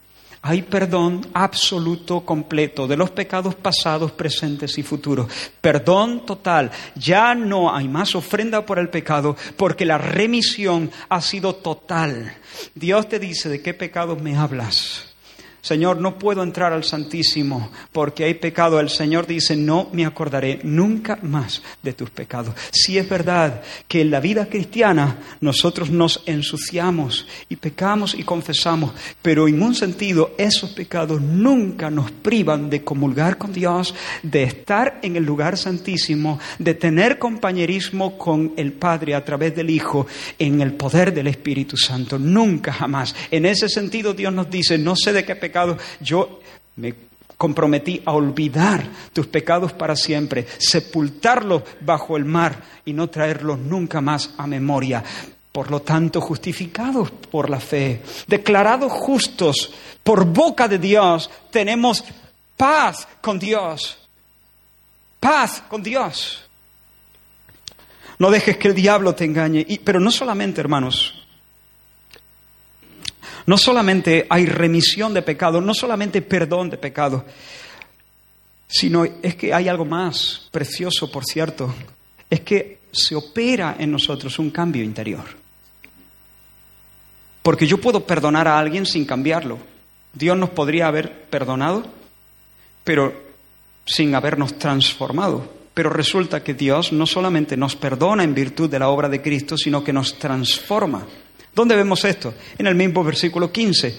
hay 0.47 0.61
perdón 0.61 1.27
absoluto, 1.33 2.21
completo 2.21 2.87
de 2.87 2.95
los 2.95 3.11
pecados 3.11 3.53
pasados, 3.55 4.13
presentes 4.13 4.77
y 4.77 4.83
futuros. 4.83 5.27
Perdón 5.59 6.25
total. 6.25 6.71
Ya 6.95 7.35
no 7.35 7.75
hay 7.75 7.89
más 7.89 8.15
ofrenda 8.15 8.65
por 8.65 8.79
el 8.79 8.89
pecado 8.89 9.35
porque 9.57 9.85
la 9.85 9.97
remisión 9.97 10.89
ha 11.09 11.19
sido 11.19 11.55
total. 11.55 12.33
Dios 12.73 13.09
te 13.09 13.19
dice, 13.19 13.49
¿de 13.49 13.61
qué 13.61 13.73
pecados 13.73 14.21
me 14.21 14.37
hablas? 14.37 15.06
Señor, 15.67 15.99
no 15.99 16.17
puedo 16.17 16.43
entrar 16.43 16.71
al 16.71 16.85
Santísimo 16.85 17.69
porque 17.91 18.23
hay 18.23 18.35
pecado. 18.35 18.79
El 18.79 18.89
Señor 18.89 19.27
dice, 19.27 19.57
no 19.57 19.89
me 19.91 20.05
acordaré 20.05 20.61
nunca 20.63 21.19
más 21.23 21.61
de 21.83 21.91
tus 21.91 22.09
pecados. 22.09 22.55
Si 22.71 22.97
es 22.97 23.09
verdad 23.09 23.61
que 23.85 23.99
en 23.99 24.09
la 24.09 24.21
vida 24.21 24.45
cristiana 24.45 25.17
nosotros 25.41 25.89
nos 25.89 26.23
ensuciamos 26.25 27.27
y 27.49 27.57
pecamos 27.57 28.15
y 28.15 28.23
confesamos, 28.23 28.93
pero 29.21 29.49
en 29.49 29.61
un 29.61 29.75
sentido 29.75 30.35
esos 30.37 30.69
pecados 30.69 31.19
nunca 31.21 31.89
nos 31.89 32.11
privan 32.11 32.69
de 32.69 32.85
comulgar 32.85 33.37
con 33.37 33.51
Dios, 33.51 33.93
de 34.23 34.43
estar 34.43 34.99
en 35.01 35.17
el 35.17 35.25
lugar 35.25 35.57
santísimo, 35.57 36.39
de 36.59 36.75
tener 36.75 37.19
compañerismo 37.19 38.17
con 38.17 38.53
el 38.55 38.71
Padre 38.71 39.15
a 39.15 39.25
través 39.25 39.53
del 39.53 39.69
Hijo 39.69 40.07
en 40.39 40.61
el 40.61 40.75
poder 40.75 41.13
del 41.13 41.27
Espíritu 41.27 41.75
Santo. 41.75 42.17
Nunca 42.17 42.71
jamás. 42.71 43.13
En 43.31 43.45
ese 43.45 43.67
sentido 43.67 44.13
Dios 44.13 44.31
nos 44.31 44.49
dice, 44.49 44.77
no 44.77 44.95
sé 44.95 45.11
de 45.11 45.25
qué 45.25 45.35
pecado 45.35 45.56
yo 45.99 46.39
me 46.75 46.93
comprometí 47.37 48.01
a 48.05 48.13
olvidar 48.13 48.83
tus 49.13 49.27
pecados 49.27 49.73
para 49.73 49.95
siempre, 49.95 50.47
sepultarlos 50.57 51.63
bajo 51.81 52.17
el 52.17 52.25
mar 52.25 52.61
y 52.83 52.93
no 52.93 53.09
traerlos 53.09 53.59
nunca 53.59 54.01
más 54.01 54.31
a 54.37 54.47
memoria. 54.47 55.03
Por 55.51 55.71
lo 55.71 55.81
tanto, 55.81 56.21
justificados 56.21 57.11
por 57.11 57.49
la 57.49 57.59
fe, 57.59 58.01
declarados 58.27 58.91
justos 58.91 59.71
por 60.03 60.25
boca 60.25 60.67
de 60.67 60.77
Dios, 60.77 61.29
tenemos 61.51 62.03
paz 62.55 63.07
con 63.21 63.39
Dios. 63.39 63.97
Paz 65.19 65.63
con 65.67 65.81
Dios. 65.81 66.43
No 68.19 68.31
dejes 68.31 68.57
que 68.57 68.67
el 68.67 68.75
diablo 68.75 69.13
te 69.13 69.25
engañe. 69.25 69.65
pero 69.83 69.99
no 69.99 70.11
solamente, 70.11 70.61
hermanos, 70.61 71.16
no 73.47 73.57
solamente 73.57 74.27
hay 74.29 74.45
remisión 74.45 75.13
de 75.13 75.21
pecado, 75.21 75.61
no 75.61 75.73
solamente 75.73 76.21
perdón 76.21 76.69
de 76.69 76.77
pecado, 76.77 77.25
sino 78.67 79.05
es 79.05 79.35
que 79.35 79.53
hay 79.53 79.69
algo 79.69 79.85
más 79.85 80.49
precioso, 80.51 81.09
por 81.09 81.23
cierto, 81.23 81.73
es 82.29 82.41
que 82.41 82.79
se 82.91 83.15
opera 83.15 83.77
en 83.79 83.91
nosotros 83.91 84.37
un 84.37 84.49
cambio 84.49 84.83
interior. 84.83 85.23
Porque 87.41 87.65
yo 87.65 87.79
puedo 87.79 88.05
perdonar 88.05 88.49
a 88.49 88.59
alguien 88.59 88.85
sin 88.85 89.05
cambiarlo. 89.05 89.59
Dios 90.11 90.37
nos 90.37 90.49
podría 90.49 90.87
haber 90.87 91.25
perdonado, 91.29 91.85
pero 92.83 93.13
sin 93.85 94.13
habernos 94.13 94.59
transformado. 94.59 95.49
Pero 95.73 95.89
resulta 95.89 96.43
que 96.43 96.53
Dios 96.53 96.91
no 96.91 97.05
solamente 97.05 97.55
nos 97.55 97.77
perdona 97.77 98.25
en 98.25 98.33
virtud 98.33 98.69
de 98.69 98.79
la 98.79 98.89
obra 98.89 99.07
de 99.07 99.21
Cristo, 99.21 99.57
sino 99.57 99.85
que 99.85 99.93
nos 99.93 100.19
transforma. 100.19 101.07
¿Dónde 101.57 101.75
vemos 101.75 102.05
esto? 102.05 102.35
En 102.59 102.67
el 102.67 102.75
mismo 102.75 103.03
versículo 103.03 103.51
15. 103.51 103.95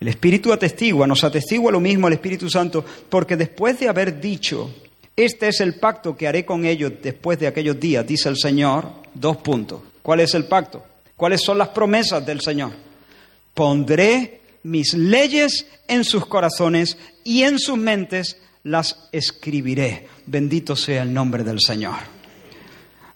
El 0.00 0.08
Espíritu 0.08 0.50
atestigua, 0.50 1.06
nos 1.06 1.22
atestigua 1.22 1.70
lo 1.70 1.78
mismo 1.78 2.06
el 2.06 2.14
Espíritu 2.14 2.48
Santo, 2.48 2.82
porque 3.10 3.36
después 3.36 3.78
de 3.78 3.86
haber 3.86 4.18
dicho, 4.18 4.70
este 5.14 5.48
es 5.48 5.60
el 5.60 5.74
pacto 5.74 6.16
que 6.16 6.26
haré 6.26 6.46
con 6.46 6.64
ellos 6.64 6.90
después 7.02 7.38
de 7.38 7.48
aquellos 7.48 7.78
días, 7.78 8.06
dice 8.06 8.30
el 8.30 8.38
Señor, 8.38 8.88
dos 9.12 9.36
puntos. 9.36 9.82
¿Cuál 10.00 10.20
es 10.20 10.34
el 10.34 10.46
pacto? 10.46 10.82
¿Cuáles 11.16 11.42
son 11.42 11.58
las 11.58 11.68
promesas 11.68 12.24
del 12.24 12.40
Señor? 12.40 12.72
Pondré 13.52 14.40
mis 14.62 14.94
leyes 14.94 15.66
en 15.86 16.02
sus 16.02 16.24
corazones 16.24 16.96
y 17.24 17.42
en 17.42 17.58
sus 17.58 17.76
mentes 17.76 18.38
las 18.62 19.06
escribiré. 19.12 20.08
Bendito 20.24 20.74
sea 20.74 21.02
el 21.02 21.12
nombre 21.12 21.44
del 21.44 21.60
Señor. 21.60 21.98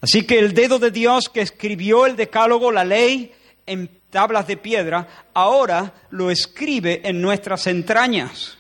Así 0.03 0.25
que 0.27 0.39
el 0.39 0.53
dedo 0.53 0.79
de 0.79 0.91
Dios 0.91 1.31
que 1.31 1.41
escribió 1.41 2.05
el 2.05 2.15
decálogo, 2.15 2.71
la 2.71 2.85
ley, 2.85 3.33
en 3.67 3.89
tablas 4.11 4.47
de 4.47 4.57
piedra, 4.57 5.27
ahora 5.35 5.93
lo 6.11 6.31
escribe 6.31 7.01
en 7.05 7.21
nuestras 7.21 7.67
entrañas. 7.67 8.59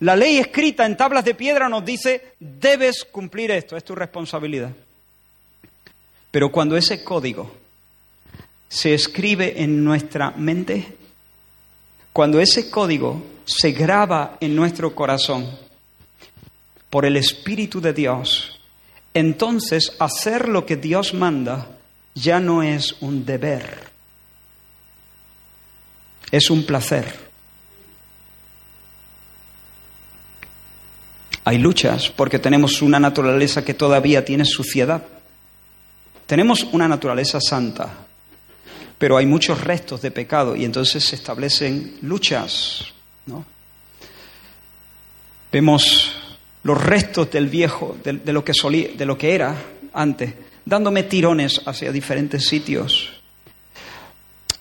La 0.00 0.16
ley 0.16 0.38
escrita 0.38 0.86
en 0.86 0.96
tablas 0.96 1.24
de 1.24 1.34
piedra 1.34 1.68
nos 1.68 1.84
dice, 1.84 2.34
debes 2.38 3.04
cumplir 3.04 3.50
esto, 3.50 3.76
es 3.76 3.84
tu 3.84 3.94
responsabilidad. 3.94 4.70
Pero 6.30 6.50
cuando 6.50 6.76
ese 6.76 7.04
código 7.04 7.50
se 8.68 8.94
escribe 8.94 9.62
en 9.62 9.84
nuestra 9.84 10.30
mente, 10.30 10.96
Cuando 12.12 12.40
ese 12.40 12.70
código 12.70 13.22
se 13.44 13.70
graba 13.70 14.36
en 14.40 14.56
nuestro 14.56 14.94
corazón 14.94 15.48
por 16.90 17.06
el 17.06 17.16
Espíritu 17.16 17.80
de 17.80 17.92
Dios, 17.92 18.60
entonces 19.14 19.94
hacer 20.00 20.48
lo 20.48 20.66
que 20.66 20.76
Dios 20.76 21.14
manda 21.14 21.78
ya 22.14 22.40
no 22.40 22.62
es 22.62 22.96
un 23.00 23.24
deber, 23.24 23.90
es 26.30 26.50
un 26.50 26.64
placer. 26.64 27.30
Hay 31.44 31.58
luchas 31.58 32.10
porque 32.10 32.38
tenemos 32.38 32.82
una 32.82 33.00
naturaleza 33.00 33.64
que 33.64 33.74
todavía 33.74 34.24
tiene 34.24 34.44
suciedad. 34.44 35.02
Tenemos 36.26 36.64
una 36.72 36.86
naturaleza 36.86 37.40
santa, 37.40 38.06
pero 38.98 39.16
hay 39.16 39.26
muchos 39.26 39.60
restos 39.60 40.02
de 40.02 40.10
pecado 40.10 40.54
y 40.54 40.64
entonces 40.64 41.02
se 41.02 41.16
establecen 41.16 41.98
luchas. 42.02 42.84
¿no? 43.26 43.44
Vemos 45.50 46.14
los 46.62 46.80
restos 46.80 47.30
del 47.30 47.48
viejo, 47.48 47.96
de, 48.04 48.32
lo 48.32 48.44
que 48.44 48.54
solía, 48.54 48.90
de 48.94 49.06
lo 49.06 49.16
que 49.16 49.34
era 49.34 49.56
antes, 49.92 50.34
dándome 50.70 51.02
tirones 51.02 51.60
hacia 51.66 51.90
diferentes 51.90 52.46
sitios. 52.46 53.10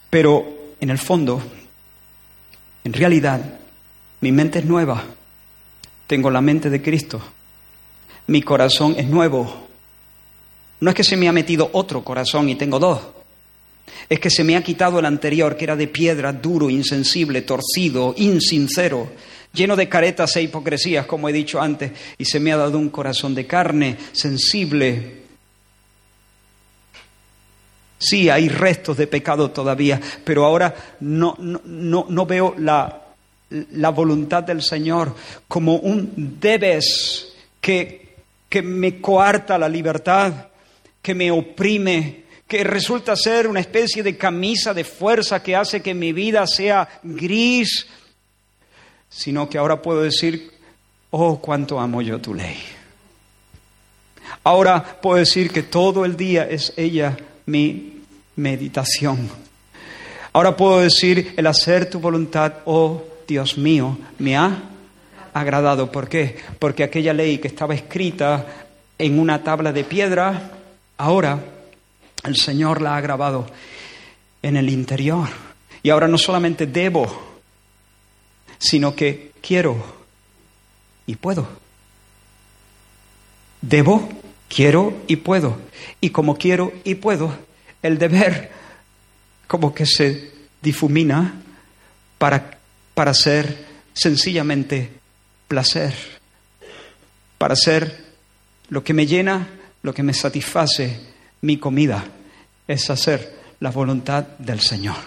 Pero 0.09 0.73
en 0.81 0.89
el 0.89 0.97
fondo, 0.97 1.39
en 2.83 2.93
realidad, 2.93 3.59
mi 4.21 4.31
mente 4.31 4.57
es 4.59 4.65
nueva. 4.65 5.03
Tengo 6.07 6.31
la 6.31 6.41
mente 6.41 6.71
de 6.71 6.81
Cristo. 6.81 7.21
Mi 8.25 8.41
corazón 8.41 8.95
es 8.97 9.07
nuevo. 9.07 9.67
No 10.79 10.89
es 10.89 10.95
que 10.95 11.03
se 11.03 11.15
me 11.15 11.27
ha 11.27 11.31
metido 11.31 11.69
otro 11.73 12.03
corazón 12.03 12.49
y 12.49 12.55
tengo 12.55 12.79
dos 12.79 12.99
es 14.07 14.19
que 14.19 14.29
se 14.29 14.43
me 14.43 14.55
ha 14.55 14.63
quitado 14.63 14.99
el 14.99 15.05
anterior, 15.05 15.55
que 15.55 15.65
era 15.65 15.75
de 15.75 15.87
piedra, 15.87 16.31
duro, 16.33 16.69
insensible, 16.69 17.41
torcido, 17.41 18.13
insincero, 18.17 19.11
lleno 19.53 19.75
de 19.75 19.89
caretas 19.89 20.35
e 20.35 20.43
hipocresías, 20.43 21.05
como 21.05 21.29
he 21.29 21.33
dicho 21.33 21.61
antes, 21.61 21.91
y 22.17 22.25
se 22.25 22.39
me 22.39 22.51
ha 22.51 22.57
dado 22.57 22.77
un 22.77 22.89
corazón 22.89 23.35
de 23.35 23.45
carne, 23.45 23.97
sensible. 24.11 25.18
Sí, 27.99 28.29
hay 28.29 28.47
restos 28.47 28.95
de 28.95 29.07
pecado 29.07 29.51
todavía, 29.51 29.99
pero 30.23 30.45
ahora 30.45 30.73
no, 31.01 31.35
no, 31.37 32.05
no 32.07 32.25
veo 32.25 32.55
la, 32.57 33.01
la, 33.49 33.89
voluntad 33.89 34.41
del 34.41 34.61
Señor 34.63 35.13
como 35.49 35.75
un 35.75 36.37
debes 36.39 37.33
que, 37.59 38.15
que 38.47 38.61
me 38.61 39.01
coarta 39.01 39.57
la 39.57 39.67
libertad, 39.67 40.47
que 41.01 41.13
me 41.13 41.29
oprime, 41.29 42.23
que 42.47 42.63
resulta 42.63 43.17
ser 43.17 43.47
una 43.47 43.59
especie 43.59 44.01
de 44.01 44.15
camisa 44.15 44.73
de 44.73 44.85
fuerza 44.85 45.43
que 45.43 45.57
hace 45.57 45.81
que 45.81 45.93
mi 45.93 46.13
vida 46.13 46.47
sea 46.47 46.87
gris, 47.03 47.85
sino 49.09 49.49
que 49.49 49.57
ahora 49.57 49.81
puedo 49.81 50.03
decir, 50.03 50.53
oh, 51.11 51.41
cuánto 51.41 51.81
amo 51.81 52.01
yo 52.01 52.21
tu 52.21 52.33
ley. 52.33 52.57
Ahora 54.45 55.01
puedo 55.01 55.17
decir 55.17 55.51
que 55.51 55.63
todo 55.63 56.05
el 56.05 56.15
día 56.15 56.47
es 56.49 56.71
ella 56.77 57.17
mi 57.49 58.03
meditación. 58.35 59.29
Ahora 60.33 60.55
puedo 60.55 60.79
decir, 60.79 61.33
el 61.35 61.47
hacer 61.47 61.89
tu 61.89 61.99
voluntad, 61.99 62.53
oh 62.65 63.03
Dios 63.27 63.57
mío, 63.57 63.97
me 64.19 64.37
ha 64.37 64.63
agradado. 65.33 65.91
¿Por 65.91 66.07
qué? 66.07 66.37
Porque 66.59 66.83
aquella 66.83 67.13
ley 67.13 67.39
que 67.39 67.47
estaba 67.47 67.73
escrita 67.73 68.45
en 68.97 69.19
una 69.19 69.43
tabla 69.43 69.71
de 69.73 69.83
piedra, 69.83 70.51
ahora 70.97 71.39
el 72.23 72.35
Señor 72.35 72.81
la 72.81 72.95
ha 72.95 73.01
grabado 73.01 73.47
en 74.41 74.57
el 74.57 74.69
interior. 74.69 75.29
Y 75.81 75.89
ahora 75.89 76.07
no 76.07 76.17
solamente 76.17 76.67
debo, 76.67 77.07
sino 78.59 78.95
que 78.95 79.31
quiero 79.41 79.83
y 81.07 81.15
puedo. 81.15 81.47
Debo, 83.61 84.07
quiero 84.47 84.93
y 85.07 85.15
puedo. 85.15 85.68
Y 86.01 86.09
como 86.09 86.37
quiero 86.37 86.73
y 86.83 86.95
puedo, 86.95 87.35
el 87.81 87.97
deber 87.97 88.51
como 89.47 89.73
que 89.73 89.85
se 89.85 90.31
difumina 90.61 91.41
para, 92.17 92.57
para 92.93 93.13
ser 93.13 93.65
sencillamente 93.93 94.91
placer, 95.47 95.93
para 97.37 97.55
ser 97.55 98.05
lo 98.69 98.83
que 98.83 98.93
me 98.93 99.07
llena, 99.07 99.47
lo 99.81 99.93
que 99.93 100.03
me 100.03 100.13
satisface 100.13 100.99
mi 101.41 101.57
comida 101.57 102.05
es 102.67 102.89
hacer 102.89 103.39
la 103.59 103.71
voluntad 103.71 104.23
del 104.37 104.59
Señor. 104.59 104.97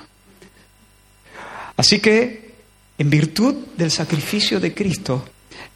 Así 1.76 2.00
que, 2.00 2.52
en 2.98 3.10
virtud 3.10 3.54
del 3.76 3.90
sacrificio 3.90 4.60
de 4.60 4.74
Cristo, 4.74 5.24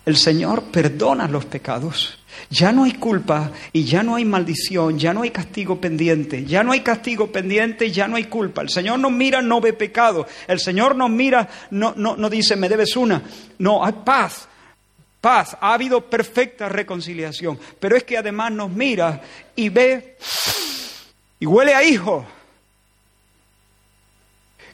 el 0.05 0.16
Señor 0.16 0.64
perdona 0.64 1.26
los 1.28 1.44
pecados. 1.44 2.18
Ya 2.51 2.72
no 2.72 2.84
hay 2.84 2.93
culpa 2.93 3.51
y 3.72 3.84
ya 3.84 4.03
no 4.03 4.16
hay 4.16 4.24
maldición, 4.24 4.99
ya 4.99 5.12
no 5.12 5.22
hay 5.22 5.30
castigo 5.30 5.80
pendiente, 5.80 6.45
ya 6.45 6.62
no 6.62 6.72
hay 6.72 6.80
castigo 6.80 7.30
pendiente, 7.32 7.91
ya 7.91 8.09
no 8.09 8.16
hay 8.16 8.24
culpa. 8.24 8.62
El 8.62 8.70
Señor 8.70 8.99
nos 8.99 9.12
mira, 9.12 9.43
no 9.43 9.61
ve 9.61 9.72
pecado. 9.72 10.26
El 10.47 10.61
Señor 10.61 10.97
nos 10.97 11.11
mira, 11.11 11.49
no, 11.70 11.95
no, 11.97 12.16
no 12.16 12.30
dice, 12.30 12.57
me 12.57 12.68
debes 12.68 12.97
una. 12.97 13.22
No, 13.59 13.84
hay 13.84 13.95
paz, 14.05 14.49
paz, 15.20 15.57
ha 15.61 15.74
habido 15.74 16.09
perfecta 16.09 16.68
reconciliación. 16.68 17.59
Pero 17.80 17.97
es 17.97 18.05
que 18.05 18.16
además 18.16 18.53
nos 18.53 18.70
mira 18.70 19.20
y 19.55 19.68
ve 19.68 20.16
y 21.39 21.47
huele 21.47 21.74
a 21.74 21.82
hijo, 21.84 22.24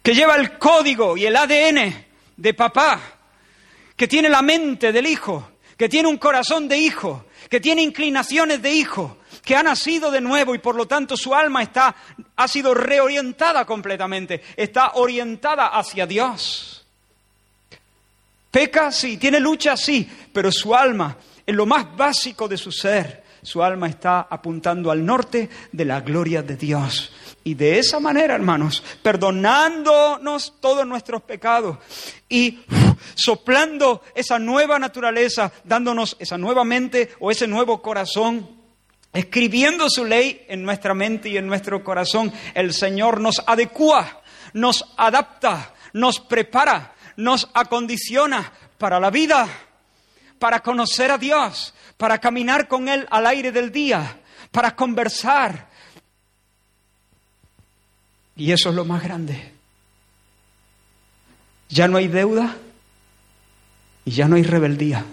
que 0.03 0.15
lleva 0.15 0.37
el 0.37 0.59
código 0.59 1.17
y 1.17 1.27
el 1.27 1.37
ADN 1.37 2.07
de 2.37 2.55
papá, 2.55 3.01
que 3.97 4.09
tiene 4.09 4.29
la 4.29 4.43
mente 4.43 4.93
del 4.93 5.07
hijo, 5.07 5.51
que 5.77 5.89
tiene 5.89 6.09
un 6.09 6.19
corazón 6.19 6.69
de 6.69 6.77
hijo, 6.79 7.25
que 7.53 7.61
tiene 7.61 7.83
inclinaciones 7.83 8.63
de 8.63 8.73
hijo, 8.73 9.19
que 9.45 9.55
ha 9.55 9.63
nacido 9.63 10.11
de 10.11 10.23
nuevo 10.23 10.55
y 10.55 10.59
por 10.59 10.75
lo 10.75 10.87
tanto 10.87 11.19
su 11.19 11.35
alma 11.35 11.63
está 11.63 11.95
ha 12.35 12.49
sido 12.49 12.73
reorientada 12.73 13.67
completamente, 13.67 14.43
está 14.57 14.93
orientada 14.95 15.67
hacia 15.67 16.07
Dios. 16.07 16.87
Peca, 18.51 18.91
sí, 18.91 19.19
tiene 19.19 19.39
lucha, 19.39 19.77
sí, 19.77 20.11
pero 20.33 20.51
su 20.51 20.75
alma, 20.75 21.19
en 21.47 21.55
lo 21.55 21.67
más 21.67 21.95
básico 21.95 22.49
de 22.49 22.57
su 22.57 22.73
ser, 22.73 23.23
su 23.43 23.63
alma 23.63 23.87
está 23.87 24.29
apuntando 24.31 24.91
al 24.91 25.05
norte 25.05 25.51
de 25.73 25.85
la 25.85 26.01
gloria 26.01 26.43
de 26.43 26.57
Dios. 26.57 27.13
Y 27.45 27.55
de 27.55 27.79
esa 27.79 27.99
manera, 27.99 28.35
hermanos, 28.35 28.83
perdonándonos 29.03 30.55
todos 30.61 30.87
nuestros 30.87 31.23
pecados 31.23 31.79
y 32.29 32.61
soplando 33.15 34.03
esa 34.15 34.39
nueva 34.39 34.79
naturaleza, 34.79 35.53
dándonos 35.65 36.17
esa 36.21 36.39
nueva 36.39 36.65
mente 36.65 37.11
o 37.19 37.31
ese 37.31 37.47
nuevo 37.47 37.83
corazón, 37.83 38.49
escribiendo 39.13 39.91
su 39.91 40.05
ley 40.05 40.45
en 40.49 40.63
nuestra 40.63 40.95
mente 40.95 41.29
y 41.29 41.37
en 41.37 41.47
nuestro 41.47 41.83
corazón, 41.83 42.33
el 42.55 42.73
Señor 42.73 43.21
nos 43.21 43.43
adecua, 43.47 44.23
nos 44.53 44.85
adapta, 44.97 45.75
nos 45.93 46.21
prepara 46.21 46.93
nos 47.17 47.49
acondiciona 47.55 48.53
para 48.79 48.99
la 48.99 49.11
vida, 49.11 49.49
para 50.39 50.61
conocer 50.61 51.11
a 51.11 51.19
Dios, 51.19 51.75
para 51.97 52.19
caminar 52.19 52.69
con 52.69 52.89
Él 52.89 53.07
al 53.11 53.27
aire 53.27 53.53
del 53.53 53.71
día, 53.71 54.21
para 54.51 54.75
conversar. 54.75 55.71
Y 58.37 58.53
eso 58.53 58.71
es 58.71 58.75
lo 58.75 58.85
más 58.85 59.03
grande. 59.03 59.53
Ya 61.69 61.89
no 61.89 61.99
hay 61.99 62.09
deuda 62.09 62.57
y 64.05 64.11
ya 64.11 64.29
no 64.29 64.37
hay 64.37 64.43
rebeldía. 64.43 65.05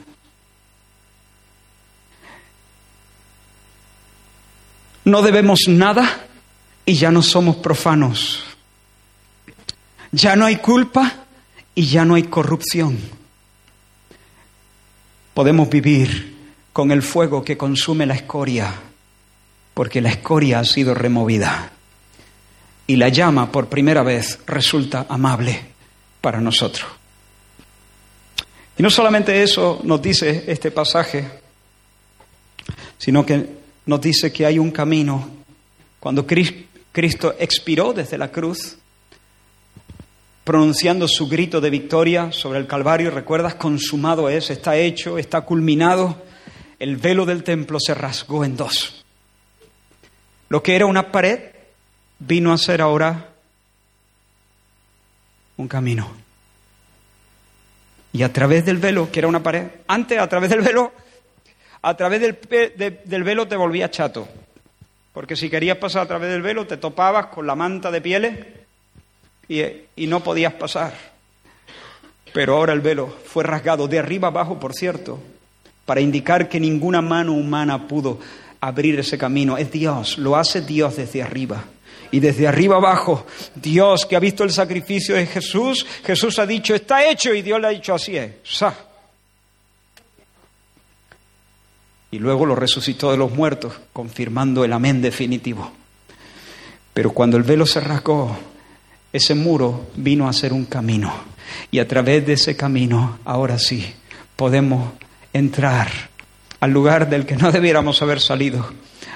No 5.05 5.21
debemos 5.21 5.61
nada 5.67 6.27
y 6.85 6.95
ya 6.95 7.11
no 7.11 7.21
somos 7.21 7.57
profanos. 7.57 8.43
Ya 10.11 10.35
no 10.35 10.45
hay 10.45 10.57
culpa 10.57 11.25
y 11.75 11.85
ya 11.87 12.05
no 12.05 12.15
hay 12.15 12.23
corrupción. 12.23 12.97
Podemos 15.33 15.69
vivir 15.69 16.37
con 16.73 16.91
el 16.91 17.01
fuego 17.01 17.43
que 17.43 17.57
consume 17.57 18.05
la 18.05 18.15
escoria, 18.15 18.73
porque 19.73 20.01
la 20.01 20.09
escoria 20.09 20.59
ha 20.59 20.65
sido 20.65 20.93
removida 20.93 21.71
y 22.89 22.95
la 22.95 23.09
llama 23.09 23.51
por 23.51 23.67
primera 23.69 24.01
vez 24.01 24.39
resulta 24.47 25.05
amable 25.07 25.61
para 26.21 26.41
nosotros. 26.41 26.89
Y 28.79 28.81
no 28.81 28.89
solamente 28.89 29.43
eso 29.43 29.79
nos 29.83 30.01
dice 30.01 30.45
este 30.47 30.71
pasaje, 30.71 31.23
sino 32.97 33.23
que 33.23 33.47
nos 33.85 34.01
dice 34.01 34.33
que 34.33 34.43
hay 34.43 34.57
un 34.57 34.71
camino. 34.71 35.29
Cuando 35.99 36.25
Cristo 36.25 37.35
expiró 37.37 37.93
desde 37.93 38.17
la 38.17 38.31
cruz, 38.31 38.77
pronunciando 40.43 41.07
su 41.07 41.27
grito 41.27 41.61
de 41.61 41.69
victoria 41.69 42.31
sobre 42.31 42.57
el 42.57 42.65
Calvario. 42.65 43.11
¿Recuerdas? 43.11 43.53
Consumado 43.53 44.29
es, 44.29 44.49
está 44.49 44.77
hecho, 44.77 45.19
está 45.19 45.41
culminado. 45.41 46.23
El 46.79 46.97
velo 46.97 47.27
del 47.27 47.43
templo 47.43 47.79
se 47.79 47.93
rasgó 47.93 48.43
en 48.43 48.57
dos. 48.57 49.05
Lo 50.47 50.63
que 50.63 50.75
era 50.75 50.87
una 50.87 51.11
pared 51.11 51.48
vino 52.19 52.51
a 52.53 52.57
ser 52.57 52.81
ahora 52.81 53.29
un 55.57 55.67
camino. 55.67 56.11
Y 58.11 58.23
a 58.23 58.33
través 58.33 58.65
del 58.65 58.77
velo, 58.77 59.11
que 59.11 59.19
era 59.19 59.27
una 59.27 59.43
pared, 59.43 59.67
antes 59.87 60.19
a 60.19 60.27
través 60.27 60.49
del 60.49 60.61
velo, 60.61 60.91
a 61.81 61.95
través 61.95 62.21
del, 62.21 63.01
del 63.05 63.23
velo 63.23 63.47
te 63.47 63.55
volvías 63.55 63.91
chato. 63.91 64.27
Porque 65.13 65.35
si 65.35 65.49
querías 65.49 65.77
pasar 65.77 66.03
a 66.03 66.07
través 66.07 66.29
del 66.29 66.41
velo, 66.41 66.65
te 66.67 66.77
topabas 66.77 67.27
con 67.27 67.45
la 67.47 67.55
manta 67.55 67.91
de 67.91 68.01
pieles 68.01 68.37
y, 69.47 69.61
y 69.95 70.07
no 70.07 70.23
podías 70.23 70.53
pasar. 70.53 70.93
Pero 72.33 72.57
ahora 72.57 72.73
el 72.73 72.81
velo 72.81 73.15
fue 73.25 73.43
rasgado 73.43 73.87
de 73.87 73.99
arriba 73.99 74.27
abajo, 74.27 74.59
por 74.59 74.73
cierto, 74.73 75.19
para 75.85 76.01
indicar 76.01 76.47
que 76.47 76.59
ninguna 76.59 77.01
mano 77.01 77.33
humana 77.33 77.87
pudo 77.87 78.19
abrir 78.61 78.99
ese 78.99 79.17
camino. 79.17 79.57
Es 79.57 79.71
Dios, 79.71 80.17
lo 80.17 80.35
hace 80.35 80.61
Dios 80.61 80.97
desde 80.97 81.23
arriba. 81.23 81.63
Y 82.11 82.19
desde 82.19 82.47
arriba 82.47 82.77
abajo, 82.77 83.25
Dios 83.55 84.05
que 84.05 84.15
ha 84.15 84.19
visto 84.19 84.43
el 84.43 84.51
sacrificio 84.51 85.15
de 85.15 85.27
Jesús, 85.27 85.85
Jesús 86.03 86.39
ha 86.39 86.45
dicho, 86.45 86.73
está 86.73 87.05
hecho, 87.05 87.33
y 87.33 87.41
Dios 87.41 87.59
le 87.59 87.67
ha 87.67 87.71
dicho, 87.71 87.93
así 87.93 88.17
es. 88.17 88.31
Y 92.11 92.17
luego 92.17 92.45
lo 92.45 92.55
resucitó 92.55 93.11
de 93.11 93.17
los 93.17 93.31
muertos, 93.31 93.73
confirmando 93.93 94.63
el 94.63 94.73
amén 94.73 95.01
definitivo. 95.01 95.71
Pero 96.93 97.11
cuando 97.11 97.37
el 97.37 97.43
velo 97.43 97.65
se 97.67 97.79
rasgó, 97.79 98.35
ese 99.13 99.35
muro 99.35 99.87
vino 99.95 100.27
a 100.27 100.33
ser 100.33 100.53
un 100.53 100.65
camino. 100.65 101.13
Y 101.71 101.79
a 101.79 101.87
través 101.87 102.25
de 102.25 102.33
ese 102.33 102.55
camino, 102.55 103.19
ahora 103.25 103.59
sí, 103.59 103.93
podemos 104.35 104.93
entrar 105.33 105.89
al 106.59 106.71
lugar 106.71 107.09
del 107.09 107.25
que 107.25 107.37
no 107.37 107.51
debiéramos 107.51 108.01
haber 108.01 108.19
salido, 108.19 108.71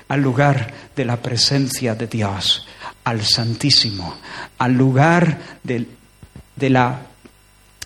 al 0.08 0.22
lugar 0.22 0.74
de 0.96 1.06
la 1.06 1.18
presencia 1.18 1.96
de 1.96 2.08
Dios, 2.08 2.68
al 3.04 3.24
Santísimo, 3.24 4.16
al 4.58 4.74
lugar 4.74 5.58
de, 5.64 5.86
de, 6.56 6.70
la, 6.70 7.02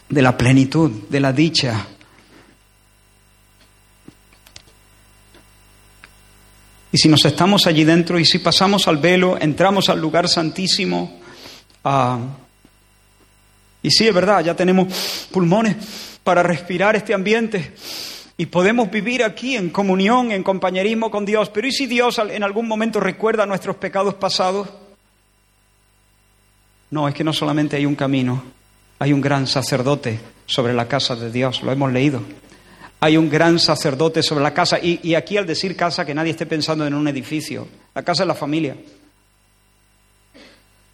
de 0.10 0.22
la 0.22 0.38
plenitud, 0.38 0.92
de 1.10 1.20
la 1.20 1.34
dicha. 1.34 1.88
Y 6.92 6.98
si 6.98 7.10
nos 7.10 7.26
estamos 7.26 7.68
allí 7.68 7.84
dentro 7.84 8.20
y 8.20 8.26
si 8.26 8.40
pasamos 8.40 8.88
al 8.88 8.98
velo, 8.98 9.38
entramos 9.40 9.90
al 9.90 10.00
lugar 10.00 10.28
santísimo, 10.30 11.20
ah, 11.84 12.20
y 13.84 13.92
sí, 13.92 14.08
es 14.08 14.14
verdad, 14.14 14.44
ya 14.44 14.56
tenemos 14.56 15.28
pulmones 15.32 15.76
para 16.24 16.44
respirar 16.44 16.96
este 16.96 17.14
ambiente 17.14 17.74
y 18.36 18.48
podemos 18.48 18.90
vivir 18.92 19.24
aquí 19.24 19.56
en 19.56 19.70
comunión, 19.70 20.32
en 20.32 20.44
compañerismo 20.44 21.10
con 21.10 21.26
Dios, 21.26 21.50
pero 21.50 21.68
¿y 21.68 21.72
si 21.72 21.88
Dios 21.88 22.20
en 22.20 22.44
algún 22.44 22.68
momento 22.68 23.00
recuerda 23.00 23.46
nuestros 23.46 23.78
pecados 23.78 24.16
pasados? 24.16 24.68
No, 26.92 27.08
es 27.08 27.14
que 27.14 27.24
no 27.24 27.34
solamente 27.34 27.76
hay 27.76 27.86
un 27.86 27.96
camino, 27.96 28.44
hay 29.00 29.14
un 29.14 29.22
gran 29.22 29.48
sacerdote 29.48 30.20
sobre 30.46 30.74
la 30.74 30.88
casa 30.88 31.16
de 31.16 31.32
Dios, 31.32 31.62
lo 31.64 31.72
hemos 31.72 31.92
leído. 31.92 32.22
Hay 33.00 33.18
un 33.18 33.30
gran 33.30 33.60
sacerdote 33.60 34.24
sobre 34.24 34.44
la 34.44 34.54
casa, 34.54 34.80
y, 34.80 35.00
y 35.04 35.16
aquí 35.16 35.38
al 35.38 35.46
decir 35.46 35.76
casa, 35.76 36.06
que 36.06 36.16
nadie 36.16 36.32
esté 36.32 36.46
pensando 36.46 36.88
en 36.88 36.94
un 36.94 37.08
edificio, 37.08 37.68
la 37.94 38.04
casa 38.04 38.24
es 38.24 38.28
la 38.28 38.36
familia. 38.36 38.76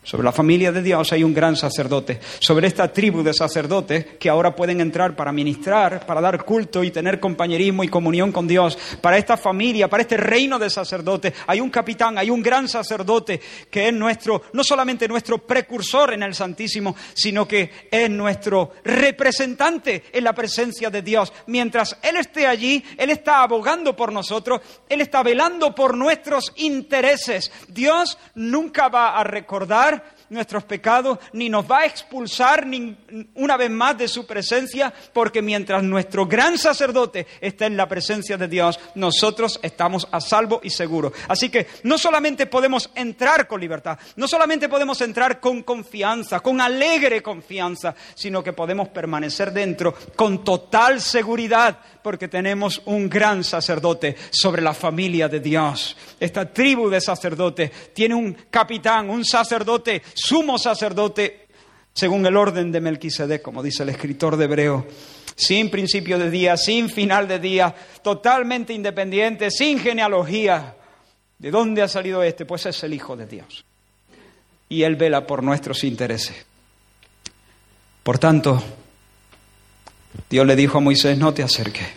Sobre 0.04 0.26
la 0.26 0.34
familia 0.34 0.74
de 0.74 0.82
Dios 0.82 1.14
hay 1.14 1.24
un 1.24 1.34
gran 1.34 1.56
sacerdote. 1.56 2.20
Sobre 2.40 2.68
esta 2.68 2.92
tribu 2.92 3.24
de 3.24 3.34
sacerdotes 3.34 4.06
que 4.20 4.30
ahora 4.30 4.54
pueden 4.54 4.82
entrar 4.82 5.16
para 5.16 5.32
ministrar, 5.32 6.06
para 6.06 6.20
dar 6.20 6.44
culto 6.44 6.84
y 6.84 6.92
tener 6.92 7.22
compañerismo 7.22 7.86
y 7.86 7.88
comunión 7.88 8.34
con 8.34 8.46
Dios. 8.46 8.78
Para 9.00 9.18
esta 9.18 9.38
familia, 9.38 9.90
para 9.90 10.02
este 10.02 10.18
reino 10.18 10.60
de 10.60 10.70
sacerdotes, 10.70 11.34
hay 11.48 11.62
un 11.62 11.70
capitán, 11.70 12.18
hay 12.18 12.30
un 12.30 12.44
gran 12.44 12.68
sacerdote 12.68 13.40
que 13.72 13.88
es 13.88 13.94
nuestro, 13.94 14.42
no 14.52 14.62
solamente 14.64 15.08
nuestro 15.08 15.38
precursor 15.38 16.14
en 16.14 16.24
el 16.24 16.36
Santísimo, 16.36 16.98
sino 17.14 17.48
que 17.48 17.72
es 17.90 18.10
nuestro 18.10 18.74
representante 18.84 20.04
en 20.12 20.26
la 20.26 20.34
presencia 20.34 20.90
de 20.90 21.02
Dios. 21.02 21.32
Mientras 21.48 21.98
Él 22.02 22.18
esté 22.18 22.46
allí, 22.46 22.84
Él 22.98 23.10
está 23.10 23.42
abogando 23.42 23.96
por 23.96 24.12
nosotros, 24.12 24.60
Él 24.90 25.00
está 25.00 25.24
velando 25.24 25.74
por 25.74 25.96
nuestros 25.96 26.52
intereses. 26.58 27.54
Dios 27.70 28.18
nunca 28.36 28.90
va 28.90 29.18
a 29.18 29.24
recordar 29.24 29.93
nuestros 30.34 30.64
pecados, 30.64 31.20
ni 31.32 31.50
nos 31.50 31.70
va 31.70 31.80
a 31.80 31.86
expulsar 31.86 32.66
ni 32.66 32.98
una 33.36 33.56
vez 33.56 33.70
más 33.70 33.98
de 33.98 34.08
su 34.08 34.26
presencia, 34.26 34.94
porque 35.14 35.42
mientras 35.42 35.84
nuestro 35.84 36.26
gran 36.26 36.58
sacerdote 36.58 37.28
está 37.40 37.66
en 37.66 37.78
la 37.78 37.88
presencia 37.88 38.38
de 38.38 38.48
Dios, 38.48 38.80
nosotros 38.96 39.60
estamos 39.62 40.08
a 40.12 40.20
salvo 40.20 40.60
y 40.64 40.70
seguros. 40.70 41.14
Así 41.28 41.50
que 41.50 41.68
no 41.84 41.98
solamente 41.98 42.48
podemos 42.48 42.90
entrar 42.96 43.48
con 43.48 43.62
libertad, 43.62 43.98
no 44.16 44.28
solamente 44.28 44.68
podemos 44.68 45.00
entrar 45.02 45.40
con 45.40 45.64
confianza, 45.64 46.40
con 46.40 46.60
alegre 46.60 47.22
confianza, 47.22 47.96
sino 48.16 48.44
que 48.44 48.54
podemos 48.54 48.90
permanecer 48.90 49.52
dentro 49.54 49.94
con 50.16 50.44
total 50.44 51.02
seguridad, 51.02 51.80
porque 52.02 52.28
tenemos 52.28 52.82
un 52.86 53.10
gran 53.10 53.44
sacerdote 53.44 54.16
sobre 54.32 54.62
la 54.62 54.74
familia 54.74 55.30
de 55.30 55.40
Dios. 55.40 55.96
Esta 56.20 56.52
tribu 56.52 56.90
de 56.90 57.00
sacerdotes 57.00 57.94
tiene 57.94 58.16
un 58.16 58.34
capitán, 58.50 59.10
un 59.10 59.24
sacerdote 59.24 60.02
sumo 60.24 60.58
sacerdote 60.58 61.48
según 61.94 62.26
el 62.26 62.38
orden 62.38 62.72
de 62.72 62.82
Melquisedec, 62.82 63.42
como 63.42 63.62
dice 63.62 63.84
el 63.84 63.90
escritor 63.90 64.38
de 64.38 64.46
Hebreo, 64.46 64.88
sin 65.36 65.70
principio 65.70 66.18
de 66.18 66.32
día, 66.32 66.58
sin 66.58 66.90
final 66.90 67.28
de 67.28 67.40
día, 67.40 67.76
totalmente 68.02 68.74
independiente, 68.74 69.52
sin 69.52 69.80
genealogía. 69.80 70.76
¿De 71.38 71.52
dónde 71.52 71.82
ha 71.82 71.88
salido 71.88 72.24
este? 72.24 72.46
Pues 72.46 72.66
es 72.66 72.84
el 72.84 72.94
Hijo 72.94 73.16
de 73.16 73.28
Dios. 73.28 73.66
Y 74.70 74.84
Él 74.84 74.96
vela 74.96 75.28
por 75.28 75.44
nuestros 75.44 75.84
intereses. 75.84 76.46
Por 78.02 78.18
tanto, 78.18 78.64
Dios 80.30 80.48
le 80.48 80.56
dijo 80.56 80.78
a 80.78 80.82
Moisés, 80.82 81.18
no 81.18 81.34
te 81.34 81.44
acerques. 81.44 81.88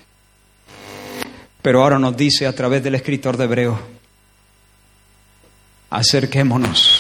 Pero 1.63 1.83
ahora 1.83 1.99
nos 1.99 2.17
dice 2.17 2.47
a 2.47 2.55
través 2.55 2.83
del 2.83 2.97
escritor 2.97 3.37
de 3.37 3.45
Hebreo, 3.45 3.81
acerquémonos 5.91 6.96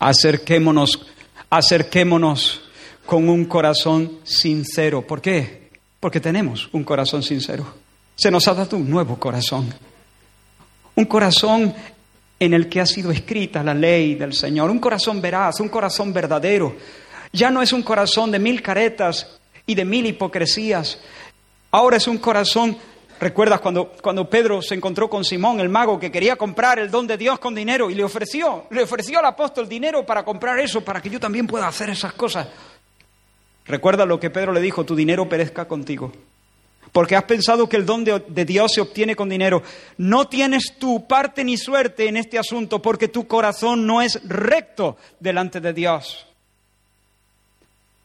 acerquémonos, 0.00 1.06
acerquémonos 1.48 2.62
con 3.06 3.28
un 3.28 3.44
corazón 3.44 4.18
sincero. 4.24 5.06
¿Por 5.06 5.20
qué? 5.20 5.70
Porque 6.00 6.18
tenemos 6.18 6.68
un 6.72 6.82
corazón 6.82 7.22
sincero. 7.22 7.66
Se 8.16 8.30
nos 8.30 8.48
ha 8.48 8.54
dado 8.54 8.76
un 8.76 8.90
nuevo 8.90 9.18
corazón. 9.18 9.72
Un 10.96 11.04
corazón 11.04 11.72
en 12.38 12.54
el 12.54 12.68
que 12.68 12.80
ha 12.80 12.86
sido 12.86 13.10
escrita 13.12 13.62
la 13.62 13.74
ley 13.74 14.14
del 14.14 14.32
Señor. 14.32 14.70
Un 14.70 14.78
corazón 14.78 15.20
veraz, 15.20 15.60
un 15.60 15.68
corazón 15.68 16.12
verdadero. 16.12 16.74
Ya 17.32 17.50
no 17.50 17.62
es 17.62 17.72
un 17.72 17.82
corazón 17.82 18.30
de 18.30 18.38
mil 18.38 18.62
caretas 18.62 19.38
y 19.66 19.74
de 19.74 19.84
mil 19.84 20.06
hipocresías. 20.06 20.98
Ahora 21.70 21.98
es 21.98 22.08
un 22.08 22.18
corazón 22.18 22.76
¿Recuerdas 23.20 23.60
cuando, 23.60 23.92
cuando 24.00 24.30
Pedro 24.30 24.62
se 24.62 24.74
encontró 24.74 25.10
con 25.10 25.26
Simón, 25.26 25.60
el 25.60 25.68
mago, 25.68 26.00
que 26.00 26.10
quería 26.10 26.36
comprar 26.36 26.78
el 26.78 26.90
don 26.90 27.06
de 27.06 27.18
Dios 27.18 27.38
con 27.38 27.54
dinero 27.54 27.90
y 27.90 27.94
le 27.94 28.02
ofreció, 28.02 28.64
le 28.70 28.82
ofreció 28.82 29.18
al 29.18 29.26
apóstol 29.26 29.68
dinero 29.68 30.06
para 30.06 30.24
comprar 30.24 30.58
eso, 30.58 30.80
para 30.80 31.02
que 31.02 31.10
yo 31.10 31.20
también 31.20 31.46
pueda 31.46 31.68
hacer 31.68 31.90
esas 31.90 32.14
cosas? 32.14 32.48
Recuerda 33.66 34.06
lo 34.06 34.18
que 34.18 34.30
Pedro 34.30 34.54
le 34.54 34.60
dijo, 34.62 34.84
tu 34.84 34.96
dinero 34.96 35.28
perezca 35.28 35.68
contigo. 35.68 36.10
Porque 36.92 37.14
has 37.14 37.24
pensado 37.24 37.68
que 37.68 37.76
el 37.76 37.84
don 37.84 38.04
de, 38.04 38.24
de 38.26 38.44
Dios 38.46 38.72
se 38.72 38.80
obtiene 38.80 39.14
con 39.14 39.28
dinero. 39.28 39.62
No 39.98 40.26
tienes 40.26 40.78
tu 40.78 41.06
parte 41.06 41.44
ni 41.44 41.58
suerte 41.58 42.08
en 42.08 42.16
este 42.16 42.38
asunto 42.38 42.80
porque 42.80 43.06
tu 43.06 43.28
corazón 43.28 43.86
no 43.86 44.00
es 44.00 44.18
recto 44.26 44.96
delante 45.20 45.60
de 45.60 45.74
Dios. 45.74 46.26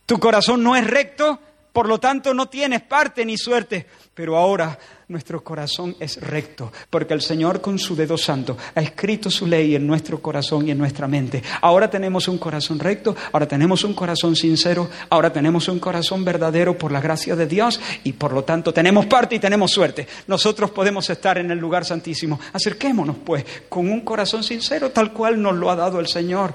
Tu 0.06 0.20
corazón 0.20 0.62
no 0.62 0.76
es 0.76 0.86
recto, 0.86 1.40
por 1.76 1.90
lo 1.90 2.00
tanto 2.00 2.34
no 2.34 2.48
tienes 2.48 2.84
parte 2.84 3.26
ni 3.26 3.38
suerte. 3.38 3.86
Pero 4.14 4.38
ahora 4.38 4.80
nuestro 5.10 5.44
corazón 5.44 5.94
es 6.00 6.22
recto, 6.22 6.72
porque 6.90 7.14
el 7.14 7.20
Señor 7.22 7.60
con 7.60 7.78
su 7.78 7.98
dedo 7.98 8.18
santo 8.18 8.58
ha 8.74 8.80
escrito 8.80 9.30
su 9.30 9.46
ley 9.46 9.76
en 9.76 9.86
nuestro 9.86 10.22
corazón 10.22 10.66
y 10.66 10.72
en 10.72 10.78
nuestra 10.78 11.06
mente. 11.06 11.44
Ahora 11.60 11.90
tenemos 11.90 12.30
un 12.30 12.38
corazón 12.38 12.80
recto, 12.80 13.14
ahora 13.34 13.46
tenemos 13.46 13.84
un 13.84 13.94
corazón 13.94 14.38
sincero, 14.38 14.90
ahora 15.10 15.34
tenemos 15.34 15.68
un 15.68 15.80
corazón 15.80 16.24
verdadero 16.24 16.78
por 16.78 16.94
la 16.94 17.02
gracia 17.02 17.36
de 17.36 17.46
Dios 17.46 17.82
y 18.06 18.14
por 18.14 18.32
lo 18.32 18.46
tanto 18.46 18.74
tenemos 18.74 19.06
parte 19.08 19.36
y 19.36 19.40
tenemos 19.40 19.72
suerte. 19.72 20.08
Nosotros 20.28 20.72
podemos 20.72 21.10
estar 21.10 21.38
en 21.38 21.52
el 21.52 21.60
lugar 21.60 21.84
santísimo. 21.84 22.40
Acerquémonos 22.54 23.18
pues 23.18 23.46
con 23.68 23.92
un 23.92 24.00
corazón 24.00 24.46
sincero 24.46 24.92
tal 24.92 25.12
cual 25.12 25.42
nos 25.42 25.58
lo 25.58 25.70
ha 25.70 25.76
dado 25.76 26.00
el 26.00 26.08
Señor. 26.08 26.54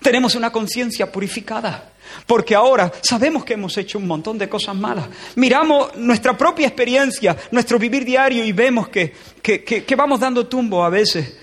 Tenemos 0.00 0.36
una 0.36 0.52
conciencia 0.52 1.10
purificada. 1.10 1.93
Porque 2.26 2.54
ahora 2.54 2.92
sabemos 3.02 3.44
que 3.44 3.54
hemos 3.54 3.76
hecho 3.76 3.98
un 3.98 4.06
montón 4.06 4.38
de 4.38 4.48
cosas 4.48 4.74
malas. 4.74 5.06
Miramos 5.36 5.96
nuestra 5.96 6.36
propia 6.36 6.66
experiencia, 6.66 7.36
nuestro 7.50 7.78
vivir 7.78 8.04
diario 8.04 8.44
y 8.44 8.52
vemos 8.52 8.88
que, 8.88 9.12
que, 9.42 9.96
vamos 9.96 10.20
dando 10.20 10.46
tumbo 10.46 10.84
a 10.84 10.90
veces 10.90 11.36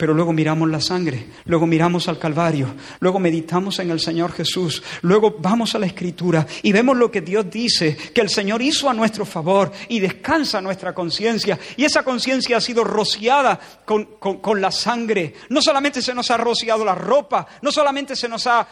pero 0.00 0.14
luego 0.14 0.32
miramos 0.32 0.70
la 0.70 0.80
sangre, 0.80 1.26
luego 1.44 1.66
miramos 1.66 2.08
al 2.08 2.18
Calvario, 2.18 2.74
luego 3.00 3.18
meditamos 3.18 3.80
en 3.80 3.90
el 3.90 4.00
Señor 4.00 4.32
Jesús, 4.32 4.82
luego 5.02 5.36
vamos 5.38 5.74
a 5.74 5.78
la 5.78 5.84
Escritura 5.84 6.46
y 6.62 6.72
vemos 6.72 6.96
lo 6.96 7.10
que 7.10 7.20
Dios 7.20 7.50
dice, 7.50 7.94
que 8.14 8.22
el 8.22 8.30
Señor 8.30 8.62
hizo 8.62 8.88
a 8.88 8.94
nuestro 8.94 9.26
favor 9.26 9.70
y 9.88 10.00
descansa 10.00 10.62
nuestra 10.62 10.94
conciencia. 10.94 11.58
Y 11.76 11.84
esa 11.84 12.02
conciencia 12.02 12.56
ha 12.56 12.62
sido 12.62 12.82
rociada 12.82 13.60
con, 13.84 14.06
con, 14.18 14.58
la 14.58 14.70
sangre. 14.70 15.34
No 15.50 15.60
solamente 15.60 16.00
se 16.00 16.14
nos 16.14 16.30
ha 16.30 16.38
rociado 16.38 16.82
la 16.82 16.94
ropa, 16.94 17.46
no 17.60 17.70
solamente 17.70 18.16
se 18.16 18.26
nos 18.26 18.46
ha, 18.46 18.66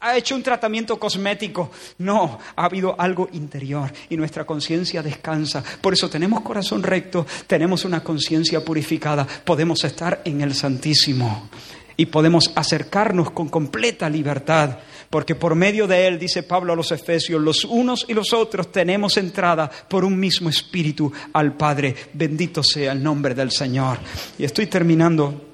ha 0.00 0.16
hecho 0.16 0.34
un 0.34 0.42
tratamiento 0.42 0.98
cosmético, 0.98 1.70
no, 1.98 2.40
ha 2.56 2.64
habido 2.64 3.00
algo 3.00 3.28
interior 3.34 3.92
y 4.08 4.16
nuestra 4.16 4.44
conciencia 4.44 5.00
descansa. 5.00 5.62
Por 5.80 5.92
eso 5.92 6.10
tenemos 6.10 6.40
corazón 6.40 6.82
recto, 6.82 7.24
tenemos 7.46 7.84
una 7.84 8.02
conciencia 8.02 8.64
purificada, 8.64 9.24
podemos 9.44 9.84
estar 9.84 10.22
en 10.24 10.40
el 10.40 10.56
Santo 10.80 11.48
y 11.96 12.06
podemos 12.06 12.50
acercarnos 12.54 13.30
con 13.30 13.48
completa 13.48 14.08
libertad, 14.08 14.78
porque 15.10 15.34
por 15.34 15.54
medio 15.54 15.86
de 15.86 16.06
Él, 16.06 16.18
dice 16.18 16.42
Pablo 16.42 16.72
a 16.72 16.76
los 16.76 16.90
Efesios, 16.90 17.40
los 17.40 17.64
unos 17.64 18.06
y 18.08 18.14
los 18.14 18.32
otros 18.32 18.72
tenemos 18.72 19.16
entrada 19.18 19.70
por 19.88 20.04
un 20.04 20.18
mismo 20.18 20.48
espíritu 20.48 21.12
al 21.32 21.54
Padre. 21.56 21.94
Bendito 22.14 22.62
sea 22.62 22.92
el 22.92 23.02
nombre 23.02 23.34
del 23.34 23.50
Señor. 23.50 23.98
Y 24.38 24.44
estoy 24.44 24.66
terminando. 24.66 25.48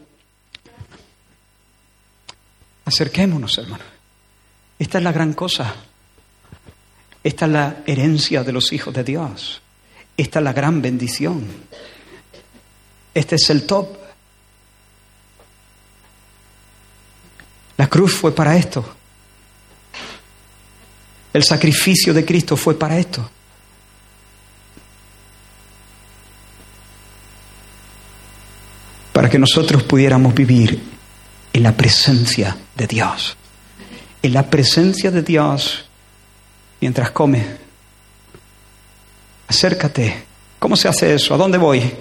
Acerquémonos, 2.84 3.58
hermano. 3.58 3.84
Esta 4.78 4.98
es 4.98 5.04
la 5.04 5.12
gran 5.12 5.32
cosa. 5.32 5.74
Esta 7.22 7.46
es 7.46 7.52
la 7.52 7.82
herencia 7.84 8.44
de 8.44 8.52
los 8.52 8.72
hijos 8.72 8.94
de 8.94 9.02
Dios. 9.04 9.60
Esta 10.16 10.38
es 10.38 10.44
la 10.44 10.52
gran 10.52 10.80
bendición. 10.80 11.44
Este 13.12 13.34
es 13.34 13.50
el 13.50 13.66
top. 13.66 14.07
La 17.78 17.86
cruz 17.88 18.12
fue 18.12 18.34
para 18.34 18.56
esto. 18.56 18.84
El 21.32 21.44
sacrificio 21.44 22.12
de 22.12 22.24
Cristo 22.24 22.56
fue 22.56 22.76
para 22.76 22.98
esto. 22.98 23.30
Para 29.12 29.30
que 29.30 29.38
nosotros 29.38 29.84
pudiéramos 29.84 30.34
vivir 30.34 30.82
en 31.52 31.62
la 31.62 31.76
presencia 31.76 32.56
de 32.74 32.86
Dios. 32.88 33.36
En 34.22 34.32
la 34.32 34.50
presencia 34.50 35.12
de 35.12 35.22
Dios 35.22 35.84
mientras 36.80 37.12
come. 37.12 37.46
Acércate. 39.46 40.24
¿Cómo 40.58 40.74
se 40.74 40.88
hace 40.88 41.14
eso? 41.14 41.32
¿A 41.32 41.36
dónde 41.36 41.58
voy? 41.58 41.94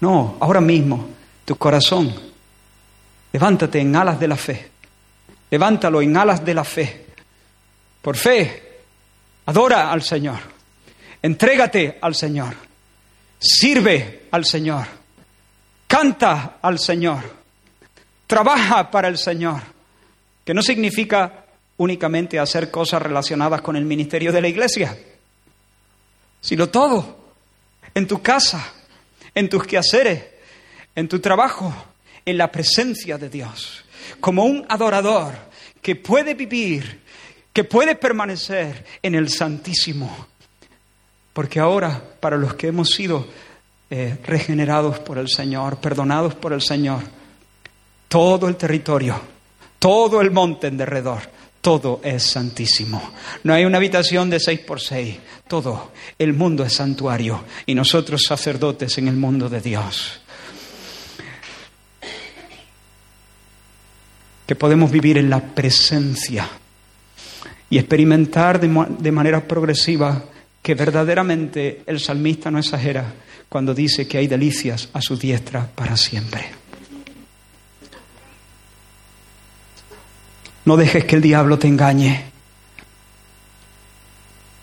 No, 0.00 0.36
ahora 0.38 0.60
mismo, 0.60 1.08
tu 1.44 1.56
corazón. 1.56 2.14
Levántate 3.32 3.80
en 3.80 3.96
alas 3.96 4.20
de 4.20 4.28
la 4.28 4.36
fe. 4.36 4.73
Levántalo 5.54 6.02
en 6.02 6.16
alas 6.16 6.44
de 6.44 6.52
la 6.52 6.64
fe. 6.64 7.06
Por 8.02 8.16
fe, 8.16 8.80
adora 9.46 9.92
al 9.92 10.02
Señor. 10.02 10.40
Entrégate 11.22 11.96
al 12.00 12.16
Señor. 12.16 12.56
Sirve 13.38 14.22
al 14.32 14.44
Señor. 14.44 14.84
Canta 15.86 16.56
al 16.60 16.80
Señor. 16.80 17.22
Trabaja 18.26 18.90
para 18.90 19.06
el 19.06 19.16
Señor. 19.16 19.62
Que 20.44 20.52
no 20.52 20.60
significa 20.60 21.44
únicamente 21.76 22.36
hacer 22.40 22.68
cosas 22.68 23.00
relacionadas 23.00 23.60
con 23.60 23.76
el 23.76 23.84
ministerio 23.84 24.32
de 24.32 24.40
la 24.40 24.48
iglesia, 24.48 24.98
sino 26.40 26.68
todo. 26.68 27.30
En 27.94 28.08
tu 28.08 28.20
casa, 28.20 28.72
en 29.32 29.48
tus 29.48 29.64
quehaceres, 29.68 30.20
en 30.96 31.06
tu 31.06 31.20
trabajo, 31.20 31.72
en 32.24 32.38
la 32.38 32.50
presencia 32.50 33.18
de 33.18 33.28
Dios 33.28 33.83
como 34.20 34.44
un 34.44 34.64
adorador 34.68 35.34
que 35.80 35.96
puede 35.96 36.34
vivir, 36.34 37.02
que 37.52 37.64
puede 37.64 37.94
permanecer 37.94 38.84
en 39.02 39.14
el 39.14 39.28
Santísimo. 39.28 40.26
Porque 41.32 41.60
ahora, 41.60 42.02
para 42.20 42.36
los 42.36 42.54
que 42.54 42.68
hemos 42.68 42.90
sido 42.90 43.26
eh, 43.90 44.16
regenerados 44.24 44.98
por 45.00 45.18
el 45.18 45.28
Señor, 45.28 45.78
perdonados 45.78 46.34
por 46.34 46.52
el 46.52 46.62
Señor, 46.62 47.02
todo 48.08 48.48
el 48.48 48.56
territorio, 48.56 49.20
todo 49.78 50.20
el 50.20 50.30
monte 50.30 50.68
en 50.68 50.76
derredor, 50.76 51.20
todo 51.60 52.00
es 52.04 52.22
santísimo. 52.22 53.12
No 53.42 53.54
hay 53.54 53.64
una 53.64 53.78
habitación 53.78 54.28
de 54.28 54.38
seis 54.38 54.60
por 54.60 54.80
seis, 54.80 55.16
todo. 55.48 55.92
El 56.18 56.34
mundo 56.34 56.62
es 56.64 56.74
santuario 56.74 57.42
y 57.66 57.74
nosotros 57.74 58.22
sacerdotes 58.26 58.98
en 58.98 59.08
el 59.08 59.16
mundo 59.16 59.48
de 59.48 59.60
Dios. 59.60 60.20
Que 64.46 64.54
podemos 64.54 64.90
vivir 64.90 65.18
en 65.18 65.30
la 65.30 65.40
presencia 65.40 66.48
y 67.70 67.78
experimentar 67.78 68.60
de, 68.60 69.12
manera 69.12 69.46
progresiva 69.46 70.24
que 70.62 70.74
verdaderamente 70.74 71.82
el 71.86 71.98
salmista 71.98 72.50
no 72.50 72.58
exagera 72.58 73.14
cuando 73.48 73.74
dice 73.74 74.06
que 74.06 74.18
hay 74.18 74.26
delicias 74.26 74.88
a 74.92 75.00
su 75.00 75.16
diestra 75.16 75.66
para 75.74 75.96
siempre. 75.96 76.44
No 80.66 80.76
dejes 80.76 81.04
que 81.04 81.16
el 81.16 81.22
diablo 81.22 81.58
te 81.58 81.68
engañe. 81.68 82.24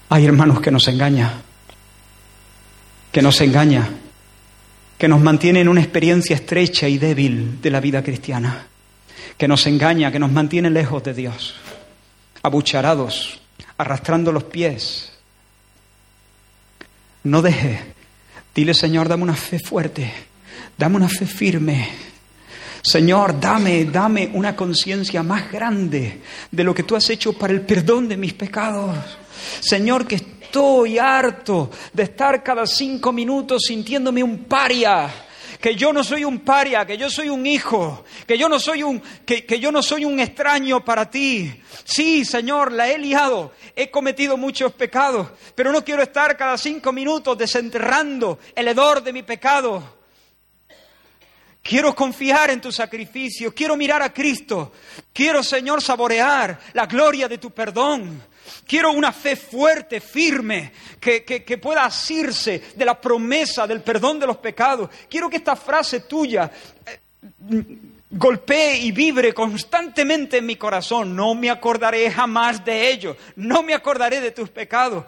Hay 0.09 0.25
hermanos 0.25 0.61
que 0.61 0.71
nos 0.71 0.87
engaña, 0.87 1.41
que 3.11 3.21
nos 3.21 3.39
engaña, 3.41 3.89
que 4.97 5.07
nos 5.07 5.21
mantiene 5.21 5.61
en 5.61 5.69
una 5.69 5.81
experiencia 5.81 6.35
estrecha 6.35 6.87
y 6.87 6.97
débil 6.97 7.61
de 7.61 7.69
la 7.69 7.79
vida 7.79 8.03
cristiana 8.03 8.70
que 9.37 9.47
nos 9.47 9.65
engaña, 9.67 10.11
que 10.11 10.19
nos 10.19 10.31
mantiene 10.31 10.69
lejos 10.69 11.03
de 11.03 11.13
Dios, 11.13 11.55
abucharados, 12.43 13.39
arrastrando 13.77 14.31
los 14.31 14.43
pies. 14.45 15.11
No 17.23 17.41
deje. 17.41 17.93
Dile, 18.53 18.73
Señor, 18.73 19.07
dame 19.07 19.23
una 19.23 19.35
fe 19.35 19.59
fuerte, 19.59 20.11
dame 20.77 20.97
una 20.97 21.09
fe 21.09 21.25
firme. 21.25 21.89
Señor, 22.83 23.39
dame, 23.39 23.85
dame 23.85 24.31
una 24.33 24.55
conciencia 24.55 25.21
más 25.21 25.51
grande 25.51 26.21
de 26.49 26.63
lo 26.63 26.73
que 26.73 26.83
tú 26.83 26.95
has 26.95 27.09
hecho 27.09 27.33
para 27.33 27.53
el 27.53 27.61
perdón 27.61 28.07
de 28.07 28.17
mis 28.17 28.33
pecados. 28.33 28.97
Señor, 29.59 30.07
que 30.07 30.15
estoy 30.15 30.97
harto 30.97 31.69
de 31.93 32.03
estar 32.03 32.43
cada 32.43 32.65
cinco 32.65 33.13
minutos 33.13 33.63
sintiéndome 33.67 34.23
un 34.23 34.45
paria 34.45 35.09
que 35.61 35.75
yo 35.75 35.93
no 35.93 36.03
soy 36.03 36.25
un 36.25 36.39
paria, 36.39 36.85
que 36.85 36.97
yo 36.97 37.09
soy 37.09 37.29
un 37.29 37.45
hijo, 37.45 38.03
que 38.25 38.37
yo 38.37 38.49
no 38.49 38.59
soy 38.59 38.81
un, 38.81 38.99
que, 39.25 39.45
que 39.45 39.59
yo 39.59 39.71
no 39.71 39.83
soy 39.83 40.03
un 40.03 40.19
extraño 40.19 40.83
para 40.83 41.09
ti. 41.09 41.61
Sí, 41.83 42.25
Señor, 42.25 42.71
la 42.71 42.89
he 42.89 42.97
liado, 42.97 43.53
he 43.75 43.91
cometido 43.91 44.37
muchos 44.37 44.73
pecados, 44.73 45.29
pero 45.55 45.71
no 45.71 45.85
quiero 45.85 46.01
estar 46.01 46.35
cada 46.35 46.57
cinco 46.57 46.91
minutos 46.91 47.37
desenterrando 47.37 48.39
el 48.55 48.67
hedor 48.67 49.03
de 49.03 49.13
mi 49.13 49.21
pecado. 49.21 50.01
Quiero 51.61 51.93
confiar 51.93 52.49
en 52.49 52.59
tu 52.59 52.71
sacrificio, 52.71 53.53
quiero 53.53 53.77
mirar 53.77 54.01
a 54.01 54.11
Cristo, 54.11 54.71
quiero, 55.13 55.43
Señor, 55.43 55.79
saborear 55.79 56.59
la 56.73 56.87
gloria 56.87 57.27
de 57.27 57.37
tu 57.37 57.51
perdón. 57.51 58.30
Quiero 58.65 58.91
una 58.91 59.11
fe 59.11 59.35
fuerte, 59.35 59.99
firme, 59.99 60.71
que, 60.99 61.23
que, 61.23 61.57
pueda 61.57 61.85
asirse 61.85 62.61
de 62.75 62.85
la 62.85 62.99
promesa 62.99 63.67
del 63.67 63.81
perdón 63.81 64.19
de 64.19 64.27
los 64.27 64.37
pecados. 64.37 64.89
Quiero 65.09 65.29
que 65.29 65.37
esta 65.37 65.55
frase 65.55 66.01
tuya 66.01 66.51
eh, 66.85 66.99
golpee 68.09 68.77
y 68.77 68.91
vibre 68.91 69.33
constantemente 69.33 70.37
en 70.37 70.45
mi 70.45 70.55
corazón. 70.55 71.15
No 71.15 71.33
me 71.33 71.49
acordaré 71.49 72.09
jamás 72.11 72.63
de 72.63 72.91
ello. 72.91 73.15
No 73.35 73.63
me 73.63 73.73
acordaré 73.73 74.21
de 74.21 74.31
tus 74.31 74.49
pecados. 74.49 75.05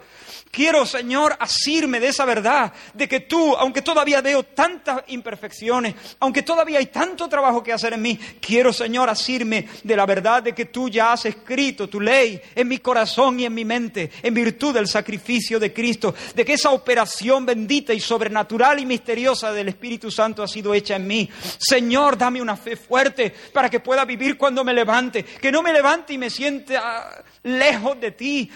Quiero, 0.54 0.86
Señor, 0.86 1.36
asirme 1.40 1.98
de 1.98 2.06
esa 2.06 2.24
verdad, 2.24 2.72
de 2.92 3.08
que 3.08 3.18
tú, 3.18 3.56
aunque 3.56 3.82
todavía 3.82 4.20
veo 4.20 4.44
tantas 4.44 5.02
imperfecciones, 5.08 5.96
aunque 6.20 6.44
todavía 6.44 6.78
hay 6.78 6.86
tanto 6.86 7.28
trabajo 7.28 7.60
que 7.60 7.72
hacer 7.72 7.94
en 7.94 8.02
mí, 8.02 8.16
quiero, 8.40 8.72
Señor, 8.72 9.10
asirme 9.10 9.66
de 9.82 9.96
la 9.96 10.06
verdad 10.06 10.44
de 10.44 10.54
que 10.54 10.66
tú 10.66 10.88
ya 10.88 11.12
has 11.12 11.24
escrito 11.24 11.88
tu 11.88 12.00
ley 12.00 12.40
en 12.54 12.68
mi 12.68 12.78
corazón 12.78 13.40
y 13.40 13.46
en 13.46 13.52
mi 13.52 13.64
mente, 13.64 14.12
en 14.22 14.32
virtud 14.32 14.72
del 14.72 14.86
sacrificio 14.86 15.58
de 15.58 15.72
Cristo, 15.72 16.14
de 16.36 16.44
que 16.44 16.52
esa 16.52 16.70
operación 16.70 17.44
bendita 17.44 17.92
y 17.92 17.98
sobrenatural 17.98 18.78
y 18.78 18.86
misteriosa 18.86 19.52
del 19.52 19.70
Espíritu 19.70 20.08
Santo 20.08 20.40
ha 20.40 20.46
sido 20.46 20.72
hecha 20.72 20.94
en 20.94 21.08
mí. 21.08 21.28
Señor, 21.58 22.16
dame 22.16 22.40
una 22.40 22.56
fe 22.56 22.76
fuerte 22.76 23.34
para 23.52 23.68
que 23.68 23.80
pueda 23.80 24.04
vivir 24.04 24.38
cuando 24.38 24.62
me 24.62 24.72
levante, 24.72 25.24
que 25.24 25.50
no 25.50 25.62
me 25.62 25.72
levante 25.72 26.12
y 26.12 26.18
me 26.18 26.30
sienta 26.30 27.24
lejos 27.42 28.00
de 28.00 28.12
ti 28.12 28.50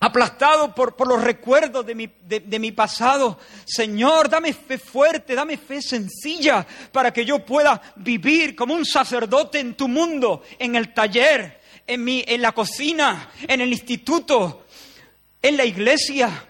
aplastado 0.00 0.74
por, 0.74 1.06
los 1.06 1.22
recuerdos 1.22 1.86
de 1.86 1.94
mi, 1.94 2.10
de 2.22 2.58
mi, 2.58 2.72
pasado. 2.72 3.38
Señor, 3.64 4.28
dame 4.28 4.52
fe 4.52 4.78
fuerte, 4.78 5.34
dame 5.34 5.56
fe 5.56 5.80
sencilla 5.80 6.66
para 6.92 7.12
que 7.12 7.24
yo 7.24 7.44
pueda 7.44 7.80
vivir 7.96 8.54
como 8.54 8.74
un 8.74 8.84
sacerdote 8.84 9.60
en 9.60 9.74
tu 9.74 9.88
mundo, 9.88 10.42
en 10.58 10.76
el 10.76 10.92
taller, 10.92 11.60
en, 11.86 12.04
mi, 12.04 12.24
en 12.26 12.42
la 12.42 12.52
cocina, 12.52 13.30
en 13.46 13.60
el 13.60 13.70
instituto, 13.70 14.66
en 15.40 15.56
la 15.56 15.64
iglesia, 15.64 16.46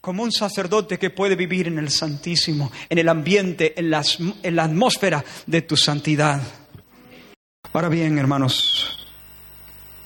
como 0.00 0.22
un 0.22 0.32
sacerdote 0.32 0.98
que 0.98 1.10
puede 1.10 1.36
vivir 1.36 1.68
en 1.68 1.78
el 1.78 1.90
Santísimo, 1.90 2.72
en 2.88 2.98
el 2.98 3.08
ambiente, 3.08 3.78
en, 3.78 3.92
en 4.42 4.56
la 4.56 4.64
atmósfera 4.64 5.24
de 5.46 5.62
tu 5.62 5.76
santidad. 5.76 6.40
Ahora 7.72 7.88
bien, 7.88 8.18
hermanos, 8.18 9.06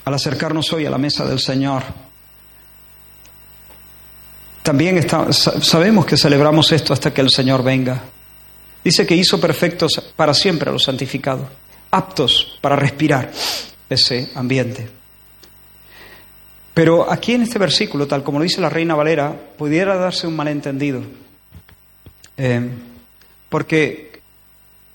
al 0.05 0.14
acercarnos 0.14 0.72
hoy 0.72 0.84
a 0.84 0.90
la 0.90 0.99
mesa 0.99 1.24
del 1.24 1.38
Señor, 1.40 1.82
también 4.64 5.06
sabemos 5.30 6.06
que 6.06 6.16
celebramos 6.16 6.72
esto 6.72 6.94
hasta 6.94 7.12
que 7.12 7.20
el 7.20 7.28
Señor 7.28 7.62
venga. 7.62 8.02
Dice 8.82 9.06
que 9.06 9.14
hizo 9.14 9.38
perfectos 9.38 10.02
para 10.16 10.32
siempre 10.32 10.70
a 10.70 10.72
los 10.72 10.84
santificados, 10.84 11.46
aptos 11.90 12.58
para 12.62 12.74
respirar 12.74 13.30
ese 13.90 14.30
ambiente. 14.34 14.88
Pero 16.72 17.12
aquí 17.12 17.34
en 17.34 17.42
este 17.42 17.58
versículo, 17.58 18.06
tal 18.06 18.24
como 18.24 18.38
lo 18.38 18.44
dice 18.44 18.62
la 18.62 18.70
Reina 18.70 18.94
Valera, 18.94 19.38
pudiera 19.58 19.96
darse 19.96 20.26
un 20.26 20.34
malentendido. 20.34 21.02
Eh, 22.38 22.66
porque 23.50 24.18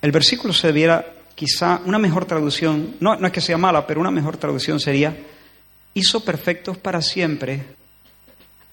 el 0.01 0.11
versículo 0.11 0.51
se 0.51 0.65
debiera, 0.65 1.13
quizá, 1.35 1.79
una 1.85 1.99
mejor 1.99 2.25
traducción, 2.25 2.95
no, 2.99 3.15
no 3.17 3.27
es 3.27 3.31
que 3.31 3.39
sea 3.39 3.59
mala, 3.59 3.85
pero 3.85 4.01
una 4.01 4.09
mejor 4.09 4.37
traducción 4.37 4.79
sería, 4.79 5.15
hizo 5.93 6.25
perfectos 6.25 6.75
para 6.79 7.03
siempre 7.03 7.77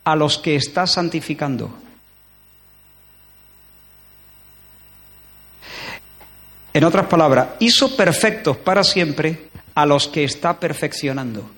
a 0.06 0.14
los 0.14 0.38
que 0.38 0.54
está 0.54 0.86
santificando. 0.86 1.68
En 6.72 6.84
otras 6.84 7.06
palabras, 7.06 7.48
hizo 7.58 7.96
perfectos 7.96 8.56
para 8.56 8.84
siempre 8.84 9.48
a 9.74 9.84
los 9.84 10.06
que 10.06 10.22
está 10.22 10.60
perfeccionando. 10.60 11.50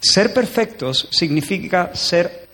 Ser 0.00 0.32
perfectos 0.32 1.08
significa 1.10 1.94
ser 1.94 2.48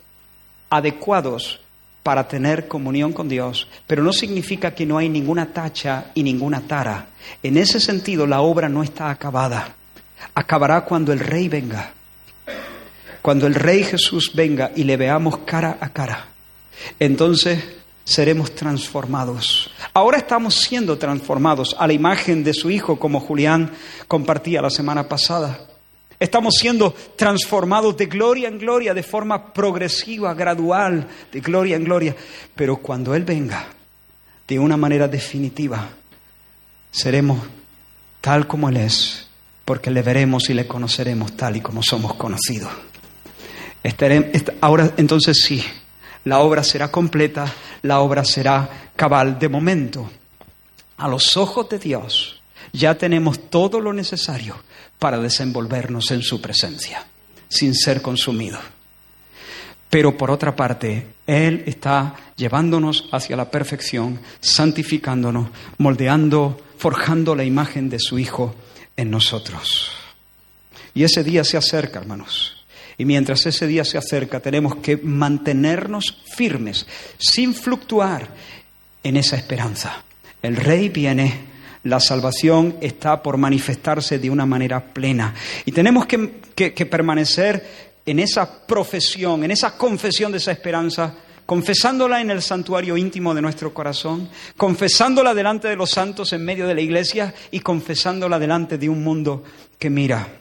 adecuados 0.68 1.60
para 2.02 2.26
tener 2.26 2.66
comunión 2.66 3.12
con 3.12 3.28
Dios, 3.28 3.68
pero 3.86 4.02
no 4.02 4.12
significa 4.12 4.74
que 4.74 4.84
no 4.84 4.98
hay 4.98 5.08
ninguna 5.08 5.52
tacha 5.52 6.06
y 6.14 6.24
ninguna 6.24 6.62
tara. 6.62 7.06
En 7.40 7.56
ese 7.56 7.78
sentido, 7.78 8.26
la 8.26 8.40
obra 8.40 8.68
no 8.68 8.82
está 8.82 9.10
acabada. 9.10 9.76
Acabará 10.34 10.80
cuando 10.80 11.12
el 11.12 11.20
Rey 11.20 11.46
venga. 11.46 11.92
Cuando 13.22 13.46
el 13.46 13.54
Rey 13.54 13.84
Jesús 13.84 14.32
venga 14.34 14.72
y 14.74 14.84
le 14.84 14.96
veamos 14.96 15.38
cara 15.38 15.78
a 15.80 15.90
cara. 15.90 16.26
Entonces 16.98 17.62
seremos 18.04 18.54
transformados. 18.54 19.70
Ahora 19.94 20.18
estamos 20.18 20.56
siendo 20.56 20.98
transformados 20.98 21.76
a 21.78 21.86
la 21.86 21.92
imagen 21.92 22.42
de 22.42 22.52
su 22.52 22.70
Hijo, 22.70 22.98
como 22.98 23.20
Julián 23.20 23.70
compartía 24.08 24.60
la 24.60 24.70
semana 24.70 25.08
pasada. 25.08 25.68
Estamos 26.18 26.54
siendo 26.58 26.92
transformados 27.16 27.96
de 27.96 28.06
gloria 28.06 28.48
en 28.48 28.58
gloria, 28.58 28.94
de 28.94 29.02
forma 29.02 29.52
progresiva, 29.52 30.34
gradual, 30.34 31.06
de 31.32 31.40
gloria 31.40 31.76
en 31.76 31.84
gloria. 31.84 32.16
Pero 32.54 32.76
cuando 32.76 33.14
Él 33.14 33.24
venga, 33.24 33.66
de 34.46 34.58
una 34.58 34.76
manera 34.76 35.08
definitiva, 35.08 35.88
seremos 36.90 37.40
tal 38.20 38.46
como 38.46 38.68
Él 38.68 38.76
es, 38.76 39.28
porque 39.64 39.90
le 39.90 40.02
veremos 40.02 40.48
y 40.50 40.54
le 40.54 40.66
conoceremos 40.66 41.36
tal 41.36 41.56
y 41.56 41.60
como 41.60 41.82
somos 41.82 42.14
conocidos. 42.14 42.70
Ahora 44.60 44.92
entonces 44.96 45.42
sí, 45.44 45.64
la 46.24 46.40
obra 46.40 46.62
será 46.62 46.90
completa, 46.90 47.52
la 47.82 48.00
obra 48.00 48.24
será 48.24 48.90
cabal. 48.96 49.38
De 49.38 49.48
momento, 49.48 50.10
a 50.96 51.08
los 51.08 51.36
ojos 51.36 51.68
de 51.68 51.78
Dios, 51.78 52.40
ya 52.72 52.96
tenemos 52.96 53.50
todo 53.50 53.80
lo 53.80 53.92
necesario 53.92 54.56
para 54.98 55.18
desenvolvernos 55.18 56.10
en 56.12 56.22
su 56.22 56.40
presencia, 56.40 57.04
sin 57.48 57.74
ser 57.74 58.02
consumidos. 58.02 58.60
Pero 59.90 60.16
por 60.16 60.30
otra 60.30 60.56
parte, 60.56 61.08
Él 61.26 61.64
está 61.66 62.14
llevándonos 62.36 63.08
hacia 63.12 63.36
la 63.36 63.50
perfección, 63.50 64.20
santificándonos, 64.40 65.48
moldeando, 65.76 66.58
forjando 66.78 67.34
la 67.34 67.44
imagen 67.44 67.90
de 67.90 67.98
su 67.98 68.18
Hijo 68.18 68.54
en 68.96 69.10
nosotros. 69.10 69.90
Y 70.94 71.04
ese 71.04 71.22
día 71.24 71.44
se 71.44 71.56
acerca, 71.56 71.98
hermanos. 71.98 72.61
Y 73.02 73.04
mientras 73.04 73.44
ese 73.46 73.66
día 73.66 73.84
se 73.84 73.98
acerca, 73.98 74.38
tenemos 74.38 74.76
que 74.76 74.96
mantenernos 74.96 76.22
firmes, 76.36 76.86
sin 77.18 77.52
fluctuar 77.52 78.28
en 79.02 79.16
esa 79.16 79.34
esperanza. 79.34 80.04
El 80.40 80.54
Rey 80.54 80.88
viene, 80.88 81.40
la 81.82 81.98
salvación 81.98 82.76
está 82.80 83.20
por 83.20 83.38
manifestarse 83.38 84.20
de 84.20 84.30
una 84.30 84.46
manera 84.46 84.94
plena. 84.94 85.34
Y 85.64 85.72
tenemos 85.72 86.06
que, 86.06 86.86
permanecer 86.88 87.90
en 88.06 88.20
esa 88.20 88.64
profesión, 88.68 89.42
en 89.42 89.50
esa 89.50 89.76
confesión 89.76 90.30
de 90.30 90.38
esa 90.38 90.52
esperanza, 90.52 91.12
confesándola 91.44 92.20
en 92.20 92.30
el 92.30 92.40
santuario 92.40 92.96
íntimo 92.96 93.34
de 93.34 93.42
nuestro 93.42 93.74
corazón, 93.74 94.28
confesándola 94.56 95.34
delante 95.34 95.66
de 95.66 95.74
los 95.74 95.90
santos 95.90 96.32
en 96.34 96.44
medio 96.44 96.68
de 96.68 96.76
la 96.76 96.82
iglesia 96.82 97.34
y 97.50 97.58
confesándola 97.58 98.38
delante 98.38 98.78
de 98.78 98.88
un 98.88 99.02
mundo 99.02 99.42
que 99.76 99.90
mira. 99.90 100.38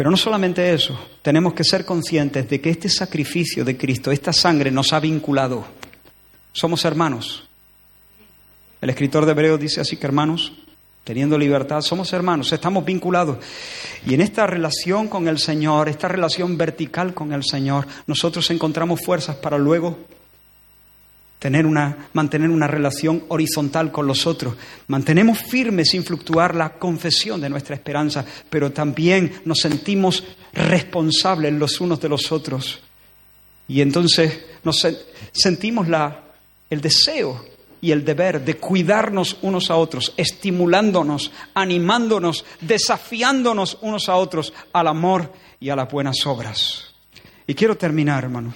Pero 0.00 0.10
no 0.10 0.16
solamente 0.16 0.72
eso, 0.72 0.98
tenemos 1.20 1.52
que 1.52 1.62
ser 1.62 1.84
conscientes 1.84 2.48
de 2.48 2.58
que 2.58 2.70
este 2.70 2.88
sacrificio 2.88 3.66
de 3.66 3.76
Cristo, 3.76 4.10
esta 4.10 4.32
sangre 4.32 4.70
nos 4.70 4.94
ha 4.94 4.98
vinculado. 4.98 5.62
Somos 6.54 6.86
hermanos, 6.86 7.46
el 8.80 8.88
escritor 8.88 9.26
de 9.26 9.32
Hebreos 9.32 9.60
dice 9.60 9.82
así 9.82 9.98
que 9.98 10.06
hermanos, 10.06 10.54
teniendo 11.04 11.36
libertad, 11.36 11.82
somos 11.82 12.14
hermanos, 12.14 12.50
estamos 12.50 12.82
vinculados. 12.82 13.44
Y 14.06 14.14
en 14.14 14.22
esta 14.22 14.46
relación 14.46 15.06
con 15.06 15.28
el 15.28 15.38
Señor, 15.38 15.90
esta 15.90 16.08
relación 16.08 16.56
vertical 16.56 17.12
con 17.12 17.34
el 17.34 17.44
Señor, 17.44 17.86
nosotros 18.06 18.50
encontramos 18.50 19.02
fuerzas 19.04 19.36
para 19.36 19.58
luego 19.58 19.98
tener 21.40 21.66
una, 21.66 22.10
mantener 22.12 22.50
una 22.50 22.68
relación 22.68 23.24
horizontal 23.28 23.90
con 23.90 24.06
los 24.06 24.26
otros. 24.26 24.54
Mantenemos 24.86 25.38
firme 25.38 25.84
sin 25.84 26.04
fluctuar 26.04 26.54
la 26.54 26.74
confesión 26.74 27.40
de 27.40 27.48
nuestra 27.48 27.74
esperanza, 27.74 28.24
pero 28.48 28.70
también 28.70 29.40
nos 29.46 29.58
sentimos 29.60 30.22
responsables 30.52 31.52
los 31.54 31.80
unos 31.80 31.98
de 32.00 32.10
los 32.10 32.30
otros. 32.30 32.80
Y 33.66 33.80
entonces 33.80 34.38
nos 34.62 34.86
sentimos 35.32 35.88
la, 35.88 36.24
el 36.68 36.82
deseo 36.82 37.42
y 37.80 37.90
el 37.90 38.04
deber 38.04 38.44
de 38.44 38.58
cuidarnos 38.58 39.38
unos 39.40 39.70
a 39.70 39.76
otros, 39.76 40.12
estimulándonos, 40.18 41.32
animándonos, 41.54 42.44
desafiándonos 42.60 43.78
unos 43.80 44.10
a 44.10 44.16
otros 44.16 44.52
al 44.74 44.88
amor 44.88 45.32
y 45.58 45.70
a 45.70 45.76
las 45.76 45.90
buenas 45.90 46.26
obras. 46.26 46.92
Y 47.46 47.54
quiero 47.54 47.78
terminar, 47.78 48.24
hermano, 48.24 48.52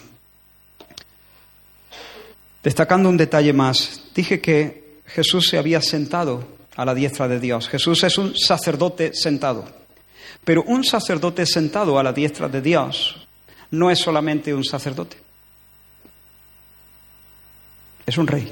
destacando 2.64 3.10
un 3.10 3.16
detalle 3.18 3.52
más. 3.52 4.00
Dije 4.14 4.40
que 4.40 5.00
Jesús 5.06 5.46
se 5.48 5.58
había 5.58 5.80
sentado 5.82 6.48
a 6.74 6.84
la 6.84 6.94
diestra 6.94 7.28
de 7.28 7.38
Dios. 7.38 7.68
Jesús 7.68 8.02
es 8.02 8.18
un 8.18 8.34
sacerdote 8.36 9.12
sentado. 9.14 9.64
Pero 10.44 10.64
un 10.64 10.82
sacerdote 10.82 11.46
sentado 11.46 11.98
a 11.98 12.02
la 12.02 12.12
diestra 12.12 12.48
de 12.48 12.62
Dios 12.62 13.16
no 13.70 13.90
es 13.90 13.98
solamente 13.98 14.54
un 14.54 14.64
sacerdote. 14.64 15.18
Es 18.06 18.18
un 18.18 18.26
rey. 18.26 18.50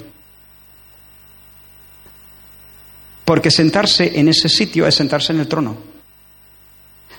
Porque 3.25 3.51
sentarse 3.51 4.19
en 4.19 4.27
ese 4.27 4.47
sitio 4.47 4.85
es 4.85 4.95
sentarse 4.95 5.33
en 5.33 5.39
el 5.39 5.47
trono. 5.47 5.77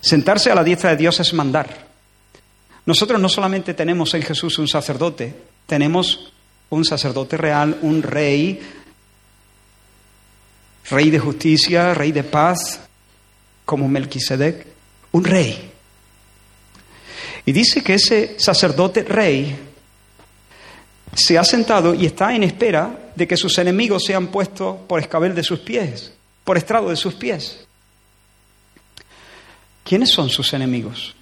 Sentarse 0.01 0.51
a 0.51 0.55
la 0.55 0.65
diestra 0.65 0.91
de 0.91 0.97
Dios 0.97 1.19
es 1.21 1.33
mandar. 1.33 1.89
Nosotros 2.87 3.21
no 3.21 3.29
solamente 3.29 3.75
tenemos 3.75 4.13
en 4.15 4.23
Jesús 4.23 4.59
un 4.59 4.69
sacerdote, 4.69 5.35
tenemos 5.67 6.34
un 6.75 6.85
sacerdote 6.85 7.37
real, 7.37 7.79
un 7.83 8.03
rey, 8.03 8.61
rey 10.91 11.11
de 11.11 11.19
justicia, 11.19 11.95
rey 11.95 12.13
de 12.13 12.25
paz, 12.25 12.81
como 13.65 13.89
Melquisedec, 13.89 14.67
un 15.13 15.25
rey. 15.25 15.71
Y 17.47 17.53
dice 17.53 17.83
que 17.83 17.95
ese 17.95 18.39
sacerdote 18.39 19.03
rey 19.03 19.57
se 21.15 21.39
ha 21.39 21.45
sentado 21.45 21.95
y 21.95 22.07
está 22.07 22.35
en 22.35 22.43
espera 22.43 23.11
de 23.15 23.29
que 23.29 23.37
sus 23.37 23.57
enemigos 23.59 24.05
sean 24.05 24.29
puestos 24.29 24.77
por 24.89 25.01
escabel 25.01 25.35
de 25.35 25.43
sus 25.43 25.61
pies, 25.61 26.13
por 26.43 26.57
estrado 26.57 26.91
de 26.91 26.97
sus 26.97 27.15
pies. 27.15 27.67
¿Quiénes 29.85 30.11
son 30.11 30.31
sus 30.31 30.53
enemigos? 30.55 31.15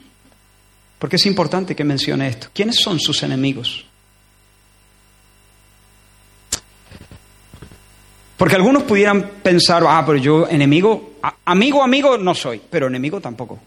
Porque 0.98 1.16
es 1.16 1.26
importante 1.26 1.74
que 1.74 1.84
mencione 1.84 2.28
esto. 2.28 2.48
¿Quiénes 2.52 2.76
son 2.76 3.00
sus 3.00 3.22
enemigos? 3.24 3.84
Porque 8.42 8.56
algunos 8.56 8.82
pudieran 8.82 9.22
pensar, 9.40 9.84
ah, 9.86 10.02
pero 10.04 10.18
yo 10.18 10.48
enemigo, 10.48 11.12
amigo, 11.44 11.80
amigo 11.80 12.18
no 12.18 12.34
soy, 12.34 12.60
pero 12.68 12.88
enemigo 12.88 13.20
tampoco. 13.20 13.60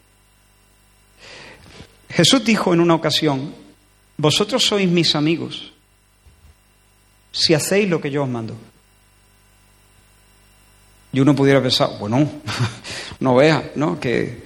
Jesús 2.10 2.44
dijo 2.44 2.74
en 2.74 2.80
una 2.80 2.94
ocasión, 2.94 3.54
vosotros 4.18 4.62
sois 4.62 4.86
mis 4.86 5.14
amigos 5.14 5.72
si 7.32 7.54
hacéis 7.54 7.88
lo 7.88 8.02
que 8.02 8.10
yo 8.10 8.24
os 8.24 8.28
mando. 8.28 8.54
Y 11.10 11.20
uno 11.20 11.34
pudiera 11.34 11.62
pensar, 11.62 11.92
bueno, 11.98 12.28
no 13.20 13.34
vea, 13.34 13.70
¿no? 13.76 13.98
Que 13.98 14.42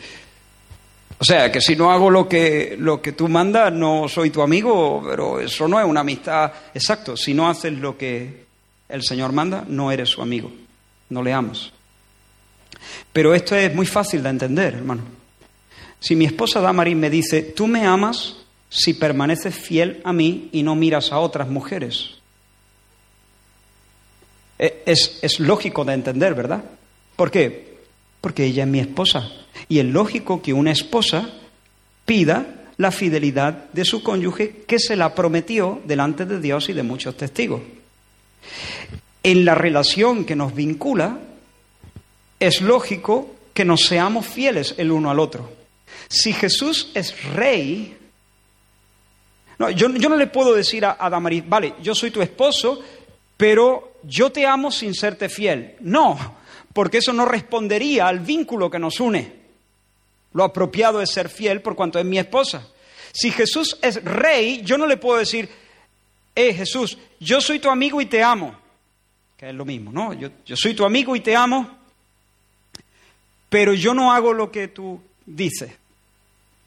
O 1.18 1.24
sea, 1.24 1.50
que 1.50 1.60
si 1.60 1.74
no 1.74 1.90
hago 1.90 2.08
lo 2.08 2.28
que, 2.28 2.76
lo 2.78 3.02
que 3.02 3.14
tú 3.14 3.26
mandas, 3.26 3.72
no 3.72 4.06
soy 4.08 4.30
tu 4.30 4.42
amigo, 4.42 5.02
pero 5.04 5.40
eso 5.40 5.66
no 5.66 5.80
es 5.80 5.86
una 5.86 6.02
amistad. 6.02 6.52
Exacto, 6.72 7.16
si 7.16 7.34
no 7.34 7.48
haces 7.48 7.72
lo 7.72 7.98
que 7.98 8.49
el 8.90 9.02
Señor 9.02 9.32
manda, 9.32 9.64
no 9.68 9.90
eres 9.90 10.08
su 10.08 10.22
amigo, 10.22 10.52
no 11.08 11.22
le 11.22 11.32
amas. 11.32 11.72
Pero 13.12 13.34
esto 13.34 13.54
es 13.56 13.74
muy 13.74 13.86
fácil 13.86 14.22
de 14.22 14.30
entender, 14.30 14.74
hermano. 14.74 15.02
Si 15.98 16.16
mi 16.16 16.24
esposa 16.24 16.60
Damaris 16.60 16.96
me 16.96 17.10
dice, 17.10 17.42
tú 17.42 17.66
me 17.66 17.84
amas 17.86 18.36
si 18.68 18.94
permaneces 18.94 19.54
fiel 19.54 20.00
a 20.04 20.12
mí 20.12 20.48
y 20.52 20.62
no 20.62 20.74
miras 20.74 21.12
a 21.12 21.18
otras 21.18 21.48
mujeres. 21.48 22.12
E, 24.58 24.82
es, 24.86 25.18
es 25.22 25.40
lógico 25.40 25.84
de 25.84 25.94
entender, 25.94 26.34
¿verdad? 26.34 26.64
¿Por 27.16 27.30
qué? 27.30 27.78
Porque 28.20 28.44
ella 28.44 28.62
es 28.62 28.68
mi 28.68 28.80
esposa. 28.80 29.30
Y 29.68 29.78
es 29.78 29.84
lógico 29.84 30.40
que 30.40 30.52
una 30.52 30.70
esposa 30.70 31.30
pida 32.06 32.60
la 32.76 32.90
fidelidad 32.90 33.68
de 33.72 33.84
su 33.84 34.02
cónyuge 34.02 34.64
que 34.66 34.78
se 34.78 34.96
la 34.96 35.14
prometió 35.14 35.82
delante 35.84 36.24
de 36.24 36.40
Dios 36.40 36.70
y 36.70 36.72
de 36.72 36.82
muchos 36.82 37.16
testigos. 37.16 37.60
En 39.22 39.44
la 39.44 39.54
relación 39.54 40.24
que 40.24 40.36
nos 40.36 40.54
vincula, 40.54 41.18
es 42.38 42.60
lógico 42.62 43.34
que 43.52 43.64
nos 43.64 43.82
seamos 43.82 44.26
fieles 44.26 44.74
el 44.78 44.90
uno 44.90 45.10
al 45.10 45.20
otro. 45.20 45.52
Si 46.08 46.32
Jesús 46.32 46.90
es 46.94 47.22
rey, 47.34 47.96
no, 49.58 49.70
yo, 49.70 49.88
no 49.88 50.16
le 50.16 50.26
puedo 50.26 50.54
decir 50.54 50.84
a, 50.84 50.96
a 50.98 51.10
Damaris, 51.10 51.46
vale, 51.46 51.74
yo 51.82 51.94
soy 51.94 52.10
tu 52.10 52.22
esposo, 52.22 52.82
pero 53.36 53.98
yo 54.02 54.30
te 54.30 54.46
amo 54.46 54.70
sin 54.70 54.94
serte 54.94 55.28
fiel. 55.28 55.76
No, 55.80 56.36
porque 56.72 56.98
eso 56.98 57.12
no 57.12 57.26
respondería 57.26 58.08
al 58.08 58.20
vínculo 58.20 58.70
que 58.70 58.78
nos 58.78 59.00
une. 59.00 59.40
Lo 60.32 60.44
apropiado 60.44 61.02
es 61.02 61.10
ser 61.10 61.28
fiel 61.28 61.60
por 61.60 61.74
cuanto 61.74 61.98
es 61.98 62.04
mi 62.04 62.18
esposa. 62.18 62.66
Si 63.12 63.30
Jesús 63.30 63.78
es 63.82 64.02
rey, 64.04 64.62
yo 64.62 64.78
no 64.78 64.86
le 64.86 64.96
puedo 64.96 65.18
decir, 65.18 65.48
eh 66.34 66.54
Jesús, 66.54 66.96
yo 67.18 67.40
soy 67.40 67.58
tu 67.58 67.68
amigo 67.68 68.00
y 68.00 68.06
te 68.06 68.22
amo. 68.22 68.59
Que 69.40 69.48
es 69.48 69.54
lo 69.54 69.64
mismo, 69.64 69.90
¿no? 69.90 70.12
Yo, 70.12 70.28
yo 70.44 70.54
soy 70.54 70.74
tu 70.74 70.84
amigo 70.84 71.16
y 71.16 71.20
te 71.20 71.34
amo, 71.34 71.66
pero 73.48 73.72
yo 73.72 73.94
no 73.94 74.12
hago 74.12 74.34
lo 74.34 74.52
que 74.52 74.68
tú 74.68 75.00
dices. 75.24 75.72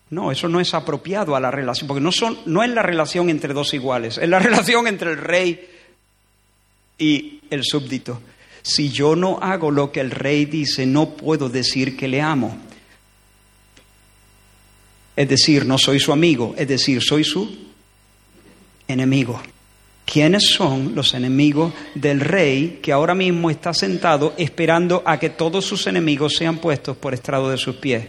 No, 0.10 0.32
eso 0.32 0.50
no 0.50 0.60
es 0.60 0.74
apropiado 0.74 1.36
a 1.36 1.40
la 1.40 1.52
relación, 1.52 1.88
porque 1.88 2.02
no, 2.02 2.12
son, 2.12 2.36
no 2.48 2.64
es 2.64 2.72
la 2.72 2.82
relación 2.82 3.30
entre 3.30 3.54
dos 3.54 3.76
iguales, 3.76 4.18
es 4.18 4.28
la 4.28 4.40
relación 4.48 4.88
entre 4.88 5.12
el 5.12 5.18
rey 5.18 5.70
y 6.98 7.42
el 7.52 7.64
súbdito. 7.64 8.20
Si 8.64 8.90
yo 8.90 9.16
no 9.16 9.38
hago 9.40 9.70
lo 9.70 9.92
que 9.92 10.00
el 10.00 10.10
rey 10.10 10.46
dice, 10.46 10.88
no 10.88 11.12
puedo 11.12 11.50
decir 11.50 11.96
que 11.96 12.08
le 12.08 12.22
amo. 12.22 12.58
Es 15.16 15.30
decir, 15.30 15.68
no 15.68 15.78
soy 15.78 16.00
su 16.00 16.12
amigo, 16.12 16.56
es 16.58 16.68
decir, 16.68 17.04
soy 17.04 17.24
su 17.24 17.56
enemigo. 18.88 19.40
¿Quiénes 20.06 20.50
son 20.50 20.96
los 20.96 21.14
enemigos 21.14 21.74
del 21.96 22.20
rey 22.20 22.80
que 22.82 22.92
ahora 22.92 23.16
mismo 23.16 23.50
está 23.50 23.74
sentado 23.74 24.34
esperando 24.38 25.02
a 25.06 25.18
que 25.18 25.30
todos 25.30 25.66
sus 25.66 25.88
enemigos 25.88 26.36
sean 26.36 26.58
puestos 26.58 26.98
por 26.98 27.14
estrado 27.14 27.50
de 27.50 27.58
sus 27.58 27.78
pies? 27.78 28.08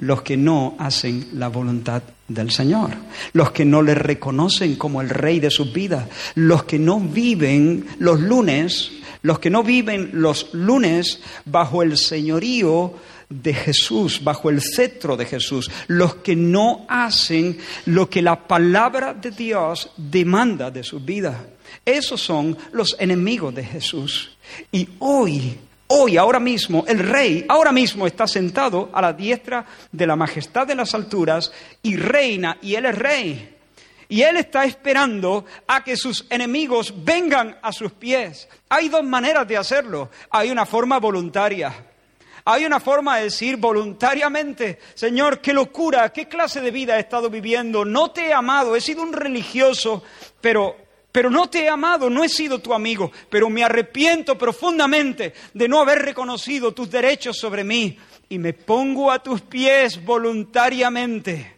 Los 0.00 0.22
que 0.22 0.36
no 0.36 0.76
hacen 0.78 1.28
la 1.34 1.48
voluntad 1.48 2.02
del 2.28 2.50
Señor, 2.50 2.90
los 3.32 3.50
que 3.50 3.64
no 3.64 3.82
le 3.82 3.94
reconocen 3.94 4.76
como 4.76 5.00
el 5.00 5.10
rey 5.10 5.40
de 5.40 5.50
sus 5.50 5.72
vidas, 5.72 6.06
los 6.34 6.64
que 6.64 6.78
no 6.78 7.00
viven 7.00 7.86
los 7.98 8.20
lunes, 8.20 8.92
los 9.22 9.38
que 9.38 9.50
no 9.50 9.62
viven 9.62 10.10
los 10.14 10.54
lunes 10.54 11.20
bajo 11.44 11.82
el 11.82 11.96
señorío 11.96 12.94
de 13.30 13.54
Jesús, 13.54 14.22
bajo 14.22 14.50
el 14.50 14.60
cetro 14.60 15.16
de 15.16 15.24
Jesús, 15.24 15.70
los 15.86 16.16
que 16.16 16.34
no 16.34 16.84
hacen 16.88 17.58
lo 17.86 18.10
que 18.10 18.20
la 18.20 18.46
palabra 18.46 19.14
de 19.14 19.30
Dios 19.30 19.92
demanda 19.96 20.70
de 20.70 20.82
su 20.82 20.98
vida. 21.00 21.46
Esos 21.84 22.20
son 22.20 22.58
los 22.72 22.96
enemigos 22.98 23.54
de 23.54 23.64
Jesús. 23.64 24.36
Y 24.72 24.88
hoy, 24.98 25.56
hoy, 25.86 26.16
ahora 26.16 26.40
mismo, 26.40 26.84
el 26.88 26.98
rey, 26.98 27.46
ahora 27.48 27.70
mismo 27.70 28.04
está 28.06 28.26
sentado 28.26 28.90
a 28.92 29.00
la 29.00 29.12
diestra 29.12 29.64
de 29.92 30.06
la 30.06 30.16
majestad 30.16 30.66
de 30.66 30.74
las 30.74 30.92
alturas 30.94 31.52
y 31.82 31.96
reina, 31.96 32.58
y 32.60 32.74
él 32.74 32.86
es 32.86 32.98
rey. 32.98 33.56
Y 34.08 34.22
él 34.22 34.38
está 34.38 34.64
esperando 34.64 35.44
a 35.68 35.84
que 35.84 35.96
sus 35.96 36.26
enemigos 36.30 36.92
vengan 37.04 37.56
a 37.62 37.72
sus 37.72 37.92
pies. 37.92 38.48
Hay 38.68 38.88
dos 38.88 39.04
maneras 39.04 39.46
de 39.46 39.56
hacerlo. 39.56 40.10
Hay 40.30 40.50
una 40.50 40.66
forma 40.66 40.98
voluntaria 40.98 41.89
hay 42.44 42.64
una 42.64 42.80
forma 42.80 43.18
de 43.18 43.24
decir 43.24 43.56
voluntariamente, 43.56 44.78
Señor, 44.94 45.40
qué 45.40 45.52
locura, 45.52 46.12
qué 46.12 46.28
clase 46.28 46.60
de 46.60 46.70
vida 46.70 46.96
he 46.96 47.00
estado 47.00 47.30
viviendo, 47.30 47.84
no 47.84 48.10
te 48.10 48.28
he 48.28 48.32
amado, 48.32 48.76
he 48.76 48.80
sido 48.80 49.02
un 49.02 49.12
religioso, 49.12 50.02
pero, 50.40 50.76
pero 51.12 51.30
no 51.30 51.48
te 51.50 51.64
he 51.64 51.68
amado, 51.68 52.08
no 52.08 52.24
he 52.24 52.28
sido 52.28 52.60
tu 52.60 52.72
amigo, 52.72 53.12
pero 53.28 53.50
me 53.50 53.64
arrepiento 53.64 54.38
profundamente 54.38 55.34
de 55.52 55.68
no 55.68 55.80
haber 55.80 55.98
reconocido 56.00 56.72
tus 56.72 56.90
derechos 56.90 57.36
sobre 57.38 57.64
mí 57.64 57.98
y 58.28 58.38
me 58.38 58.52
pongo 58.52 59.10
a 59.10 59.22
tus 59.22 59.40
pies 59.42 60.02
voluntariamente. 60.04 61.56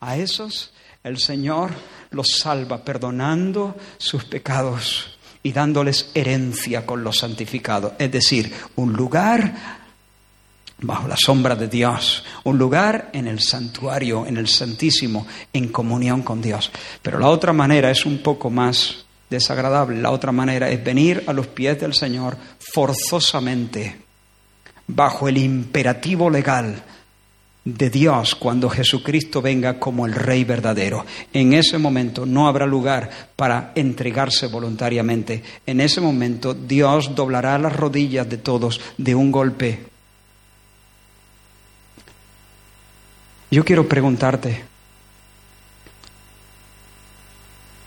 A 0.00 0.16
esos 0.16 0.72
el 1.02 1.18
Señor 1.18 1.70
los 2.10 2.38
salva 2.38 2.84
perdonando 2.84 3.76
sus 3.98 4.24
pecados 4.24 5.18
y 5.42 5.52
dándoles 5.52 6.10
herencia 6.14 6.84
con 6.84 7.04
los 7.04 7.18
santificados, 7.18 7.92
es 7.98 8.10
decir, 8.10 8.52
un 8.74 8.92
lugar 8.92 9.85
bajo 10.78 11.08
la 11.08 11.16
sombra 11.16 11.56
de 11.56 11.68
Dios, 11.68 12.24
un 12.44 12.58
lugar 12.58 13.10
en 13.12 13.26
el 13.26 13.40
santuario, 13.40 14.26
en 14.26 14.36
el 14.36 14.48
Santísimo, 14.48 15.26
en 15.52 15.68
comunión 15.68 16.22
con 16.22 16.42
Dios. 16.42 16.70
Pero 17.02 17.18
la 17.18 17.28
otra 17.28 17.52
manera 17.52 17.90
es 17.90 18.04
un 18.04 18.18
poco 18.18 18.50
más 18.50 19.06
desagradable, 19.30 20.00
la 20.00 20.10
otra 20.10 20.32
manera 20.32 20.68
es 20.70 20.84
venir 20.84 21.24
a 21.26 21.32
los 21.32 21.46
pies 21.48 21.80
del 21.80 21.94
Señor 21.94 22.36
forzosamente, 22.58 23.96
bajo 24.86 25.28
el 25.28 25.38
imperativo 25.38 26.30
legal 26.30 26.82
de 27.64 27.90
Dios 27.90 28.36
cuando 28.36 28.70
Jesucristo 28.70 29.42
venga 29.42 29.80
como 29.80 30.06
el 30.06 30.14
Rey 30.14 30.44
verdadero. 30.44 31.04
En 31.32 31.52
ese 31.52 31.78
momento 31.78 32.24
no 32.24 32.46
habrá 32.46 32.64
lugar 32.64 33.10
para 33.34 33.72
entregarse 33.74 34.46
voluntariamente. 34.46 35.42
En 35.66 35.80
ese 35.80 36.00
momento 36.00 36.54
Dios 36.54 37.16
doblará 37.16 37.58
las 37.58 37.74
rodillas 37.74 38.28
de 38.28 38.38
todos 38.38 38.80
de 38.98 39.16
un 39.16 39.32
golpe 39.32 39.95
Yo 43.50 43.64
quiero 43.64 43.88
preguntarte, 43.88 44.64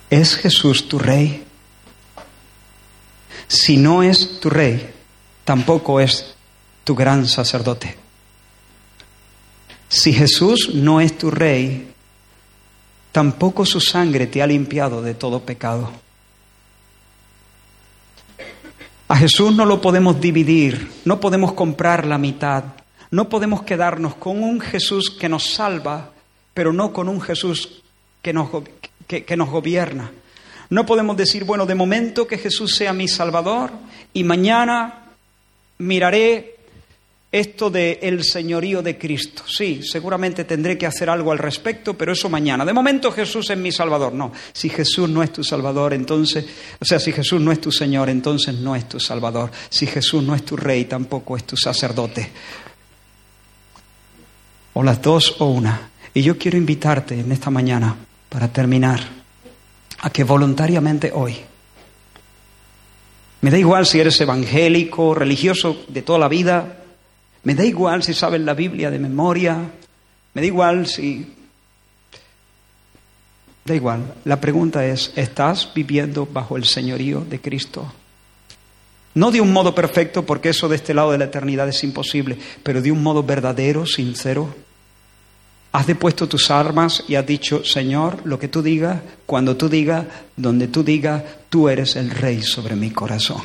¿es 0.10 0.36
Jesús 0.36 0.88
tu 0.88 0.97
rey? 0.97 1.43
Si 3.47 3.78
no 3.78 4.03
es 4.03 4.39
tu 4.39 4.49
rey, 4.49 4.89
tampoco 5.43 5.99
es 5.99 6.36
tu 6.84 6.95
gran 6.95 7.28
sacerdote. 7.28 7.97
Si 9.89 10.14
Jesús 10.14 10.76
no 10.76 11.01
es 11.01 11.18
tu 11.18 11.32
rey, 11.32 11.91
tampoco 13.11 13.65
su 13.65 13.81
sangre 13.81 14.27
te 14.27 14.41
ha 14.41 14.48
limpiado 14.48 15.02
de 15.02 15.15
todo 15.15 15.44
pecado. 15.44 15.91
A 19.07 19.18
Jesús 19.18 19.56
no 19.56 19.65
lo 19.65 19.81
podemos 19.81 20.22
dividir, 20.22 20.91
no 21.06 21.19
podemos 21.19 21.53
comprar 21.53 22.06
la 22.06 22.19
mitad. 22.19 22.64
No 23.11 23.27
podemos 23.27 23.64
quedarnos 23.64 24.15
con 24.15 24.44
un 24.44 24.60
Jesús 24.61 25.10
que 25.10 25.30
nos 25.30 25.53
salva, 25.53 26.11
pero 26.53 26.72
no 26.72 26.94
con 26.94 27.10
un 27.10 27.19
Jesús 27.19 27.81
que 28.22 28.34
nos, 28.34 28.49
que, 29.07 29.38
nos 29.38 29.49
gobierna. 29.49 30.11
No 30.69 30.86
podemos 30.86 31.18
decir, 31.18 31.44
bueno, 31.44 31.65
de 31.65 31.73
momento 31.73 32.27
que 32.27 32.38
Jesús 32.38 32.76
sea 32.76 32.94
mi 32.94 33.07
Salvador 33.07 33.72
y 34.14 34.23
mañana 34.23 35.06
miraré 35.80 36.57
esto 37.31 37.72
del 37.72 37.98
el 38.02 38.23
señorío 38.23 38.84
de 38.84 38.98
Cristo. 38.99 39.41
Sí, 39.48 39.81
seguramente 39.84 40.44
tendré 40.44 40.77
que 40.77 40.86
hacer 40.86 41.10
algo 41.10 41.31
al 41.31 41.40
respecto, 41.40 41.95
pero 41.95 42.14
eso 42.14 42.30
mañana. 42.30 42.64
De 42.64 42.73
momento 42.73 43.11
Jesús 43.11 43.49
es 43.49 43.57
mi 43.57 43.72
Salvador. 43.72 44.14
No, 44.14 44.31
si 44.53 44.69
Jesús 44.69 45.10
no 45.10 45.23
es 45.23 45.34
tu 45.34 45.44
Salvador, 45.44 45.94
entonces, 45.94 46.45
o 46.80 46.86
sea, 46.86 46.99
si 46.99 47.11
Jesús 47.11 47.41
no 47.41 47.52
es 47.52 47.60
tu 47.60 47.72
Señor, 47.72 48.10
entonces 48.10 48.53
no 48.53 48.76
es 48.76 48.88
tu 48.88 48.99
Salvador. 48.99 49.49
Si 49.69 49.88
Jesús 49.88 50.22
no 50.22 50.36
es 50.36 50.44
tu 50.44 50.56
Rey, 50.56 50.86
tampoco 50.86 51.36
es 51.36 51.45
tu 51.45 51.57
sacerdote 51.57 52.30
o 54.74 54.84
las 54.84 55.02
dos 55.02 55.36
o 55.40 55.46
una. 55.46 55.90
Y 56.14 56.22
yo 56.22 56.38
quiero 56.38 56.58
invitarte 56.58 57.20
en 57.20 57.32
esta 57.32 57.50
mañana, 57.50 57.96
para 58.30 58.48
terminar, 58.48 59.00
a 60.00 60.10
que 60.10 60.24
voluntariamente 60.24 61.12
hoy, 61.14 61.38
me 63.41 63.50
da 63.50 63.58
igual 63.58 63.86
si 63.86 64.00
eres 64.00 64.20
evangélico, 64.20 65.16
religioso 65.16 65.86
de 65.88 66.02
toda 66.02 66.20
la 66.20 66.28
vida, 66.28 66.84
me 67.44 67.56
da 67.56 67.64
igual 67.64 68.04
si 68.04 68.14
sabes 68.14 68.41
la 68.41 68.54
Biblia 68.54 68.91
de 68.91 69.00
memoria, 69.00 69.58
me 70.34 70.41
da 70.41 70.48
igual 70.48 70.88
si... 70.88 71.36
Da 73.64 73.76
igual, 73.76 74.16
la 74.26 74.41
pregunta 74.41 74.86
es, 74.86 75.14
¿estás 75.16 75.72
viviendo 75.74 76.26
bajo 76.26 76.58
el 76.58 76.66
señorío 76.66 77.22
de 77.22 77.40
Cristo? 77.40 77.94
No 79.20 79.32
de 79.32 79.41
un 79.41 79.52
modo 79.52 79.76
perfecto, 79.76 80.26
porque 80.26 80.48
eso 80.48 80.70
de 80.70 80.78
este 80.78 80.94
lado 80.94 81.12
de 81.12 81.18
la 81.18 81.26
eternidad 81.26 81.68
es 81.68 81.84
imposible, 81.84 82.38
pero 82.64 82.82
de 82.82 82.90
un 82.90 83.04
modo 83.04 83.22
verdadero, 83.22 83.86
sincero. 83.86 84.56
Has 85.74 85.88
depuesto 85.88 86.30
tus 86.30 86.50
armas 86.50 87.04
y 87.06 87.16
has 87.16 87.26
dicho, 87.26 87.66
Señor, 87.66 88.22
lo 88.24 88.40
que 88.40 88.48
tú 88.48 88.62
digas, 88.62 89.02
cuando 89.26 89.58
tú 89.58 89.68
digas, 89.68 90.06
donde 90.38 90.70
tú 90.70 90.86
digas, 90.86 91.22
tú 91.50 91.68
eres 91.68 91.98
el 91.98 92.12
rey 92.12 92.41
sobre 92.41 92.78
mi 92.78 92.91
corazón. 92.91 93.41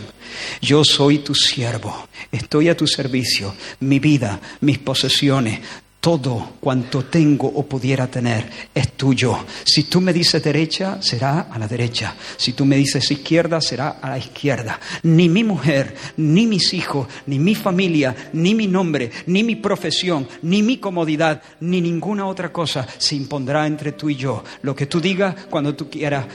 Yo 0.62 0.84
soy 0.84 1.18
tu 1.18 1.34
siervo, 1.34 2.06
estoy 2.30 2.68
a 2.68 2.76
tu 2.76 2.86
servicio, 2.86 3.52
mi 3.80 3.98
vida, 3.98 4.40
mis 4.60 4.78
posesiones, 4.78 5.58
todo 6.04 6.56
cuanto 6.60 7.06
tengo 7.06 7.46
o 7.46 7.62
pudiera 7.62 8.06
tener 8.08 8.44
es 8.74 8.92
tuyo. 8.92 9.38
Si 9.64 9.84
tú 9.84 10.02
me 10.02 10.12
dices 10.12 10.44
derecha, 10.44 11.00
será 11.00 11.46
a 11.50 11.58
la 11.58 11.66
derecha. 11.66 12.14
Si 12.36 12.52
tú 12.52 12.66
me 12.66 12.76
dices 12.76 13.10
izquierda, 13.10 13.58
será 13.62 14.00
a 14.02 14.10
la 14.10 14.18
izquierda. 14.18 14.78
Ni 15.04 15.30
mi 15.30 15.42
mujer, 15.42 15.96
ni 16.18 16.46
mis 16.46 16.74
hijos, 16.74 17.08
ni 17.24 17.38
mi 17.38 17.54
familia, 17.54 18.14
ni 18.34 18.54
mi 18.54 18.66
nombre, 18.66 19.10
ni 19.28 19.42
mi 19.42 19.56
profesión, 19.56 20.28
ni 20.42 20.62
mi 20.62 20.76
comodidad, 20.76 21.40
ni 21.60 21.80
ninguna 21.80 22.26
otra 22.26 22.52
cosa 22.52 22.86
se 22.98 23.16
impondrá 23.16 23.66
entre 23.66 23.92
tú 23.92 24.10
y 24.10 24.16
yo. 24.16 24.44
Lo 24.60 24.76
que 24.76 24.84
tú 24.84 25.00
digas 25.00 25.46
cuando 25.48 25.74
tú 25.74 25.88
quieras. 25.88 26.26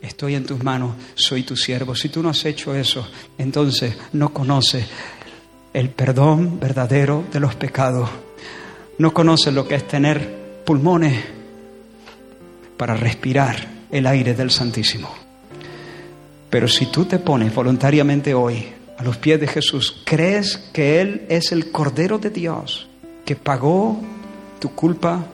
Estoy 0.00 0.36
en 0.36 0.46
tus 0.46 0.62
manos, 0.62 0.94
soy 1.16 1.42
tu 1.42 1.56
siervo. 1.56 1.96
Si 1.96 2.08
tú 2.08 2.22
no 2.22 2.28
has 2.28 2.44
hecho 2.44 2.72
eso, 2.72 3.08
entonces 3.36 3.96
no 4.12 4.32
conoces 4.32 4.86
el 5.72 5.90
perdón 5.90 6.60
verdadero 6.60 7.24
de 7.32 7.40
los 7.40 7.56
pecados 7.56 8.08
no 9.02 9.12
conoces 9.12 9.52
lo 9.52 9.66
que 9.66 9.74
es 9.74 9.88
tener 9.88 10.62
pulmones 10.64 11.24
para 12.76 12.94
respirar 12.94 13.56
el 13.90 14.06
aire 14.06 14.32
del 14.32 14.52
Santísimo. 14.52 15.12
Pero 16.48 16.68
si 16.68 16.86
tú 16.86 17.04
te 17.04 17.18
pones 17.18 17.52
voluntariamente 17.52 18.32
hoy 18.32 18.64
a 18.96 19.02
los 19.02 19.16
pies 19.16 19.40
de 19.40 19.48
Jesús, 19.48 20.02
crees 20.04 20.56
que 20.72 21.00
Él 21.00 21.26
es 21.28 21.50
el 21.50 21.72
Cordero 21.72 22.18
de 22.18 22.30
Dios 22.30 22.86
que 23.24 23.34
pagó 23.34 24.00
tu 24.60 24.72
culpa 24.72 25.26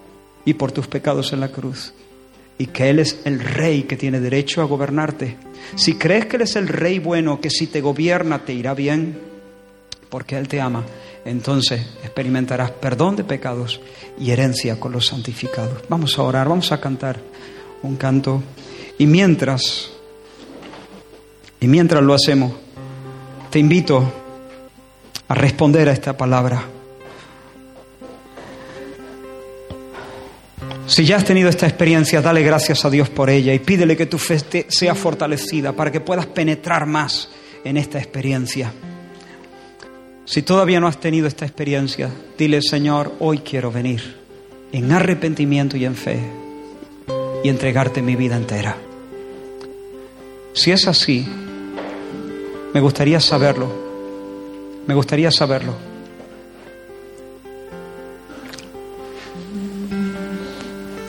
y 0.47 0.55
por 0.55 0.73
tus 0.73 0.87
pecados 0.87 1.35
en 1.35 1.41
la 1.41 1.49
cruz, 1.49 1.93
y 2.57 2.69
que 2.69 2.89
Él 2.89 3.01
es 3.01 3.21
el 3.27 3.39
Rey 3.39 3.83
que 3.83 3.99
tiene 3.99 4.19
derecho 4.19 4.63
a 4.63 4.65
gobernarte, 4.65 5.37
si 5.75 5.97
crees 5.97 6.25
que 6.25 6.37
Él 6.37 6.43
es 6.43 6.57
el 6.57 6.69
Rey 6.69 7.01
bueno, 7.01 7.39
que 7.39 7.51
si 7.51 7.67
te 7.67 7.83
gobierna 7.83 8.47
te 8.47 8.55
irá 8.55 8.73
bien, 8.73 9.19
porque 10.09 10.39
Él 10.39 10.49
te 10.49 10.59
ama, 10.59 10.85
entonces 11.25 11.81
experimentarás 12.03 12.71
perdón 12.71 13.17
de 13.17 13.25
pecados 13.25 13.81
y 14.19 14.31
herencia 14.31 14.79
con 14.81 14.93
los 14.93 15.07
santificados. 15.07 15.83
Vamos 15.89 16.19
a 16.19 16.23
orar, 16.23 16.49
vamos 16.49 16.73
a 16.73 16.81
cantar 16.81 17.21
un 17.83 17.97
canto. 17.97 18.43
Y 18.99 19.07
mientras, 19.07 19.91
y 21.61 21.69
mientras 21.69 22.03
lo 22.03 22.15
hacemos, 22.15 22.53
te 23.51 23.59
invito 23.59 24.13
a 25.29 25.35
responder 25.35 25.89
a 25.89 25.93
esta 25.93 26.17
palabra. 26.17 26.63
Si 30.87 31.05
ya 31.05 31.17
has 31.17 31.25
tenido 31.25 31.51
esta 31.51 31.67
experiencia, 31.67 32.23
dale 32.23 32.43
gracias 32.43 32.85
a 32.85 32.91
Dios 32.91 33.11
por 33.11 33.29
ella 33.29 33.53
y 33.53 33.59
pídele 33.59 33.95
que 33.95 34.07
tu 34.07 34.19
fe 34.19 34.67
sea 34.69 34.95
fortalecida 34.95 35.73
para 35.73 35.93
que 35.93 36.01
puedas 36.01 36.27
penetrar 36.27 36.87
más 36.87 37.29
en 37.63 37.77
esta 37.77 37.99
experiencia. 37.99 38.73
Si 40.29 40.43
todavía 40.43 40.79
no 40.79 40.89
has 40.89 41.01
tenido 41.01 41.27
esta 41.27 41.47
experiencia, 41.47 42.11
dile, 42.37 42.61
Señor, 42.61 43.15
hoy 43.19 43.39
quiero 43.39 43.73
venir 43.73 44.03
en 44.73 44.93
arrepentimiento 44.93 45.79
y 45.79 45.87
en 45.87 45.95
fe 45.95 46.21
y 47.43 47.49
entregarte 47.49 48.03
mi 48.03 48.15
vida 48.15 48.37
entera. 48.37 48.77
Si 50.53 50.71
es 50.71 50.87
así, 50.87 51.27
me 52.75 52.81
gustaría 52.83 53.21
saberlo. 53.21 53.73
Me 54.87 54.93
gustaría 54.95 55.31
saberlo. 55.31 55.73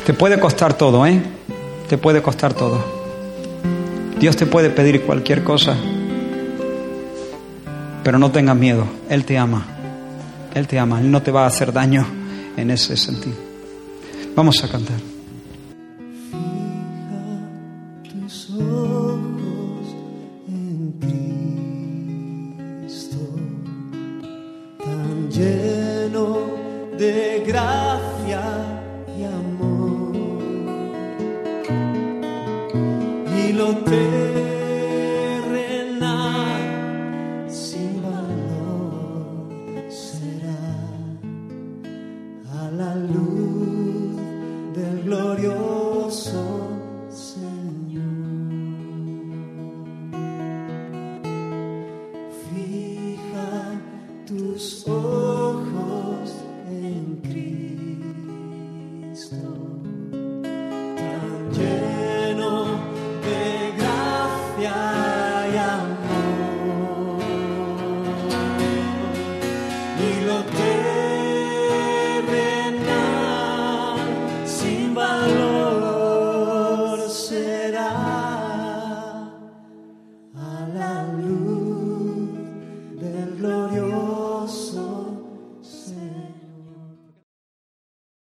Te 0.06 0.14
puede 0.14 0.40
costar 0.40 0.78
todo, 0.78 1.06
¿eh? 1.06 1.22
Te 1.90 1.98
puede 1.98 2.22
costar 2.22 2.54
todo. 2.54 2.82
Dios 4.18 4.38
te 4.38 4.46
puede 4.46 4.70
pedir 4.70 5.02
cualquier 5.02 5.44
cosa. 5.44 5.76
Pero 8.04 8.18
no 8.18 8.32
tengas 8.32 8.56
miedo, 8.56 8.86
Él 9.10 9.26
te 9.26 9.38
ama. 9.38 9.66
Él 10.54 10.68
te 10.68 10.80
ama, 10.80 11.00
Él 11.00 11.12
no 11.12 11.22
te 11.22 11.32
va 11.32 11.44
a 11.44 11.48
hacer 11.48 11.72
daño 11.72 12.06
en 12.58 12.72
ese 12.72 12.98
sentido. 12.98 13.38
Vamos 14.36 14.64
a 14.64 14.68
cantar. 14.68 14.98
la 25.40 26.10
luz 26.12 26.38
del 26.98 27.44
glorioso 27.46 27.90